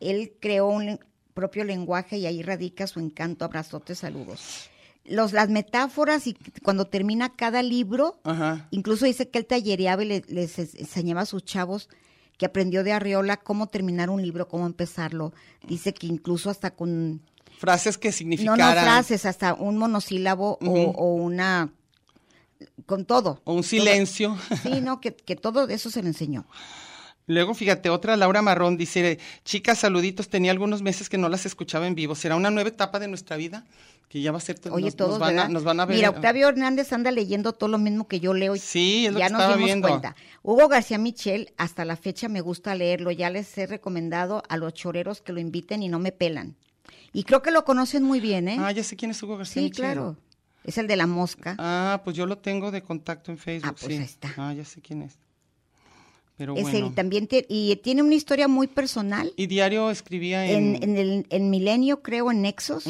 Él 0.01 0.33
creó 0.41 0.67
un 0.67 0.99
propio 1.33 1.63
lenguaje 1.63 2.17
y 2.17 2.25
ahí 2.25 2.43
radica 2.43 2.85
su 2.85 2.99
encanto. 2.99 3.45
Abrazotes, 3.45 3.99
saludos. 3.99 4.69
Los, 5.05 5.33
las 5.33 5.49
metáforas 5.49 6.27
y 6.27 6.35
cuando 6.63 6.85
termina 6.85 7.35
cada 7.35 7.61
libro, 7.61 8.19
Ajá. 8.23 8.67
incluso 8.71 9.05
dice 9.05 9.29
que 9.29 9.39
él 9.39 9.45
tallereaba 9.45 10.03
y 10.03 10.07
le- 10.07 10.23
les 10.29 10.59
es- 10.59 10.75
enseñaba 10.75 11.21
a 11.21 11.25
sus 11.25 11.43
chavos 11.43 11.89
que 12.37 12.45
aprendió 12.45 12.83
de 12.83 12.93
Arriola 12.93 13.37
cómo 13.37 13.67
terminar 13.67 14.09
un 14.09 14.21
libro, 14.21 14.47
cómo 14.47 14.65
empezarlo. 14.65 15.33
Dice 15.67 15.93
que 15.93 16.07
incluso 16.07 16.49
hasta 16.49 16.71
con 16.71 17.21
Frases 17.59 17.97
que 17.97 18.09
no, 18.09 18.13
significaran. 18.13 18.57
no 18.75 18.81
frases, 18.81 19.25
hasta 19.25 19.53
un 19.53 19.77
monosílabo 19.77 20.57
o- 20.61 21.13
una. 21.15 21.71
con 22.85 23.05
todo. 23.05 23.41
O 23.43 23.53
un 23.53 23.63
silencio. 23.63 24.37
Todo. 24.49 24.57
Sí, 24.63 24.81
no, 24.81 25.01
que, 25.01 25.13
que 25.15 25.35
todo 25.35 25.67
eso 25.67 25.89
se 25.89 26.01
le 26.01 26.07
enseñó. 26.09 26.45
Luego, 27.27 27.53
fíjate, 27.53 27.89
otra 27.89 28.17
Laura 28.17 28.41
Marrón 28.41 28.77
dice, 28.77 29.19
chicas, 29.45 29.79
saluditos, 29.79 30.27
tenía 30.29 30.51
algunos 30.51 30.81
meses 30.81 31.07
que 31.09 31.17
no 31.17 31.29
las 31.29 31.45
escuchaba 31.45 31.87
en 31.87 31.95
vivo. 31.95 32.15
¿Será 32.15 32.35
una 32.35 32.51
nueva 32.51 32.69
etapa 32.69 32.99
de 32.99 33.07
nuestra 33.07 33.37
vida? 33.37 33.65
Que 34.09 34.21
ya 34.21 34.31
va 34.31 34.37
a 34.37 34.41
ser... 34.41 34.59
Oye, 34.71 34.85
nos, 34.85 34.95
todos, 34.95 35.11
nos 35.11 35.19
van, 35.19 35.29
a, 35.29 35.33
¿verdad? 35.33 35.49
nos 35.49 35.63
van 35.63 35.79
a 35.79 35.85
ver... 35.85 35.95
Mira, 35.97 36.09
Octavio 36.09 36.47
Hernández 36.49 36.91
anda 36.93 37.09
leyendo 37.11 37.53
todo 37.53 37.69
lo 37.69 37.77
mismo 37.79 38.07
que 38.07 38.19
yo 38.19 38.33
leo. 38.33 38.55
y 38.55 38.59
Sí, 38.59 39.05
es 39.07 39.13
lo 39.13 39.19
ya 39.19 39.27
que 39.27 39.33
nos 39.33 39.41
estaba 39.41 39.55
dimos 39.55 39.65
viendo. 39.67 39.87
cuenta. 39.87 40.15
Hugo 40.43 40.67
García 40.67 40.97
Michel, 40.97 41.53
hasta 41.57 41.85
la 41.85 41.95
fecha 41.95 42.27
me 42.27 42.41
gusta 42.41 42.75
leerlo. 42.75 43.09
Ya 43.11 43.29
les 43.29 43.57
he 43.57 43.65
recomendado 43.65 44.43
a 44.49 44.57
los 44.57 44.73
choreros 44.73 45.21
que 45.21 45.33
lo 45.33 45.39
inviten 45.39 45.81
y 45.81 45.89
no 45.89 45.97
me 45.99 46.11
pelan. 46.11 46.55
Y 47.13 47.23
creo 47.23 47.41
que 47.41 47.51
lo 47.51 47.63
conocen 47.63 48.03
muy 48.03 48.19
bien, 48.19 48.47
¿eh? 48.49 48.57
Ah, 48.59 48.71
ya 48.71 48.83
sé 48.83 48.95
quién 48.95 49.11
es 49.11 49.23
Hugo 49.23 49.37
García 49.37 49.61
sí, 49.61 49.69
Michel. 49.69 49.85
claro. 49.85 50.17
Es 50.63 50.77
el 50.77 50.87
de 50.87 50.95
la 50.95 51.07
mosca. 51.07 51.55
Ah, 51.57 52.01
pues 52.03 52.15
yo 52.15 52.25
lo 52.25 52.37
tengo 52.37 52.69
de 52.71 52.81
contacto 52.83 53.31
en 53.31 53.37
Facebook, 53.37 53.69
Ah, 53.69 53.75
pues 53.79 53.93
sí. 53.93 53.97
ahí 53.99 54.03
está. 54.05 54.33
Ah, 54.37 54.53
ya 54.53 54.63
sé 54.65 54.81
quién 54.81 55.01
es. 55.01 55.17
Pero 56.35 56.55
es 56.55 56.63
bueno. 56.63 56.87
él 56.87 56.95
también 56.95 57.27
te- 57.27 57.45
y 57.47 57.75
tiene 57.77 58.01
una 58.01 58.15
historia 58.15 58.47
muy 58.47 58.65
personal. 58.67 59.31
Y 59.35 59.45
diario 59.47 59.91
escribía 59.91 60.45
en... 60.49 60.75
En, 60.77 60.83
en 60.83 60.97
el 60.97 61.25
en 61.29 61.49
Milenio, 61.51 62.01
creo, 62.01 62.31
en 62.31 62.41
Nexos, 62.41 62.85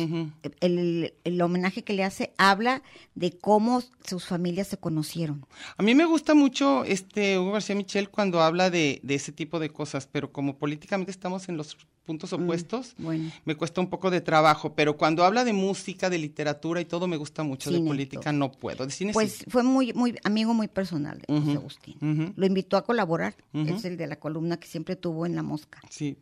el, 0.62 1.14
el 1.24 1.42
homenaje 1.42 1.84
que 1.84 1.94
le 1.94 2.04
hace 2.04 2.32
habla 2.38 2.84
de 3.16 3.38
cómo 3.38 3.84
sus 4.08 4.26
familias 4.26 4.68
se 4.68 4.78
conocieron. 4.78 5.46
A 5.78 5.84
mí 5.84 5.94
me 5.94 6.06
gusta 6.06 6.34
mucho 6.34 6.86
este 6.86 7.38
Hugo 7.38 7.52
García 7.52 7.76
Michel 7.76 8.10
cuando 8.10 8.42
habla 8.42 8.70
de, 8.70 9.00
de 9.04 9.16
ese 9.16 9.32
tipo 9.32 9.60
de 9.60 9.70
cosas, 9.70 10.08
pero 10.12 10.32
como 10.32 10.58
políticamente 10.58 11.12
estamos 11.12 11.50
en 11.50 11.58
los 11.58 11.78
puntos 12.06 12.34
opuestos, 12.34 12.94
Mm, 12.98 13.04
bueno. 13.04 13.32
me 13.46 13.56
cuesta 13.56 13.80
un 13.82 13.90
poco 13.90 14.12
de 14.12 14.20
trabajo, 14.22 14.74
pero 14.76 14.98
cuando 14.98 15.24
habla 15.24 15.44
de 15.44 15.54
música, 15.54 16.10
de 16.10 16.18
literatura 16.18 16.82
y 16.82 16.86
todo, 16.86 17.08
me 17.08 17.16
gusta 17.18 17.44
mucho. 17.44 17.70
Cine 17.70 17.82
de 17.82 17.88
política 17.88 18.22
todo. 18.24 18.34
no 18.34 18.52
puedo. 18.52 18.86
De 18.86 18.92
cine 18.92 19.14
Pues 19.14 19.34
sí. 19.34 19.46
fue 19.50 19.64
muy, 19.64 19.94
muy 19.94 20.16
amigo 20.24 20.54
muy 20.54 20.68
personal 20.68 21.20
de 21.20 21.34
José 21.40 21.52
Agustín. 21.54 22.34
Lo 22.36 22.46
invitó 22.46 22.78
a 22.78 22.84
colaborar. 22.84 23.36
Es 23.54 23.86
el 23.86 23.98
de 23.98 24.08
la 24.08 24.18
columna 24.18 24.58
que 24.58 24.68
siempre 24.68 24.96
tuvo 24.96 25.26
en 25.26 25.36
La 25.36 25.44
Mosca. 25.44 25.80
Sí. 25.90 26.18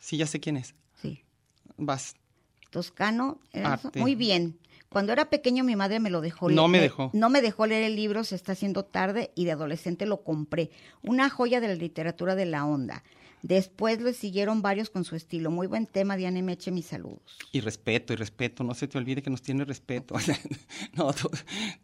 Sí, 0.00 0.16
ya 0.16 0.26
sé 0.26 0.40
quién 0.40 0.56
es. 0.56 0.74
Sí. 1.02 1.22
Vas. 1.76 2.14
Toscano. 2.70 3.38
eso. 3.52 3.90
Muy 3.96 4.14
bien. 4.14 4.58
Cuando 4.88 5.12
era 5.12 5.28
pequeño 5.28 5.64
mi 5.64 5.76
madre 5.76 6.00
me 6.00 6.10
lo 6.10 6.20
dejó 6.20 6.48
No 6.48 6.62
leer. 6.62 6.70
me 6.70 6.80
dejó. 6.80 7.10
No 7.12 7.28
me 7.28 7.42
dejó 7.42 7.66
leer 7.66 7.82
el 7.84 7.96
libro, 7.96 8.24
se 8.24 8.34
está 8.34 8.52
haciendo 8.52 8.84
tarde 8.84 9.30
y 9.34 9.44
de 9.44 9.52
adolescente 9.52 10.06
lo 10.06 10.22
compré. 10.22 10.70
Una 11.02 11.28
joya 11.28 11.60
de 11.60 11.68
la 11.68 11.74
literatura 11.74 12.34
de 12.34 12.46
la 12.46 12.64
onda. 12.64 13.02
Después 13.42 14.00
le 14.00 14.12
siguieron 14.12 14.62
varios 14.62 14.90
con 14.90 15.04
su 15.04 15.14
estilo. 15.14 15.50
Muy 15.50 15.66
buen 15.66 15.86
tema, 15.86 16.16
Diana 16.16 16.42
Meche, 16.42 16.70
mis 16.70 16.86
saludos. 16.86 17.20
Y 17.52 17.60
respeto, 17.60 18.12
y 18.12 18.16
respeto, 18.16 18.64
no 18.64 18.74
se 18.74 18.88
te 18.88 18.98
olvide 18.98 19.22
que 19.22 19.30
nos 19.30 19.42
tiene 19.42 19.64
respeto. 19.64 20.16
no, 20.94 21.14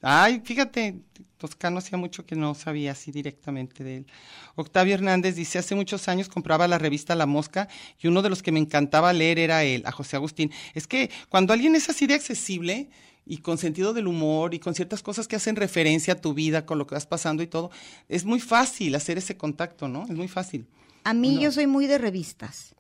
Ay, 0.00 0.42
fíjate, 0.44 1.00
Toscano 1.38 1.78
hacía 1.78 1.98
mucho 1.98 2.24
que 2.24 2.36
no 2.36 2.54
sabía 2.54 2.92
así 2.92 3.12
directamente 3.12 3.84
de 3.84 3.98
él. 3.98 4.06
Octavio 4.54 4.94
Hernández 4.94 5.36
dice, 5.36 5.58
hace 5.58 5.74
muchos 5.74 6.08
años 6.08 6.28
compraba 6.28 6.68
la 6.68 6.78
revista 6.78 7.14
La 7.14 7.26
Mosca 7.26 7.68
y 8.00 8.08
uno 8.08 8.22
de 8.22 8.30
los 8.30 8.42
que 8.42 8.52
me 8.52 8.60
encantaba 8.60 9.12
leer 9.12 9.38
era 9.38 9.64
él, 9.64 9.82
a 9.84 9.92
José 9.92 10.16
Agustín. 10.16 10.50
Es 10.74 10.86
que 10.86 11.10
cuando 11.28 11.52
alguien 11.52 11.74
es 11.74 11.88
así 11.88 12.06
de 12.06 12.14
accesible 12.14 12.90
y 13.26 13.38
con 13.38 13.58
sentido 13.58 13.92
del 13.92 14.06
humor 14.06 14.54
y 14.54 14.58
con 14.58 14.74
ciertas 14.74 15.02
cosas 15.02 15.28
que 15.28 15.36
hacen 15.36 15.56
referencia 15.56 16.14
a 16.14 16.20
tu 16.20 16.34
vida, 16.34 16.66
con 16.66 16.78
lo 16.78 16.86
que 16.86 16.94
vas 16.94 17.06
pasando 17.06 17.42
y 17.42 17.46
todo, 17.46 17.70
es 18.08 18.24
muy 18.24 18.40
fácil 18.40 18.94
hacer 18.94 19.18
ese 19.18 19.36
contacto, 19.36 19.88
¿no? 19.88 20.04
Es 20.04 20.16
muy 20.16 20.28
fácil. 20.28 20.66
A 21.04 21.14
mí 21.14 21.36
No. 21.36 21.40
yo 21.42 21.52
soy 21.52 21.66
muy 21.66 21.86
de 21.86 21.98
revistas. 21.98 22.74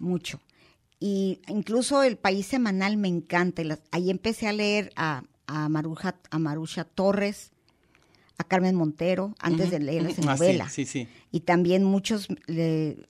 Mucho. 0.00 0.40
Y 1.00 1.40
incluso 1.48 2.02
el 2.02 2.16
País 2.16 2.46
Semanal 2.46 2.96
me 2.96 3.08
encanta. 3.08 3.62
ahí 3.90 4.10
empecé 4.10 4.48
a 4.48 4.52
leer 4.52 4.90
a, 4.96 5.22
a, 5.46 5.68
Maruja, 5.68 6.16
a 6.30 6.38
Marusha 6.38 6.84
Torres, 6.84 7.52
a 8.38 8.44
Carmen 8.44 8.74
Montero, 8.74 9.34
antes 9.40 9.70
de 9.70 9.78
leerlas 9.80 10.18
en. 10.18 10.28
Ah, 10.28 10.36
sí, 10.36 10.42
novela. 10.44 10.68
sí, 10.70 10.86
sí. 10.86 11.08
Y 11.32 11.40
también 11.40 11.84
muchos 11.84 12.28
le- 12.46 13.06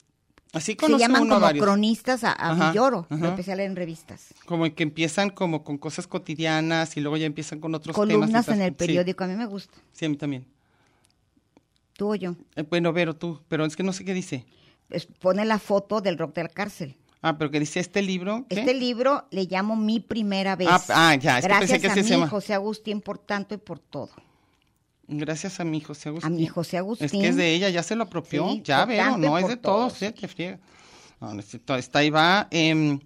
Así 0.52 0.76
se 0.80 0.98
llaman 0.98 1.22
uno 1.22 1.34
como 1.34 1.46
varios. 1.46 1.64
cronistas 1.64 2.24
a, 2.24 2.32
a 2.32 2.52
Ajá, 2.52 2.70
Villoro. 2.72 3.06
Lo 3.10 3.28
empecé 3.28 3.52
a 3.52 3.56
leer 3.56 3.70
en 3.70 3.76
revistas. 3.76 4.34
Como 4.46 4.64
que 4.74 4.82
empiezan 4.82 5.28
como 5.30 5.62
con 5.62 5.76
cosas 5.78 6.06
cotidianas 6.06 6.96
y 6.96 7.00
luego 7.00 7.18
ya 7.18 7.26
empiezan 7.26 7.60
con 7.60 7.74
otros 7.74 7.94
temas. 7.94 8.08
y 8.08 8.12
Columnas 8.14 8.48
en 8.48 8.62
el 8.62 8.70
Sí, 8.70 8.74
periódico, 8.76 9.24
a 9.24 9.26
mí 9.26 9.36
me 9.36 9.44
gusta. 9.46 9.76
Sí, 9.92 10.06
a 10.06 10.08
mí 10.08 10.16
también. 10.16 10.46
Tú 11.98 12.12
o 12.12 12.14
yo. 12.14 12.36
Eh, 12.54 12.62
bueno, 12.62 12.92
Vero, 12.92 13.16
tú, 13.16 13.40
pero 13.48 13.64
es 13.64 13.74
que 13.74 13.82
no 13.82 13.92
sé 13.92 14.04
qué 14.04 14.14
dice. 14.14 14.46
Es- 14.88 15.06
pone 15.06 15.44
la 15.44 15.58
foto 15.58 16.00
del 16.00 16.16
rock 16.16 16.32
de 16.36 16.44
la 16.44 16.48
cárcel. 16.48 16.94
Ah, 17.22 17.36
pero 17.36 17.50
que 17.50 17.58
dice 17.58 17.80
este 17.80 18.00
libro. 18.02 18.46
¿qué? 18.48 18.60
Este 18.60 18.72
libro 18.72 19.26
le 19.32 19.46
llamo 19.46 19.74
Mi 19.74 19.98
Primera 19.98 20.54
Vez. 20.54 20.68
Ah, 20.70 20.80
ah, 20.90 21.14
ya, 21.16 21.38
es 21.38 21.42
que 21.42 21.48
Gracias 21.48 21.70
pensé 21.72 21.80
que 21.80 21.88
a 21.88 21.94
se 21.96 22.02
mí, 22.04 22.08
llama. 22.10 22.28
José 22.28 22.54
Agustín, 22.54 23.00
por 23.00 23.18
tanto 23.18 23.56
y 23.56 23.58
por 23.58 23.80
todo. 23.80 24.10
Gracias 25.08 25.58
a 25.58 25.64
mi 25.64 25.80
José 25.80 26.10
Agustín. 26.10 26.32
A 26.32 26.36
mi 26.36 26.46
José 26.46 26.76
Es 26.76 26.80
Agustín. 26.80 27.20
que 27.20 27.28
es 27.28 27.34
de 27.36 27.52
ella, 27.54 27.68
ya 27.70 27.82
se 27.82 27.96
lo 27.96 28.04
apropió. 28.04 28.48
Sí, 28.50 28.62
ya, 28.64 28.84
Vero, 28.84 29.02
tanto 29.02 29.18
y 29.18 29.30
no 29.30 29.38
es 29.38 29.48
de 29.48 29.56
todos, 29.56 29.94
todos. 29.94 30.02
¿eh? 30.02 30.12
Te 30.12 30.28
friega. 30.28 30.60
No, 31.20 31.32
es 31.40 31.52
está 31.52 31.98
ahí 31.98 32.10
va. 32.10 32.46
em, 32.52 33.00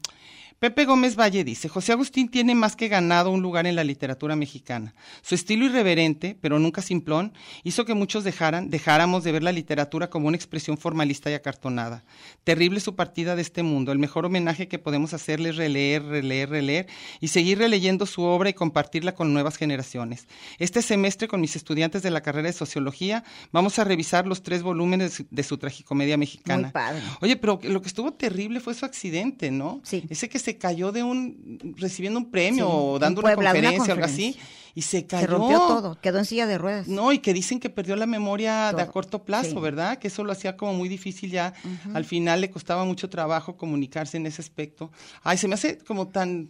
Pepe 0.63 0.85
Gómez 0.85 1.17
Valle 1.17 1.43
dice, 1.43 1.69
José 1.69 1.91
Agustín 1.91 2.29
tiene 2.29 2.55
más 2.55 2.77
que 2.77 2.87
ganado 2.87 3.31
un 3.33 3.43
lugar 3.43 3.67
en 3.67 3.75
la 3.75 3.83
literatura 3.83 4.37
mexicana. 4.37 4.95
Su 5.21 5.35
estilo 5.35 5.65
irreverente, 5.65 6.39
pero 6.41 6.61
nunca 6.61 6.83
simplón, 6.83 7.33
hizo 7.65 7.85
que 7.85 7.95
muchos 7.95 8.23
dejaran, 8.23 8.71
dejáramos 8.71 9.25
de 9.25 9.33
ver 9.33 9.43
la 9.43 9.51
literatura 9.51 10.09
como 10.09 10.29
una 10.29 10.37
expresión 10.37 10.79
formalista 10.79 11.29
y 11.33 11.35
acartonada. 11.35 12.05
Terrible 12.45 12.79
su 12.79 12.95
partida 12.95 13.35
de 13.35 13.43
este 13.43 13.65
mundo. 13.65 13.91
El 13.91 13.99
mejor 13.99 14.25
homenaje 14.25 14.69
que 14.69 14.79
podemos 14.79 15.15
hacerle 15.15 15.49
es 15.49 15.57
releer, 15.57 16.05
releer, 16.05 16.51
releer 16.51 16.87
y 17.19 17.27
seguir 17.27 17.59
releyendo 17.59 18.07
su 18.07 18.23
obra 18.23 18.49
y 18.49 18.55
compartirla 18.55 19.17
con 19.17 19.33
nuevas 19.33 19.57
generaciones. 19.57 20.29
Este 20.61 20.81
semestre 20.81 21.27
con 21.27 21.41
mis 21.41 21.57
estudiantes 21.57 22.05
de 22.05 22.13
la 22.13 22.21
carrera 22.21 22.47
de 22.47 22.53
Sociología 22.53 23.25
vamos 23.51 23.81
a 23.81 23.85
revisar 23.85 24.29
los 24.29 24.45
tres 24.45 24.63
volúmenes 24.63 25.11
de 25.11 25.17
su, 25.17 25.27
de 25.29 25.43
su 25.43 25.59
tragicomedia 25.59 26.17
mexicana. 26.17 26.63
Muy 26.63 26.71
padre. 26.71 27.03
Oye, 27.21 27.37
pero 27.37 27.59
lo 27.65 27.83
que 27.83 27.89
estuvo 27.89 28.13
terrible 28.13 28.61
fue 28.61 28.75
su 28.75 28.85
accidente, 28.85 29.51
¿no? 29.51 29.81
Sí. 29.83 30.05
Ese 30.09 30.29
que 30.29 30.39
se 30.39 30.52
cayó 30.59 30.93
de 30.93 31.03
un, 31.03 31.75
recibiendo 31.77 32.19
un 32.19 32.31
premio 32.31 32.65
Sí, 32.67 32.71
o 32.75 32.99
dando 32.99 33.21
una 33.21 33.35
una 33.37 33.45
conferencia 33.51 33.93
o 33.93 33.93
algo 33.93 34.05
así, 34.05 34.37
y 34.75 34.83
se 34.83 35.07
cayó. 35.07 35.21
Se 35.23 35.27
rompió 35.27 35.59
todo, 35.59 36.01
quedó 36.01 36.19
en 36.19 36.25
silla 36.25 36.47
de 36.47 36.59
ruedas. 36.59 36.89
No, 36.89 37.13
y 37.13 37.19
que 37.19 37.33
dicen 37.35 37.61
que 37.61 37.69
perdió 37.71 37.95
la 37.97 38.07
memoria 38.07 38.73
de 38.73 38.83
a 38.83 38.87
corto 38.89 39.23
plazo, 39.25 39.51
sí. 39.51 39.59
¿verdad? 39.61 39.99
Que 39.99 40.09
eso 40.09 40.25
lo 40.25 40.33
hacía 40.33 40.57
como 40.57 40.73
muy 40.75 40.89
difícil 40.89 41.31
ya. 41.31 41.53
Al 41.95 42.05
final 42.05 42.41
le 42.41 42.51
costaba 42.51 42.85
mucho 42.85 43.09
trabajo 43.11 43.57
comunicarse 43.57 44.17
en 44.17 44.27
ese 44.27 44.41
aspecto. 44.43 44.91
Ay, 45.23 45.37
se 45.39 45.47
me 45.49 45.55
hace 45.55 45.79
como 45.79 46.09
tan, 46.09 46.49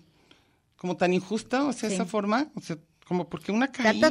como 0.76 0.96
tan 0.96 1.12
injusta, 1.12 1.64
o 1.64 1.72
sea, 1.72 1.88
Sí. 1.88 1.94
esa 1.96 2.04
forma, 2.06 2.48
o 2.54 2.60
sea, 2.60 2.76
como 3.06 3.28
porque 3.28 3.50
una 3.52 3.68
caída. 3.72 4.10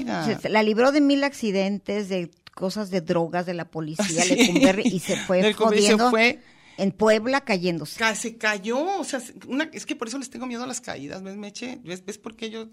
la 0.50 0.64
libró 0.64 0.92
de 0.92 1.02
mil 1.02 1.24
accidentes, 1.24 2.10
de 2.10 2.30
cosas 2.54 2.90
de 2.92 3.00
drogas 3.02 3.46
de 3.46 3.54
la 3.54 3.66
policía, 3.72 4.06
Sí. 4.24 4.36
Lecumberri, 4.36 4.84
y 4.86 5.00
se 5.00 5.16
fue 5.16 5.42
Lecumberri 5.42 5.82
se 5.84 5.94
jodiendo 5.94 6.10
fue. 6.10 6.40
En 6.78 6.92
Puebla 6.92 7.42
cayéndose. 7.42 8.00
Ca- 8.00 8.16
se 8.16 8.38
cayó, 8.38 9.00
o 9.00 9.04
sea, 9.04 9.22
una, 9.48 9.66
es 9.74 9.86
que 9.86 9.96
por 9.96 10.08
eso 10.08 10.18
les 10.18 10.30
tengo 10.30 10.46
miedo 10.48 10.64
a 10.64 10.68
las 10.68 10.82
caídas, 10.82 11.22
¿ves, 11.24 11.36
Meche? 11.36 11.80
¿Ves, 11.84 12.04
¿Ves 12.06 12.18
por 12.18 12.36
qué 12.36 12.50
yo 12.50 12.68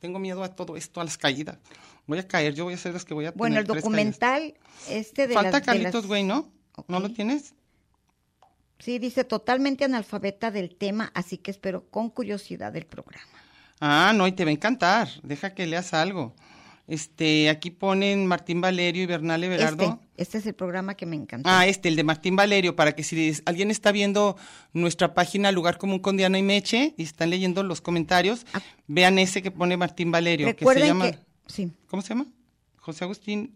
tengo 0.00 0.18
miedo 0.18 0.42
a 0.44 0.54
todo 0.54 0.76
esto, 0.76 1.00
a 1.00 1.04
las 1.04 1.16
caídas? 1.18 1.58
Voy 2.06 2.18
a 2.18 2.26
caer, 2.28 2.54
yo 2.54 2.64
voy 2.64 2.74
a 2.74 2.78
ser 2.78 2.92
las 2.94 3.04
que 3.04 3.14
voy 3.14 3.26
a 3.26 3.32
Bueno, 3.32 3.56
tener 3.56 3.70
el 3.70 3.82
documental 3.82 4.54
este 4.88 5.26
de. 5.26 5.34
Falta 5.34 5.50
las, 5.58 5.62
Carlitos 5.62 5.94
las- 5.94 6.06
Güey, 6.06 6.24
¿no? 6.24 6.50
¿No 6.88 7.00
lo 7.00 7.10
tienes? 7.12 7.54
Sí, 8.78 8.98
dice 8.98 9.24
totalmente 9.24 9.84
analfabeta 9.84 10.50
del 10.50 10.76
tema, 10.76 11.10
así 11.14 11.38
que 11.38 11.50
espero 11.50 11.88
con 11.90 12.10
curiosidad 12.10 12.76
el 12.76 12.84
programa. 12.84 13.26
Ah, 13.80 14.12
no, 14.14 14.26
y 14.26 14.32
te 14.32 14.44
va 14.44 14.50
a 14.50 14.52
encantar. 14.54 15.08
Deja 15.22 15.54
que 15.54 15.66
leas 15.66 15.94
algo. 15.94 16.34
Este, 16.88 17.48
aquí 17.50 17.70
ponen 17.70 18.26
Martín 18.26 18.60
Valerio 18.60 19.02
y 19.02 19.06
Bernal 19.06 19.42
Everardo. 19.42 19.84
Este, 20.16 20.22
este 20.22 20.38
es 20.38 20.46
el 20.46 20.54
programa 20.54 20.94
que 20.94 21.04
me 21.04 21.16
encantó. 21.16 21.48
Ah, 21.50 21.66
este, 21.66 21.88
el 21.88 21.96
de 21.96 22.04
Martín 22.04 22.36
Valerio, 22.36 22.76
para 22.76 22.92
que 22.92 23.02
si 23.02 23.32
alguien 23.44 23.72
está 23.72 23.90
viendo 23.90 24.36
nuestra 24.72 25.12
página 25.12 25.50
Lugar 25.50 25.78
Común 25.78 25.98
con 25.98 26.16
Diana 26.16 26.38
y 26.38 26.42
Meche 26.42 26.94
y 26.96 27.02
están 27.02 27.30
leyendo 27.30 27.62
los 27.64 27.80
comentarios, 27.80 28.46
Ah. 28.52 28.62
vean 28.86 29.18
ese 29.18 29.42
que 29.42 29.50
pone 29.50 29.76
Martín 29.76 30.12
Valerio, 30.12 30.46
que 30.46 30.52
se 30.52 30.58
Recuerden 30.60 30.86
llama, 30.86 31.10
que, 31.10 31.18
sí, 31.48 31.72
¿cómo 31.88 32.02
se 32.02 32.10
llama? 32.10 32.26
José 32.76 33.02
Agustín, 33.02 33.52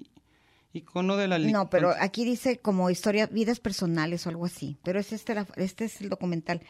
icono 0.73 1.17
de 1.17 1.29
la 1.29 1.39
li- 1.39 1.53
no, 1.53 1.71
pero 1.71 1.95
aquí 2.01 2.25
dice 2.25 2.59
como 2.59 2.91
historia, 2.91 3.27
vidas 3.29 3.61
personales 3.61 4.27
o 4.27 4.29
algo 4.31 4.45
así, 4.47 4.77
pero 4.83 4.99
es 4.99 5.13
este, 5.13 5.35
este 5.57 5.85
es 5.85 6.01
el 6.01 6.09
documental. 6.09 6.63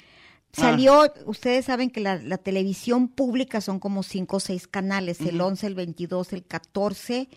Ah. 0.57 0.61
Salió, 0.63 1.13
ustedes 1.27 1.65
saben 1.67 1.91
que 1.91 2.01
la, 2.01 2.17
la 2.17 2.39
televisión 2.39 3.09
pública 3.09 3.61
son 3.61 3.79
como 3.79 4.03
cinco 4.03 4.37
o 4.39 4.41
seis 4.41 4.67
canales, 4.67 5.21
el 5.21 5.41
11, 5.41 5.67
el 5.69 5.75
22, 5.75 6.33
el 6.33 6.45
14, 6.45 7.29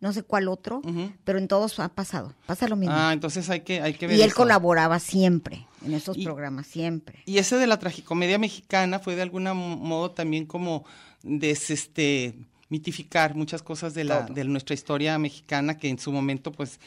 no 0.00 0.12
sé 0.12 0.22
cuál 0.22 0.48
otro, 0.48 0.80
pero 1.24 1.38
en 1.38 1.48
todos 1.48 1.78
ha 1.80 1.88
pasado, 1.88 2.34
pasa 2.46 2.66
lo 2.68 2.76
mismo. 2.76 2.94
Ah, 2.96 3.12
entonces 3.12 3.48
hay 3.50 3.60
que, 3.60 3.80
hay 3.80 3.94
que 3.94 4.06
ver 4.06 4.16
y 4.16 4.22
él 4.22 4.28
eso. 4.28 4.36
colaboraba 4.36 4.98
siempre 4.98 5.66
en 5.84 5.94
esos 5.94 6.16
Y- 6.16 6.24
programas, 6.24 6.66
siempre. 6.66 7.20
Y 7.26 7.38
ese 7.38 7.56
de 7.56 7.66
la 7.66 7.78
tragicomedia 7.78 8.38
mexicana 8.38 8.98
fue 9.00 9.16
de 9.16 9.22
algún 9.22 9.44
modo 9.44 10.10
también 10.12 10.46
como 10.46 10.84
des, 11.22 11.70
este 11.70 12.34
mitificar 12.68 13.34
muchas 13.34 13.62
cosas 13.62 13.92
de 13.94 14.04
la 14.04 14.24
Todo. 14.26 14.34
de 14.34 14.44
nuestra 14.44 14.74
historia 14.74 15.18
mexicana 15.18 15.76
que 15.78 15.88
en 15.88 15.98
su 15.98 16.10
momento 16.10 16.50
pues 16.52 16.80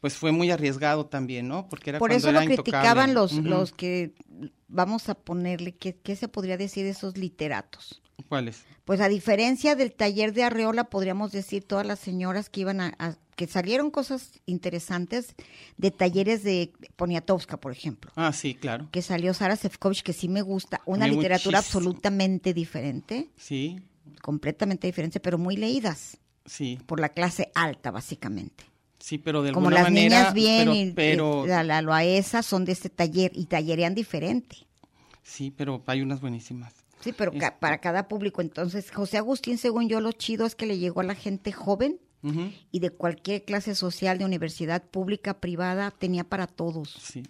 pues 0.00 0.14
fue 0.14 0.32
muy 0.32 0.50
arriesgado 0.50 1.06
también, 1.06 1.48
¿no? 1.48 1.68
Porque 1.68 1.90
era 1.90 1.98
Por 1.98 2.10
cuando 2.10 2.28
eso 2.28 2.32
lo 2.32 2.44
criticaban 2.46 3.14
los, 3.14 3.32
los 3.32 3.72
que, 3.72 4.12
vamos 4.68 5.08
a 5.08 5.14
ponerle, 5.14 5.72
¿qué, 5.72 5.96
¿qué 5.96 6.16
se 6.16 6.28
podría 6.28 6.56
decir 6.56 6.84
de 6.84 6.90
esos 6.90 7.16
literatos? 7.16 8.00
¿Cuáles? 8.28 8.64
Pues 8.84 9.00
a 9.00 9.08
diferencia 9.08 9.76
del 9.76 9.92
taller 9.92 10.32
de 10.32 10.44
Arreola, 10.44 10.84
podríamos 10.84 11.32
decir 11.32 11.64
todas 11.64 11.86
las 11.86 11.98
señoras 11.98 12.48
que 12.50 12.60
iban 12.60 12.80
a, 12.80 12.94
a 12.98 13.16
que 13.36 13.46
salieron 13.46 13.92
cosas 13.92 14.40
interesantes 14.46 15.34
de 15.76 15.92
talleres 15.92 16.42
de 16.42 16.72
Poniatowska, 16.96 17.56
por 17.58 17.70
ejemplo. 17.70 18.10
Ah, 18.16 18.32
sí, 18.32 18.54
claro. 18.54 18.88
Que 18.90 19.00
salió 19.00 19.32
Sara 19.32 19.54
Sefcovic, 19.54 20.02
que 20.02 20.12
sí 20.12 20.28
me 20.28 20.42
gusta. 20.42 20.80
Una 20.86 21.06
literatura 21.06 21.58
muchísimo. 21.58 21.78
absolutamente 21.78 22.52
diferente, 22.52 23.30
Sí, 23.36 23.80
completamente 24.22 24.88
diferente, 24.88 25.20
pero 25.20 25.38
muy 25.38 25.56
leídas 25.56 26.18
sí, 26.44 26.80
por 26.86 26.98
la 26.98 27.10
clase 27.10 27.52
alta, 27.54 27.92
básicamente. 27.92 28.64
Sí, 29.08 29.18
pero 29.18 29.42
de 29.42 29.52
Como 29.52 29.68
alguna 29.68 29.82
las 29.84 29.90
manera. 29.90 30.18
niñas 30.32 30.34
bien 30.34 30.68
pero, 30.68 30.74
y 30.74 30.92
pero- 30.92 31.46
la, 31.46 31.62
la 31.64 31.80
Loaesa 31.82 32.42
son 32.42 32.64
de 32.64 32.72
este 32.72 32.90
taller 32.90 33.32
y 33.34 33.46
tallerean 33.46 33.94
diferente. 33.94 34.56
sí, 35.22 35.50
pero 35.50 35.82
hay 35.86 36.02
unas 36.02 36.20
buenísimas. 36.20 36.74
Sí, 37.00 37.12
pero 37.16 37.30
ca- 37.32 37.36
Este- 37.48 37.58
para 37.60 37.78
cada 37.78 38.08
público. 38.08 38.40
Entonces, 38.42 38.90
José 38.90 39.18
Agustín, 39.18 39.56
según 39.56 39.88
yo, 39.88 40.00
lo 40.00 40.10
chido 40.12 40.44
es 40.46 40.54
que 40.54 40.66
le 40.66 40.78
llegó 40.78 41.00
a 41.00 41.04
la 41.04 41.14
gente 41.14 41.52
joven 41.52 41.98
y 42.72 42.80
de 42.80 42.90
cualquier 42.90 43.44
clase 43.44 43.74
social, 43.76 44.18
de 44.18 44.24
universidad 44.24 44.82
pública, 44.82 45.38
privada, 45.40 45.92
tenía 45.92 46.24
para 46.24 46.46
todos. 46.48 46.90
Sí. 47.00 47.22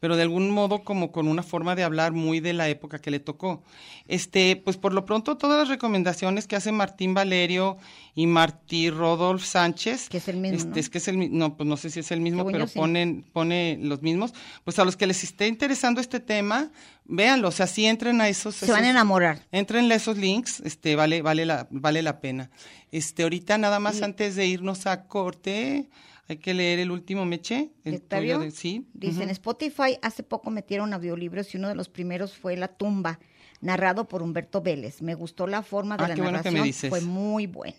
Pero 0.00 0.16
de 0.16 0.22
algún 0.22 0.50
modo 0.50 0.82
como 0.82 1.12
con 1.12 1.28
una 1.28 1.42
forma 1.42 1.74
de 1.76 1.84
hablar 1.84 2.12
muy 2.12 2.40
de 2.40 2.54
la 2.54 2.68
época 2.70 2.98
que 3.00 3.10
le 3.10 3.20
tocó. 3.20 3.62
Este, 4.08 4.56
pues 4.56 4.76
por 4.78 4.94
lo 4.94 5.04
pronto 5.04 5.36
todas 5.36 5.58
las 5.58 5.68
recomendaciones 5.68 6.46
que 6.46 6.56
hace 6.56 6.72
Martín 6.72 7.12
Valerio 7.12 7.76
y 8.14 8.26
Martí 8.26 8.88
Rodolf 8.90 9.44
Sánchez. 9.44 10.08
Que 10.08 10.16
es 10.16 10.28
el 10.28 10.38
mismo, 10.38 10.56
Este, 10.56 10.68
¿no? 10.70 10.76
Es 10.76 10.88
que 10.90 10.98
es 10.98 11.08
el 11.08 11.36
no, 11.38 11.56
pues 11.56 11.68
no 11.68 11.76
sé 11.76 11.90
si 11.90 12.00
es 12.00 12.10
el 12.10 12.20
mismo, 12.22 12.46
pero 12.46 12.66
sí. 12.66 12.78
ponen, 12.78 13.24
pone 13.32 13.78
los 13.82 14.00
mismos. 14.02 14.32
Pues 14.64 14.78
a 14.78 14.84
los 14.84 14.96
que 14.96 15.06
les 15.06 15.22
esté 15.22 15.46
interesando 15.48 16.00
este 16.00 16.18
tema, 16.18 16.70
véanlo, 17.04 17.48
o 17.48 17.52
sea, 17.52 17.66
sí 17.66 17.84
entren 17.84 18.20
a 18.22 18.28
esos. 18.28 18.54
Se 18.56 18.72
van 18.72 18.84
a 18.84 18.90
enamorar. 18.90 19.46
Entren 19.52 19.92
a 19.92 19.94
esos 19.94 20.16
links, 20.16 20.60
este, 20.60 20.96
vale, 20.96 21.20
vale 21.22 21.44
la, 21.44 21.68
vale 21.70 22.00
la 22.02 22.20
pena. 22.20 22.50
Este, 22.90 23.22
ahorita 23.22 23.58
nada 23.58 23.78
más 23.80 23.98
Y- 24.00 24.04
antes 24.04 24.34
de 24.34 24.46
irnos 24.46 24.86
a 24.86 25.04
corte, 25.06 25.90
hay 26.30 26.38
que 26.38 26.54
leer 26.54 26.78
el 26.78 26.90
último 26.90 27.24
meche. 27.24 27.70
El 27.84 27.96
Octavio, 27.96 28.36
tuyo 28.38 28.44
de- 28.46 28.50
sí. 28.52 28.86
Dice, 28.94 29.22
en. 29.24 29.30
Spotify 29.30 29.98
hace 30.02 30.22
poco 30.22 30.50
metieron 30.50 30.92
audiolibros 30.94 31.52
y 31.54 31.58
uno 31.58 31.68
de 31.68 31.74
los 31.74 31.88
primeros 31.88 32.36
fue 32.36 32.56
La 32.56 32.68
tumba, 32.68 33.18
narrado 33.60 34.06
por 34.08 34.22
Humberto 34.22 34.60
Vélez. 34.62 35.02
Me 35.02 35.14
gustó 35.14 35.46
la 35.46 35.62
forma 35.62 35.96
de 35.96 36.04
Ah, 36.04 36.08
la 36.08 36.14
qué 36.14 36.22
bueno 36.22 36.42
que 36.42 36.50
me 36.50 36.58
narración, 36.60 36.66
dices. 36.66 36.90
fue 36.90 37.00
muy 37.00 37.46
buena. 37.46 37.76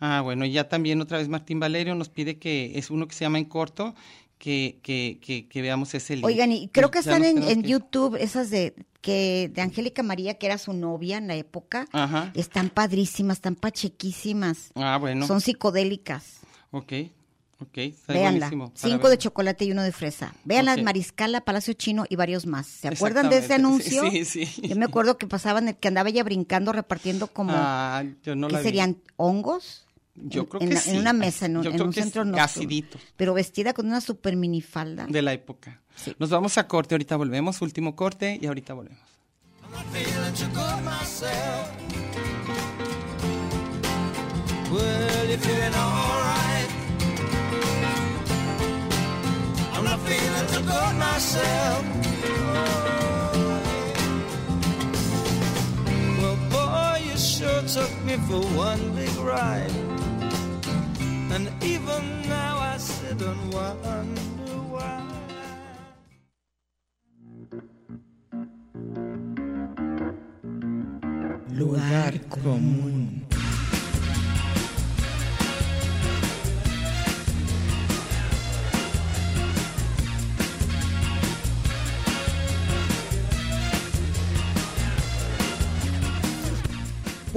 Ah, 0.00 0.20
bueno, 0.22 0.44
y 0.44 0.52
ya 0.52 0.68
también 0.68 1.00
otra 1.00 1.18
vez 1.18 1.28
Martín 1.28 1.58
Valerio 1.58 1.94
nos 1.94 2.08
pide 2.08 2.38
que 2.38 2.78
es 2.78 2.90
uno 2.90 3.08
que 3.08 3.14
se 3.14 3.24
llama 3.24 3.38
En 3.38 3.46
Corto, 3.46 3.94
que, 4.38 4.78
que, 4.82 5.18
que, 5.20 5.48
que 5.48 5.62
veamos 5.62 5.92
ese 5.94 6.14
link. 6.14 6.24
Oigan, 6.24 6.52
y 6.52 6.68
creo 6.68 6.90
que 6.92 7.00
están 7.00 7.24
en. 7.24 7.62
YouTube 7.64 8.14
esas 8.16 8.50
de 8.50 8.74
que 9.00 9.50
de 9.52 9.60
Angélica 9.62 10.02
María, 10.04 10.34
que 10.34 10.46
era 10.46 10.58
su 10.58 10.72
novia 10.72 11.16
en 11.18 11.26
la 11.26 11.34
época. 11.34 11.86
Ajá. 11.92 12.30
Están 12.34 12.70
padrísimas, 12.70 13.38
están 13.38 13.56
pachequísimas. 13.56 14.70
Ah, 14.76 14.98
bueno. 15.00 15.26
Son 15.26 15.40
psicodélicas. 15.40 16.40
Ok, 16.70 16.92
ok. 17.60 17.78
Está 17.78 18.12
Véanla. 18.12 18.46
buenísimo 18.46 18.72
para 18.72 18.80
Cinco 18.88 19.08
de 19.10 19.18
chocolate 19.18 19.64
y 19.64 19.72
uno 19.72 19.82
de 19.82 19.92
fresa. 19.92 20.34
Vean 20.44 20.68
Ok. 20.68 20.76
las 20.76 20.84
Mariscala, 20.84 21.40
Palacio 21.42 21.74
Chino 21.74 22.04
y 22.08 22.16
varios 22.16 22.46
más. 22.46 22.66
¿Se 22.66 22.88
acuerdan 22.88 23.28
de 23.30 23.38
ese 23.38 23.54
anuncio? 23.54 24.02
Sí, 24.10 24.24
sí. 24.24 24.46
Yo 24.62 24.76
me 24.76 24.84
acuerdo 24.86 25.18
que 25.18 25.26
pasaban, 25.26 25.68
el 25.68 25.76
que 25.76 25.88
andaba 25.88 26.08
ella 26.08 26.22
brincando, 26.24 26.72
repartiendo 26.72 27.26
como, 27.28 27.52
Ah, 27.54 28.04
yo 28.22 28.34
no 28.36 28.46
¿qué 28.48 28.52
la 28.54 28.58
vi. 28.60 28.64
serían? 28.64 28.98
¿Hongos? 29.16 29.84
Yo 30.20 30.40
En- 30.42 30.46
creo 30.48 30.62
en, 30.62 30.68
que 30.68 30.74
la- 30.74 30.80
sí. 30.80 30.90
En 30.90 30.98
una 30.98 31.12
mesa, 31.12 31.46
en 31.46 31.56
un, 31.58 31.62
Yo 31.62 31.70
en 31.70 31.76
creo 31.76 31.86
un 31.86 31.92
que 31.92 32.00
es 32.00 32.06
centro 32.06 32.24
nocturno. 32.24 32.44
Casidito 32.44 32.98
Pero 33.16 33.34
vestida 33.34 33.72
con 33.72 33.86
una 33.86 34.00
super 34.00 34.34
minifalda. 34.36 35.06
de 35.06 35.22
la 35.22 35.32
época. 35.32 35.80
Sí. 35.94 36.12
Nos 36.18 36.30
vamos 36.30 36.58
a 36.58 36.66
corte, 36.66 36.94
ahorita 36.94 37.16
volvemos, 37.16 37.60
último 37.62 37.94
corte 37.94 38.38
y 38.40 38.46
ahorita 38.46 38.74
volvemos. 38.74 39.00
Feeling 49.96 50.46
too 50.52 50.62
good 50.62 50.94
myself. 50.96 51.84
Well, 56.20 56.38
boy, 56.50 57.02
you 57.04 57.16
sure 57.16 57.62
took 57.62 57.92
me 58.04 58.16
for 58.28 58.42
one 58.56 58.94
big 58.94 59.14
ride. 59.16 59.72
And 61.34 61.50
even 61.62 62.22
now 62.28 62.58
I 62.58 62.76
sit 62.78 63.20
and 63.22 63.52
wonder 63.52 64.58
why. 64.72 65.02
Lugar 71.50 72.12
común. 72.30 73.17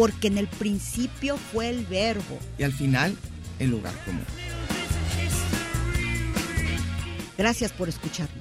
Porque 0.02 0.30
en 0.30 0.40
el 0.40 0.48
principio 0.48 1.38
fue 1.38 1.70
el 1.70 1.86
verbo. 1.86 2.40
Y 2.58 2.64
al 2.64 2.74
final, 2.74 3.16
el 3.60 3.70
lugar 3.70 3.94
común. 4.04 4.26
Gracias 7.38 7.72
por 7.72 7.88
escucharnos. 7.88 8.41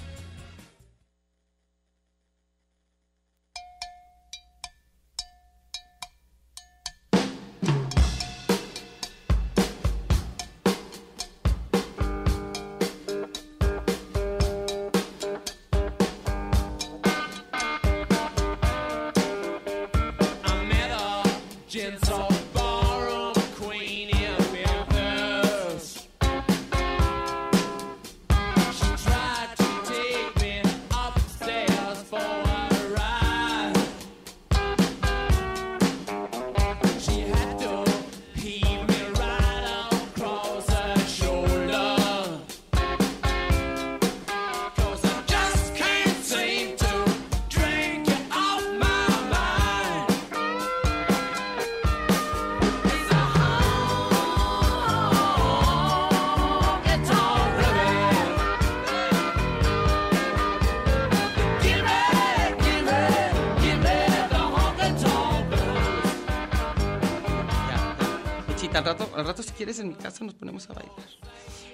Quieres 69.61 69.77
en 69.77 69.89
mi 69.89 69.93
casa 69.93 70.25
nos 70.25 70.33
ponemos 70.33 70.67
a 70.71 70.73
bailar. 70.73 70.95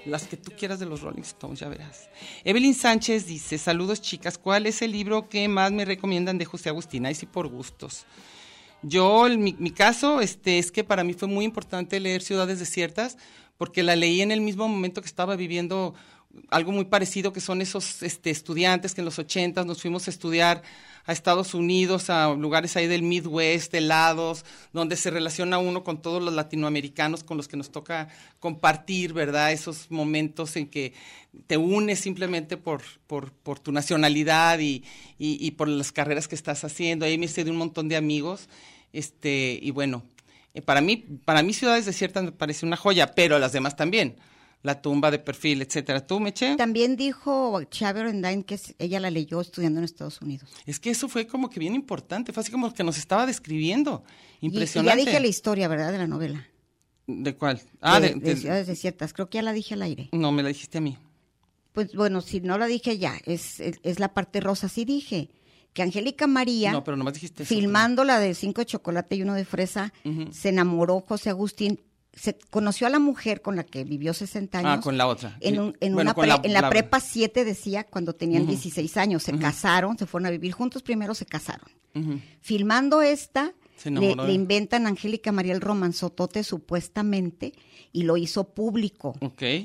Las 0.05 0.27
que 0.27 0.35
tú 0.35 0.51
quieras 0.57 0.77
de 0.77 0.85
los 0.85 0.99
Rolling 0.99 1.21
Stones, 1.21 1.61
ya 1.61 1.69
verás. 1.69 2.09
Evelyn 2.43 2.73
Sánchez 2.73 3.25
dice, 3.25 3.57
saludos 3.57 4.01
chicas, 4.01 4.38
¿cuál 4.38 4.65
es 4.65 4.81
el 4.81 4.91
libro 4.91 5.29
que 5.29 5.47
más 5.47 5.71
me 5.71 5.85
recomiendan 5.85 6.38
de 6.38 6.43
José 6.43 6.67
Agustín? 6.67 7.05
Ahí 7.05 7.15
sí 7.15 7.25
por 7.25 7.47
gustos. 7.47 8.05
Yo, 8.81 9.27
mi 9.29 9.71
caso, 9.71 10.19
este, 10.19 10.59
es 10.59 10.69
que 10.69 10.83
para 10.83 11.05
mí 11.05 11.13
fue 11.13 11.29
muy 11.29 11.45
importante 11.45 11.97
leer 12.01 12.21
Ciudades 12.21 12.59
Desiertas, 12.59 13.17
porque 13.57 13.83
la 13.83 13.95
leí 13.95 14.21
en 14.21 14.31
el 14.31 14.41
mismo 14.41 14.67
momento 14.67 14.99
que 14.99 15.07
estaba 15.07 15.38
viviendo 15.38 15.95
algo 16.49 16.73
muy 16.73 16.85
parecido 16.85 17.31
que 17.31 17.39
son 17.39 17.61
esos 17.61 18.03
este, 18.03 18.31
estudiantes 18.31 18.93
que 18.93 19.01
en 19.01 19.05
los 19.05 19.17
ochentas 19.17 19.65
nos 19.65 19.81
fuimos 19.81 20.07
a 20.07 20.11
estudiar 20.11 20.61
a 21.07 21.13
Estados 21.13 21.53
Unidos, 21.53 22.09
a 22.09 22.33
lugares 22.35 22.75
ahí 22.75 22.85
del 22.85 23.01
Midwest, 23.01 23.73
helados, 23.73 24.43
donde 24.73 24.97
se 24.97 25.09
relaciona 25.09 25.57
uno 25.57 25.83
con 25.83 26.01
todos 26.01 26.21
los 26.21 26.33
latinoamericanos 26.33 27.23
con 27.23 27.37
los 27.37 27.47
que 27.47 27.55
nos 27.55 27.71
toca 27.71 28.09
compartir, 28.39 29.13
¿verdad? 29.13 29.53
Esos 29.53 29.89
momentos 29.89 30.57
en 30.57 30.67
que 30.67 30.93
te 31.47 31.55
unes 31.55 31.99
simplemente 31.99 32.57
por, 32.57 32.81
por, 33.07 33.31
por 33.31 33.57
tu 33.59 33.71
nacionalidad 33.71 34.59
y, 34.59 35.51
por 35.51 35.69
las 35.69 35.93
carreras 35.93 36.27
que 36.27 36.35
estás 36.35 36.65
haciendo. 36.65 37.05
Ahí 37.05 37.17
me 37.17 37.25
hice 37.25 37.45
de 37.45 37.51
un 37.51 37.57
montón 37.57 37.87
de 37.87 37.95
amigos, 37.95 38.49
este, 38.91 39.57
y 39.61 39.71
bueno, 39.71 40.03
eh, 40.53 40.61
para 40.61 40.81
mí, 40.81 40.97
para 41.23 41.41
mí 41.41 41.53
Ciudades 41.53 41.85
Desiertas 41.85 42.23
me 42.23 42.31
parece 42.33 42.65
una 42.65 42.75
joya, 42.75 43.13
pero 43.15 43.39
las 43.39 43.53
demás 43.53 43.77
también. 43.77 44.17
La 44.68 44.82
tumba 44.82 45.09
de 45.09 45.18
perfil, 45.20 45.61
etcétera. 45.61 46.05
¿Tú, 46.05 46.20
Meche? 46.20 46.57
También 46.57 46.97
dijo 46.97 47.61
Xavier 47.72 48.07
Rendine 48.07 48.43
que 48.43 48.59
ella 48.80 48.99
la 48.99 49.09
leyó 49.09 49.39
estudiando 49.39 49.80
en 49.80 49.86
Estados 49.86 50.22
Unidos. 50.22 50.49
Es 50.65 50.78
que 50.78 50.89
eso 50.89 51.07
fue 51.07 51.26
como 51.26 51.49
que 51.49 51.57
bien 51.57 51.74
importante, 51.74 52.34
fue 52.34 52.41
así 52.41 52.51
como 52.51 52.74
que 52.74 52.84
nos 52.84 52.97
estaba 52.97 53.26
describiendo. 53.26 54.03
Impresionante. 54.41 55.01
Y, 55.01 55.05
ya 55.05 55.09
dije 55.09 55.22
la 55.22 55.28
historia, 55.28 55.70
¿verdad? 55.70 55.93
De 55.93 55.99
la 55.99 56.07
novela. 56.07 56.45
¿De 57.07 57.34
cuál? 57.34 57.61
Ah, 57.80 58.01
de, 58.01 58.09
de, 58.09 58.15
de 58.15 58.20
de- 58.20 58.36
Ciudades 58.36 58.68
Desiertas. 58.68 59.13
Creo 59.13 59.30
que 59.30 59.38
ya 59.38 59.41
la 59.41 59.53
dije 59.53 59.74
al 59.76 59.84
aire. 59.84 60.09
No, 60.11 60.34
me 60.34 60.43
la 60.43 60.49
dijiste 60.49 60.80
a 60.80 60.82
mí. 60.82 60.97
Pues 61.72 61.95
bueno, 61.95 62.20
si 62.20 62.41
no 62.41 62.57
la 62.57 62.65
dije 62.65 62.97
ya, 62.97 63.13
es, 63.26 63.61
es, 63.61 63.80
es 63.84 63.99
la 64.01 64.13
parte 64.13 64.41
rosa. 64.41 64.68
Sí 64.68 64.84
dije 64.84 65.30
que 65.72 65.82
Angélica 65.82 66.28
María, 66.28 66.74
No, 66.74 66.84
pero 66.84 66.97
nomás 66.97 67.13
dijiste 67.13 67.43
eso, 67.43 67.55
filmando 67.55 68.03
la 68.03 68.20
de 68.20 68.34
cinco 68.34 68.59
de 68.59 68.65
chocolate 68.65 69.15
y 69.15 69.22
uno 69.22 69.34
de 69.34 69.45
fresa, 69.45 69.93
se 70.32 70.49
enamoró 70.49 70.99
José 70.99 71.30
Agustín, 71.30 71.80
se 72.13 72.37
conoció 72.49 72.87
a 72.87 72.89
la 72.89 72.99
mujer 72.99 73.41
con 73.41 73.55
la 73.55 73.63
que 73.63 73.83
vivió 73.83 74.13
60 74.13 74.59
años. 74.59 74.71
Ah, 74.79 74.81
con 74.81 74.97
la 74.97 75.05
otra. 75.07 75.37
En, 75.39 75.59
un- 75.59 75.77
en 75.81 75.93
Bueno, 75.93 76.11
una 76.11 76.15
pre- 76.15 76.27
la- 76.27 76.41
en 76.43 76.53
la, 76.53 76.61
la- 76.61 76.69
prepa 76.69 76.99
7 76.99 77.45
decía, 77.45 77.83
cuando 77.83 78.13
tenían 78.13 78.43
Ujú. 78.43 78.51
16 78.51 78.97
años, 78.97 79.23
se 79.23 79.37
casaron, 79.37 79.97
se 79.97 80.05
fueron 80.07 80.25
a 80.25 80.31
vivir 80.31 80.51
juntos, 80.53 80.81
primero 80.83 81.13
se 81.13 81.25
casaron. 81.25 81.69
Filmando 82.41 83.01
esta, 83.01 83.53
le, 83.85 84.31
inventan 84.33 84.85
a 84.85 84.89
Angélica 84.89 85.31
María 85.31 85.53
el 85.53 85.61
romanzotote 85.61 86.43
supuestamente 86.43 87.53
y 87.91 88.03
lo 88.03 88.17
hizo 88.17 88.53
público. 88.53 89.15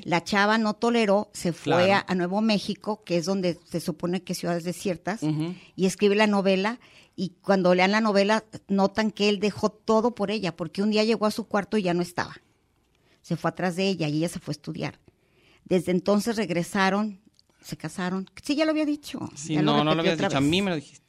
La 0.05 0.23
chava 0.23 0.57
no 0.57 0.73
toleró, 0.73 1.29
se 1.33 1.53
fue 1.53 1.85
Claro. 1.85 1.93
a, 2.07 2.11
a 2.11 2.15
Nuevo 2.15 2.41
México, 2.41 3.03
que 3.03 3.17
es 3.17 3.25
donde 3.25 3.59
se 3.69 3.79
supone 3.79 4.23
que 4.23 4.33
es 4.33 4.39
ciudades 4.39 4.63
desiertas, 4.63 5.21
y 5.75 5.85
escribe 5.85 6.15
la 6.15 6.27
novela. 6.27 6.79
Y 7.15 7.33
cuando 7.41 7.75
lean 7.75 7.91
la 7.91 8.01
novela, 8.01 8.43
notan 8.67 9.11
que 9.11 9.29
él 9.29 9.39
dejó 9.39 9.69
todo 9.69 10.15
por 10.15 10.31
ella, 10.31 10.55
porque 10.55 10.81
un 10.81 10.89
día 10.91 11.03
llegó 11.03 11.25
a 11.27 11.31
su 11.31 11.45
cuarto 11.47 11.77
y 11.77 11.83
ya 11.83 11.93
no 11.93 12.01
estaba. 12.01 12.35
Se 13.21 13.35
fue 13.37 13.49
atrás 13.49 13.75
de 13.75 13.87
ella 13.87 14.07
y 14.07 14.17
ella 14.17 14.29
se 14.29 14.39
fue 14.39 14.51
a 14.51 14.57
estudiar. 14.57 14.99
Desde 15.65 15.91
entonces 15.91 16.35
regresaron, 16.35 17.21
se 17.61 17.77
casaron. 17.77 18.29
Sí, 18.41 18.55
ya 18.55 18.65
lo 18.65 18.71
había 18.71 18.85
dicho. 18.85 19.29
Sí, 19.35 19.53
ya 19.53 19.61
no, 19.61 19.83
no 19.83 19.93
lo 19.93 19.99
habías 20.01 20.15
otra 20.15 20.27
dicho. 20.27 20.37
A 20.37 20.41
mí 20.41 20.61
me 20.61 20.71
lo 20.71 20.75
dijiste. 20.75 21.03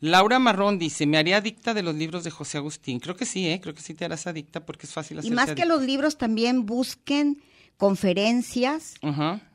Laura 0.00 0.38
Marrón 0.38 0.78
dice, 0.78 1.06
me 1.06 1.16
haría 1.16 1.38
adicta 1.38 1.72
de 1.72 1.82
los 1.82 1.94
libros 1.94 2.22
de 2.24 2.30
José 2.30 2.58
Agustín. 2.58 3.00
Creo 3.00 3.16
que 3.16 3.24
sí, 3.24 3.48
¿eh? 3.48 3.60
Creo 3.62 3.74
que 3.74 3.80
sí 3.80 3.94
te 3.94 4.04
harás 4.04 4.26
adicta 4.26 4.66
porque 4.66 4.86
es 4.86 4.92
fácil 4.92 5.16
Y 5.16 5.20
hacerse 5.20 5.34
más 5.34 5.46
que 5.46 5.50
adicta. 5.52 5.66
los 5.68 5.82
libros, 5.82 6.18
también 6.18 6.66
busquen 6.66 7.40
conferencias, 7.78 8.94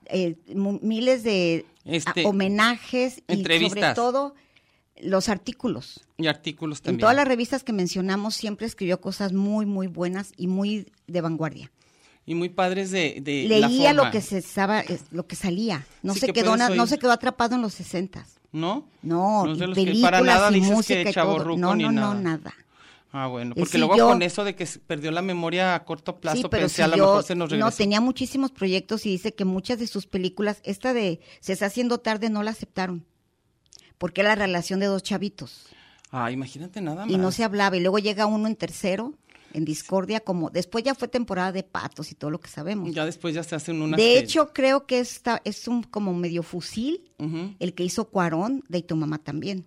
eh, 0.07 0.35
mu- 0.55 0.79
miles 0.81 1.23
de 1.23 1.65
Este, 1.85 2.25
homenajes 2.25 3.17
y 3.17 3.21
sobre 3.21 3.33
entrevistas. 3.39 3.95
todo 3.95 4.33
los 4.99 5.29
artículos. 5.29 6.01
Y 6.17 6.27
artículos 6.27 6.79
En 6.79 6.83
también. 6.83 6.99
todas 7.01 7.15
las 7.15 7.27
revistas 7.27 7.63
que 7.63 7.73
mencionamos 7.73 8.35
siempre 8.35 8.67
escribió 8.67 9.01
cosas 9.01 9.33
muy, 9.33 9.65
muy 9.65 9.87
buenas 9.87 10.31
y 10.37 10.47
muy 10.47 10.87
de 11.07 11.21
vanguardia. 11.21 11.71
Y 12.25 12.35
muy 12.35 12.49
padres 12.49 12.91
de, 12.91 13.19
de 13.21 13.47
la 13.59 13.67
Leía 13.67 13.93
lo 13.93 14.11
que 14.11 14.21
se 14.21 14.37
estaba, 14.37 14.81
es- 14.81 15.05
lo 15.11 15.25
que 15.25 15.35
salía. 15.35 15.85
No 16.03 16.13
Sí, 16.13 16.19
se 16.21 16.25
que 16.27 16.33
quedó, 16.33 16.55
na- 16.55 16.69
no 16.69 16.85
se 16.85 16.99
quedó 16.99 17.11
atrapado 17.11 17.55
en 17.55 17.61
los 17.61 17.73
sesentas. 17.73 18.37
¿No? 18.51 18.87
No, 19.01 19.45
No 19.47 19.53
y 19.55 19.73
películas 19.73 20.01
para 20.11 20.21
nada 20.21 20.51
y 20.51 20.55
dices 20.55 20.71
música 20.71 21.23
No, 21.55 21.75
ni 21.75 21.83
no, 21.85 21.91
nada. 21.91 22.13
no, 22.13 22.19
nada. 22.21 22.53
Ah, 23.13 23.27
bueno, 23.27 23.55
porque 23.55 23.77
luego 23.77 23.97
yo- 23.97 24.07
con 24.07 24.21
eso 24.21 24.43
de 24.45 24.55
que 24.55 24.65
perdió 24.87 25.11
la 25.11 25.21
memoria 25.21 25.75
a 25.75 25.83
corto 25.83 26.17
plazo, 26.21 26.37
sí, 26.37 26.43
pero 26.49 26.61
pensé 26.61 26.75
si 26.77 26.81
a 26.81 26.87
lo 26.87 26.95
yo 26.97 27.05
mejor 27.07 27.23
se 27.23 27.35
nos 27.35 27.49
no 27.49 27.55
regresó. 27.57 27.77
tenía 27.77 27.99
muchísimos 28.01 28.51
proyectos 28.51 29.05
y 29.05 29.09
dice 29.09 29.33
que 29.33 29.43
muchas 29.43 29.79
de 29.79 29.87
sus 29.87 30.05
películas, 30.05 30.61
esta 30.63 30.93
de 30.93 31.19
Se 31.41 31.53
está 31.53 31.65
haciendo 31.65 31.97
tarde, 31.97 32.29
no 32.29 32.41
la 32.43 32.51
aceptaron. 32.51 33.05
Porque 34.01 34.21
era 34.21 34.31
la 34.35 34.45
relación 34.47 34.79
de 34.79 34.87
dos 34.87 35.03
chavitos. 35.03 35.67
Ah, 36.09 36.31
imagínate 36.31 36.81
nada 36.81 37.05
más. 37.05 37.13
y 37.13 37.17
no 37.19 37.31
se 37.31 37.43
hablaba. 37.43 37.77
Y 37.77 37.81
luego 37.81 37.99
llega 37.99 38.25
uno 38.25 38.47
en 38.47 38.55
tercero, 38.55 39.13
en 39.53 39.63
discordia, 39.63 40.21
como 40.21 40.49
después 40.49 40.83
ya 40.83 40.95
fue 40.95 41.07
temporada 41.07 41.51
de 41.51 41.61
patos 41.61 42.11
y 42.11 42.15
todo 42.15 42.31
lo 42.31 42.39
que 42.39 42.49
sabemos. 42.49 42.91
Ya 42.95 43.05
después 43.05 43.35
ya 43.35 43.43
se 43.43 43.53
hacen 43.53 43.79
unas... 43.79 43.97
de 43.99 44.17
hecho, 44.17 44.51
creo 44.53 44.87
que 44.87 44.99
esta 44.99 45.39
es 45.45 45.67
un 45.67 45.83
como 45.83 46.15
medio 46.15 46.41
fusil, 46.41 47.11
el 47.59 47.73
que 47.75 47.83
hizo 47.83 48.05
Cuarón, 48.05 48.63
de 48.69 48.79
Y 48.79 48.81
tu 48.81 48.95
mamá 48.95 49.19
también. 49.19 49.65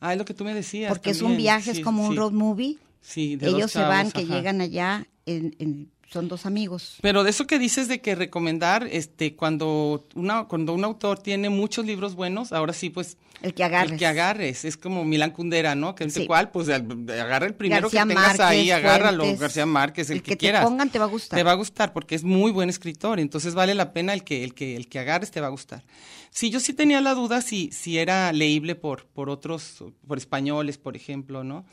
Ah, 0.00 0.12
es 0.14 0.18
lo 0.18 0.24
que 0.24 0.32
tú 0.32 0.44
me 0.44 0.54
decías. 0.54 0.88
Porque 0.90 1.10
es 1.10 1.20
un 1.20 1.36
viaje, 1.36 1.72
es 1.72 1.76
Sí, 1.76 1.82
como 1.82 2.06
un 2.06 2.16
road 2.16 2.32
movie. 2.32 2.78
Sí, 3.02 3.36
de 3.36 3.48
Ellos 3.50 3.70
se 3.70 3.80
van, 3.80 4.10
que 4.10 4.22
ajá. 4.22 4.34
llegan 4.34 4.62
allá, 4.62 5.06
en- 5.26 5.54
en- 5.58 5.90
son 6.12 6.28
dos 6.28 6.46
amigos. 6.46 6.96
Pero 7.02 7.24
de 7.24 7.30
eso 7.30 7.46
que 7.46 7.58
dices 7.58 7.88
de 7.88 8.00
que 8.00 8.14
recomendar, 8.14 8.86
este, 8.90 9.34
cuando 9.34 10.06
una, 10.14 10.44
cuando 10.44 10.72
un 10.74 10.84
autor 10.84 11.18
tiene 11.18 11.50
muchos 11.50 11.84
libros 11.86 12.14
buenos, 12.14 12.52
ahora 12.52 12.72
sí, 12.72 12.90
pues 12.90 13.16
El 13.42 13.52
que 13.54 13.64
agarres. 13.64 13.92
el 13.92 13.98
que 13.98 14.06
agarres, 14.06 14.64
es 14.64 14.76
como 14.76 15.04
Milán 15.04 15.32
Kundera, 15.32 15.74
¿no? 15.74 15.94
Que 15.94 16.08
Sí. 16.10 16.26
cuál, 16.26 16.50
pues 16.50 16.68
agarra 16.68 17.46
el 17.46 17.54
primero 17.54 17.82
García 17.82 18.02
que 18.02 18.08
tengas 18.08 18.24
Márquez, 18.26 18.40
ahí, 18.46 18.70
agárralo, 18.70 19.24
Fuentes. 19.24 19.40
García 19.40 19.66
Márquez, 19.66 20.10
el, 20.10 20.16
El 20.18 20.22
que, 20.22 20.30
que 20.30 20.36
te 20.36 20.38
quieras. 20.40 20.64
pongan 20.64 20.90
te 20.90 20.98
va 20.98 21.06
a 21.06 21.08
gustar. 21.08 21.36
Te 21.38 21.42
va 21.42 21.50
a 21.52 21.54
gustar 21.56 21.92
porque 21.92 22.14
es 22.14 22.22
muy 22.24 22.52
buen 22.52 22.68
escritor, 22.70 23.18
entonces 23.18 23.54
vale 23.54 23.74
la 23.74 23.92
pena 23.92 24.14
el 24.14 24.22
que 24.24 24.44
el 24.44 24.54
que 24.54 24.76
el 24.76 24.88
que 24.88 24.98
agarres 25.00 25.30
te 25.30 25.40
va 25.40 25.48
a 25.48 25.50
gustar. 25.50 25.82
Sí, 26.30 26.50
yo 26.50 26.60
sí 26.60 26.72
tenía 26.74 27.00
la 27.00 27.14
duda 27.14 27.42
si 27.42 27.70
si 27.72 27.98
era 27.98 28.32
leíble 28.32 28.74
por 28.76 29.06
por 29.06 29.28
otros 29.30 29.82
por 30.06 30.18
españoles, 30.18 30.78
por 30.78 30.96
ejemplo, 30.96 31.42
¿no? 31.44 31.64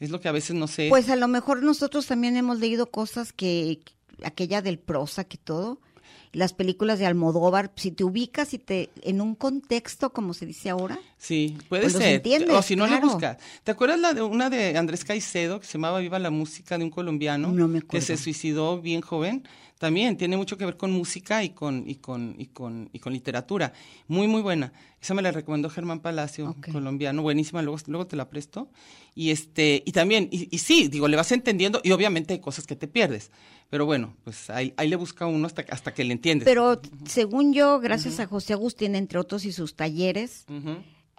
Es 0.00 0.10
lo 0.10 0.20
que 0.20 0.28
a 0.28 0.32
veces 0.32 0.56
no 0.56 0.66
sé. 0.66 0.86
Pues 0.88 1.08
a 1.10 1.16
lo 1.16 1.28
mejor 1.28 1.62
nosotros 1.62 2.06
también 2.06 2.36
hemos 2.36 2.58
leído 2.58 2.90
cosas 2.90 3.32
que, 3.32 3.80
aquella 4.24 4.62
del 4.62 4.78
prosa, 4.78 5.24
que 5.24 5.36
todo, 5.36 5.78
las 6.32 6.52
películas 6.52 6.98
de 6.98 7.06
Almodóvar, 7.06 7.72
si 7.76 7.90
te 7.90 8.04
ubicas 8.04 8.54
y 8.54 8.58
te, 8.58 8.88
en 9.02 9.20
un 9.20 9.34
contexto, 9.34 10.10
como 10.12 10.32
se 10.32 10.46
dice 10.46 10.70
ahora, 10.70 10.98
Sí, 11.18 11.58
puede 11.68 11.82
Pues 11.82 11.92
ser. 11.94 12.14
entiendes, 12.16 12.50
o 12.56 12.62
si 12.62 12.76
no 12.76 12.84
le 12.86 12.92
claro. 12.92 13.08
buscas. 13.08 13.36
¿Te 13.62 13.72
acuerdas 13.72 13.98
la 14.00 14.14
de 14.14 14.22
una 14.22 14.48
de 14.48 14.78
Andrés 14.78 15.04
Caicedo 15.04 15.60
que 15.60 15.66
se 15.66 15.74
llamaba 15.74 15.98
Viva 16.00 16.18
la 16.18 16.30
música 16.30 16.78
de 16.78 16.84
un 16.84 16.90
colombiano 16.90 17.48
No 17.52 17.68
me 17.68 17.80
que 17.82 18.00
se 18.00 18.12
acuerdo. 18.14 18.22
suicidó 18.22 18.80
bien 18.80 19.00
joven? 19.02 19.42
También 19.80 20.18
tiene 20.18 20.36
mucho 20.36 20.58
que 20.58 20.66
ver 20.66 20.76
con 20.76 20.92
música 20.92 21.42
y 21.42 21.50
con 21.54 21.88
y 21.88 21.94
con 21.94 22.34
y 22.38 22.48
con 22.48 22.90
y 22.92 22.98
con 22.98 23.14
literatura. 23.14 23.72
Muy 24.08 24.26
muy 24.28 24.42
buena. 24.42 24.74
Esa 25.00 25.14
me 25.14 25.22
la 25.22 25.32
recomendó 25.32 25.70
Germán 25.70 26.00
Palacio, 26.00 26.54
colombiano, 26.70 27.22
buenísima, 27.22 27.62
luego 27.62 27.78
luego 27.86 28.06
te 28.06 28.14
la 28.14 28.28
presto. 28.28 28.68
Y 29.14 29.30
este 29.30 29.82
y 29.86 29.92
también 29.92 30.28
y, 30.30 30.54
y 30.54 30.58
sí, 30.58 30.88
digo, 30.88 31.08
le 31.08 31.16
vas 31.16 31.32
entendiendo 31.32 31.80
y 31.82 31.92
obviamente 31.92 32.34
hay 32.34 32.40
cosas 32.40 32.66
que 32.66 32.76
te 32.76 32.88
pierdes. 32.88 33.30
Pero 33.70 33.86
bueno, 33.86 34.14
pues 34.22 34.50
ahí, 34.50 34.74
ahí 34.76 34.86
le 34.86 34.96
busca 34.96 35.24
uno 35.24 35.46
hasta 35.46 35.64
hasta 35.70 35.94
que 35.94 36.04
le 36.04 36.12
entiendes. 36.12 36.44
pero 36.44 36.78
según 37.06 37.54
yo, 37.54 37.80
gracias 37.80 38.20
a 38.20 38.26
José 38.26 38.52
Agustín, 38.52 38.94
entre 38.94 39.18
otros, 39.18 39.46
y 39.46 39.52
sus 39.52 39.76
talleres, 39.76 40.44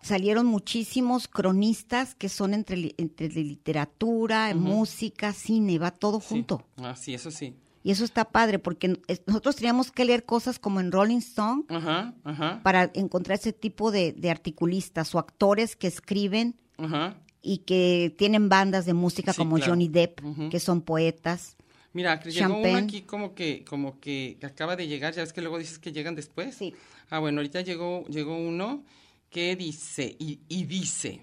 salieron 0.03 0.45
muchísimos 0.45 1.27
cronistas 1.27 2.13
que 2.13 2.29
son 2.29 2.53
entre, 2.53 2.93
entre 2.97 3.27
literatura, 3.29 4.53
música, 4.53 5.33
cine, 5.33 5.79
va 5.79 5.89
todo 5.89 6.19
Sí. 6.19 6.27
junto. 6.29 6.63
Ah, 6.77 6.95
sí, 6.95 7.15
eso 7.15 7.31
sí. 7.31 7.55
Y 7.83 7.91
eso 7.91 8.03
está 8.03 8.25
padre, 8.25 8.59
porque 8.59 8.99
nosotros 9.25 9.55
teníamos 9.55 9.91
que 9.91 10.05
leer 10.05 10.23
cosas 10.25 10.59
como 10.59 10.79
en 10.79 10.91
Rolling 10.91 11.17
Stone 11.17 11.63
Ajá, 11.67 12.13
ajá. 12.23 12.61
para 12.63 12.91
encontrar 12.93 13.39
ese 13.39 13.53
tipo 13.53 13.91
de, 13.91 14.13
de 14.13 14.29
articulistas 14.29 15.15
o 15.15 15.19
actores 15.19 15.75
que 15.75 15.87
escriben 15.87 16.55
y 17.41 17.59
que 17.59 18.13
tienen 18.17 18.49
bandas 18.49 18.85
de 18.85 18.93
música 18.93 19.33
Sí, 19.33 19.37
como 19.39 19.55
claro. 19.55 19.71
Johnny 19.71 19.87
Depp, 19.87 20.19
que 20.49 20.59
son 20.59 20.81
poetas. 20.81 21.57
Mira, 21.93 22.19
que 22.19 22.31
llegó 22.31 22.57
uno 22.57 22.77
aquí 22.77 23.01
como 23.01 23.33
que, 23.33 23.65
como 23.65 23.99
que 23.99 24.37
acaba 24.43 24.75
de 24.75 24.87
llegar, 24.87 25.13
ya 25.13 25.23
ves 25.23 25.33
que 25.33 25.41
luego 25.41 25.57
dices 25.57 25.77
que 25.79 25.91
llegan 25.91 26.15
después. 26.15 26.55
Sí. 26.55 26.73
Ah, 27.09 27.19
bueno, 27.19 27.39
ahorita 27.39 27.61
llegó, 27.61 28.05
llegó 28.07 28.37
uno 28.37 28.83
que 29.29 29.55
dice, 29.55 30.15
y, 30.19 30.39
y 30.47 30.63
dice, 30.65 31.21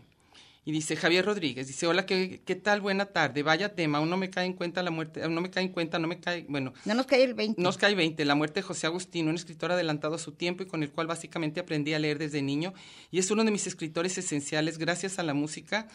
y 0.68 0.70
dice 0.70 0.96
Javier 0.96 1.24
Rodríguez, 1.24 1.66
dice, 1.66 1.86
hola, 1.86 2.04
¿qué, 2.04 2.42
qué 2.44 2.54
tal? 2.54 2.82
Buena 2.82 3.06
tarde, 3.06 3.42
vaya 3.42 3.74
tema, 3.74 3.96
aún 3.96 4.10
no 4.10 4.18
me 4.18 4.28
cae 4.28 4.44
en 4.44 4.52
cuenta 4.52 4.82
la 4.82 4.90
muerte, 4.90 5.22
aún 5.22 5.34
no 5.34 5.40
me 5.40 5.50
cae 5.50 5.64
en 5.64 5.70
cuenta, 5.70 5.98
no 5.98 6.08
me 6.08 6.20
cae, 6.20 6.44
bueno, 6.46 6.74
No 6.84 6.92
nos 6.92 7.06
cae 7.06 7.24
el 7.24 7.32
20. 7.32 7.62
nos 7.62 7.78
cae 7.78 7.94
20, 7.94 8.22
la 8.26 8.34
muerte 8.34 8.60
de 8.60 8.64
José 8.64 8.86
Agustín, 8.86 9.28
un 9.28 9.34
escritor 9.34 9.72
adelantado 9.72 10.16
a 10.16 10.18
su 10.18 10.32
tiempo 10.32 10.62
y 10.62 10.66
con 10.66 10.82
el 10.82 10.90
cual 10.90 11.06
básicamente 11.06 11.58
aprendí 11.58 11.94
a 11.94 11.98
leer 11.98 12.18
desde 12.18 12.42
niño 12.42 12.74
y 13.10 13.18
es 13.18 13.30
uno 13.30 13.44
de 13.44 13.50
mis 13.50 13.66
escritores 13.66 14.18
esenciales 14.18 14.76
gracias 14.76 15.18
a 15.18 15.22
la 15.22 15.32
música. 15.32 15.88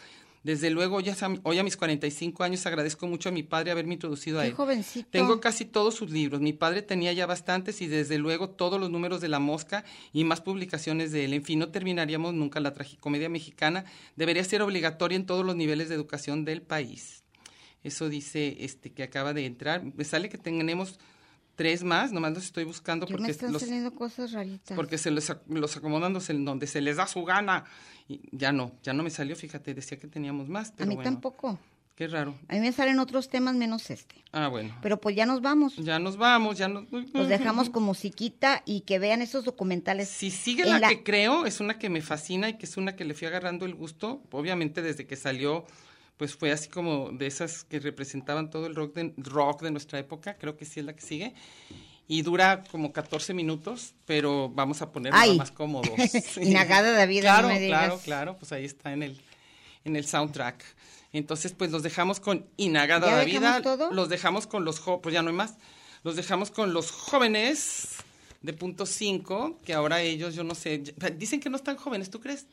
Desde 0.44 0.68
luego, 0.68 1.00
ya 1.00 1.16
hoy 1.42 1.58
a 1.58 1.64
mis 1.64 1.74
45 1.78 2.44
años 2.44 2.66
agradezco 2.66 3.06
mucho 3.06 3.30
a 3.30 3.32
mi 3.32 3.42
padre 3.42 3.70
haberme 3.70 3.94
introducido 3.94 4.38
a 4.38 4.42
Qué 4.42 4.48
él. 4.50 4.54
jovencito. 4.54 5.08
Tengo 5.10 5.40
casi 5.40 5.64
todos 5.64 5.94
sus 5.94 6.10
libros. 6.10 6.42
Mi 6.42 6.52
padre 6.52 6.82
tenía 6.82 7.14
ya 7.14 7.24
bastantes 7.24 7.80
y 7.80 7.86
desde 7.86 8.18
luego 8.18 8.50
todos 8.50 8.78
los 8.78 8.90
números 8.90 9.22
de 9.22 9.28
La 9.28 9.38
Mosca 9.38 9.86
y 10.12 10.22
más 10.24 10.42
publicaciones 10.42 11.12
de 11.12 11.24
él. 11.24 11.32
En 11.32 11.42
fin, 11.44 11.58
no 11.58 11.70
terminaríamos 11.70 12.34
nunca 12.34 12.60
la 12.60 12.74
tragicomedia 12.74 13.30
mexicana. 13.30 13.86
Debería 14.16 14.44
ser 14.44 14.60
obligatoria 14.60 15.16
en 15.16 15.24
todos 15.24 15.46
los 15.46 15.56
niveles 15.56 15.88
de 15.88 15.94
educación 15.94 16.44
del 16.44 16.60
país. 16.60 17.24
Eso 17.82 18.10
dice 18.10 18.58
este 18.60 18.92
que 18.92 19.02
acaba 19.02 19.32
de 19.32 19.46
entrar. 19.46 19.82
Me 19.94 20.04
sale 20.04 20.28
que 20.28 20.36
tenemos 20.36 20.98
tres 21.56 21.82
más, 21.84 22.12
nomás 22.12 22.32
los 22.34 22.44
estoy 22.44 22.64
buscando 22.64 23.06
Yo 23.06 23.12
me 23.12 23.18
porque 23.18 23.32
están 23.32 23.52
los, 23.52 23.62
saliendo 23.62 23.94
cosas 23.94 24.32
raritas. 24.32 24.74
porque 24.76 24.98
se 24.98 25.10
los, 25.10 25.30
ac- 25.30 25.40
los 25.48 25.76
acomodan 25.76 26.12
donde 26.12 26.26
se- 26.26 26.34
donde 26.34 26.66
se 26.66 26.80
les 26.80 26.96
da 26.96 27.06
su 27.06 27.24
gana. 27.24 27.64
Y 28.08 28.20
ya 28.32 28.52
no, 28.52 28.72
ya 28.82 28.92
no 28.92 29.02
me 29.02 29.10
salió, 29.10 29.34
fíjate, 29.36 29.72
decía 29.74 29.98
que 29.98 30.06
teníamos 30.08 30.48
más, 30.48 30.70
a 30.70 30.74
pero 30.76 30.88
mí 30.88 30.94
bueno, 30.96 31.10
tampoco. 31.10 31.58
Qué 31.96 32.08
raro. 32.08 32.34
A 32.48 32.54
mí 32.54 32.60
me 32.60 32.72
salen 32.72 32.98
otros 32.98 33.28
temas 33.28 33.54
menos 33.54 33.88
este. 33.88 34.16
Ah, 34.32 34.48
bueno. 34.48 34.76
Pero 34.82 35.00
pues 35.00 35.14
ya 35.14 35.26
nos 35.26 35.40
vamos. 35.42 35.76
Ya 35.76 36.00
nos 36.00 36.16
vamos, 36.16 36.58
ya 36.58 36.66
nos... 36.66 36.90
Los 36.90 37.28
dejamos 37.28 37.70
con 37.70 37.84
musiquita 37.84 38.62
y 38.66 38.80
que 38.80 38.98
vean 38.98 39.22
esos 39.22 39.44
documentales. 39.44 40.08
Si 40.08 40.32
sigue 40.32 40.64
la- 40.64 40.88
que 40.88 41.04
creo, 41.04 41.46
es 41.46 41.60
una 41.60 41.78
que 41.78 41.88
me 41.90 42.02
fascina 42.02 42.48
y 42.48 42.54
que 42.58 42.66
es 42.66 42.76
una 42.76 42.96
que 42.96 43.04
le 43.04 43.14
fui 43.14 43.28
agarrando 43.28 43.64
el 43.64 43.76
gusto. 43.76 44.20
Obviamente 44.32 44.82
desde 44.82 45.06
que 45.06 45.14
salió, 45.14 45.66
pues 46.16 46.34
fue 46.36 46.52
así 46.52 46.68
como 46.68 47.10
de 47.10 47.26
esas 47.26 47.64
que 47.64 47.80
representaban 47.80 48.50
todo 48.50 48.66
el 48.66 48.74
rock 48.74 48.94
de, 48.94 49.14
rock 49.18 49.62
de 49.62 49.70
nuestra 49.70 49.98
época. 49.98 50.36
Creo 50.38 50.56
que 50.56 50.64
sí 50.64 50.80
es 50.80 50.86
la 50.86 50.94
que 50.94 51.02
sigue. 51.02 51.34
Y 52.06 52.22
dura 52.22 52.62
como 52.70 52.92
14 52.92 53.32
minutos, 53.34 53.94
pero 54.04 54.50
vamos 54.50 54.82
a 54.82 54.92
poner 54.92 55.12
Ay. 55.14 55.30
nada 55.30 55.38
más 55.38 55.50
como 55.50 55.80
dos. 55.82 56.36
Inagada 56.40 56.92
David, 56.92 57.16
no 57.16 57.22
Claro, 57.22 57.48
me 57.48 57.58
digas. 57.60 57.80
claro, 57.80 58.00
claro. 58.04 58.36
Pues 58.38 58.52
ahí 58.52 58.64
está 58.64 58.92
en 58.92 59.02
el, 59.02 59.20
en 59.84 59.96
el 59.96 60.06
soundtrack. 60.06 60.62
Entonces, 61.12 61.52
pues 61.52 61.70
los 61.70 61.82
dejamos 61.82 62.20
con 62.20 62.46
Inagada 62.56 63.06
¿Ya 63.08 63.16
David. 63.16 63.34
dejamos 63.40 63.62
todo? 63.62 63.90
Los 63.92 64.08
dejamos 64.08 64.46
con 64.46 64.64
los 64.64 64.80
jo- 64.80 65.00
pues 65.00 65.12
ya 65.14 65.22
no 65.22 65.30
hay 65.30 65.36
más. 65.36 65.54
Los 66.02 66.16
dejamos 66.16 66.50
con 66.50 66.74
los 66.74 66.90
jóvenes 66.90 67.88
de 68.42 68.52
punto 68.52 68.84
5, 68.84 69.60
que 69.64 69.72
ahora 69.72 70.02
ellos, 70.02 70.34
yo 70.34 70.44
no 70.44 70.54
sé, 70.54 70.82
dicen 71.16 71.40
que 71.40 71.48
no 71.48 71.56
están 71.56 71.76
jóvenes, 71.76 72.10
¿tú 72.10 72.20
crees? 72.20 72.46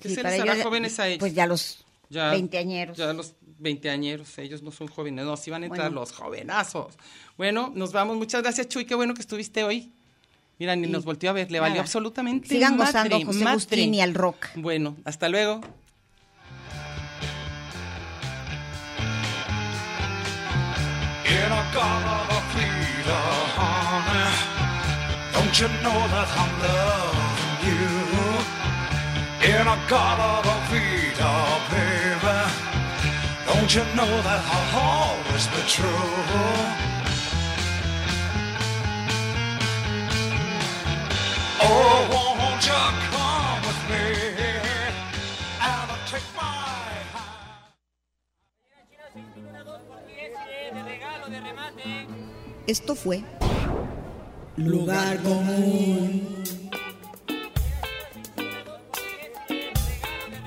¿Qué 0.00 0.08
Sí, 0.08 0.16
se 0.16 0.22
les 0.24 0.40
hará 0.40 0.60
jóvenes 0.64 0.98
a 0.98 1.06
ellos? 1.06 1.20
Pues 1.20 1.34
ya 1.34 1.46
los 1.46 1.84
Ya- 2.10 2.30
veinteañeros. 2.30 2.96
Ya 2.96 3.12
los 3.12 3.34
veinteañeros, 3.58 4.38
ellos 4.38 4.62
no 4.62 4.70
son 4.70 4.88
jóvenes, 4.88 5.24
no, 5.24 5.36
sí 5.36 5.50
van 5.50 5.62
a 5.64 5.66
entrar 5.66 5.88
Bueno. 5.88 6.00
los 6.00 6.12
jovenazos. 6.12 6.94
Bueno, 7.36 7.72
nos 7.74 7.92
vamos, 7.92 8.16
muchas 8.16 8.42
gracias 8.42 8.68
Chuy, 8.68 8.84
qué 8.84 8.94
bueno 8.94 9.14
que 9.14 9.20
estuviste 9.20 9.64
hoy. 9.64 9.92
Mira, 10.58 10.74
ni 10.74 10.86
Sí. 10.86 10.92
nos 10.92 11.04
volteó 11.04 11.30
a 11.30 11.32
ver, 11.34 11.50
le 11.50 11.60
valió 11.60 11.74
Nada. 11.74 11.82
absolutamente 11.82 12.48
Sigan 12.48 12.76
madre, 12.76 12.92
gozando 13.16 13.26
José. 13.26 13.44
Agustín 13.44 13.94
y 13.94 14.00
al 14.00 14.14
rock. 14.14 14.46
Bueno, 14.56 14.96
hasta 15.04 15.28
luego. 15.28 15.60
In 21.36 21.52
a 21.52 21.62
garden 21.74 22.26
of 22.36 22.44
freedom, 22.52 23.36
honey. 23.56 24.30
Don't 25.34 25.54
you 25.60 25.68
know 25.84 25.98
that 26.14 26.28
I'm 26.40 26.52
loving 26.64 27.58
you? 27.68 27.86
In 29.52 29.66
a 29.66 29.76
garden 29.88 30.44
of 30.44 30.44
freedom, 30.44 30.57
Don't 33.68 33.86
you 33.86 33.96
know 33.96 34.22
that 34.22 34.40
I'll 34.46 34.80
always 34.80 35.46
be 35.48 35.60
true? 35.68 35.84
Oh, 41.60 42.08
won't 42.10 42.64
you 42.64 42.82
come 43.12 43.60
with 43.68 43.82
me 43.90 44.04
and 45.60 45.90
take 46.06 46.28
my 46.34 46.42
hand? 51.76 52.08
Esto 52.66 52.94
fue 52.94 53.22
Lugar 54.56 55.18
común. 55.22 56.67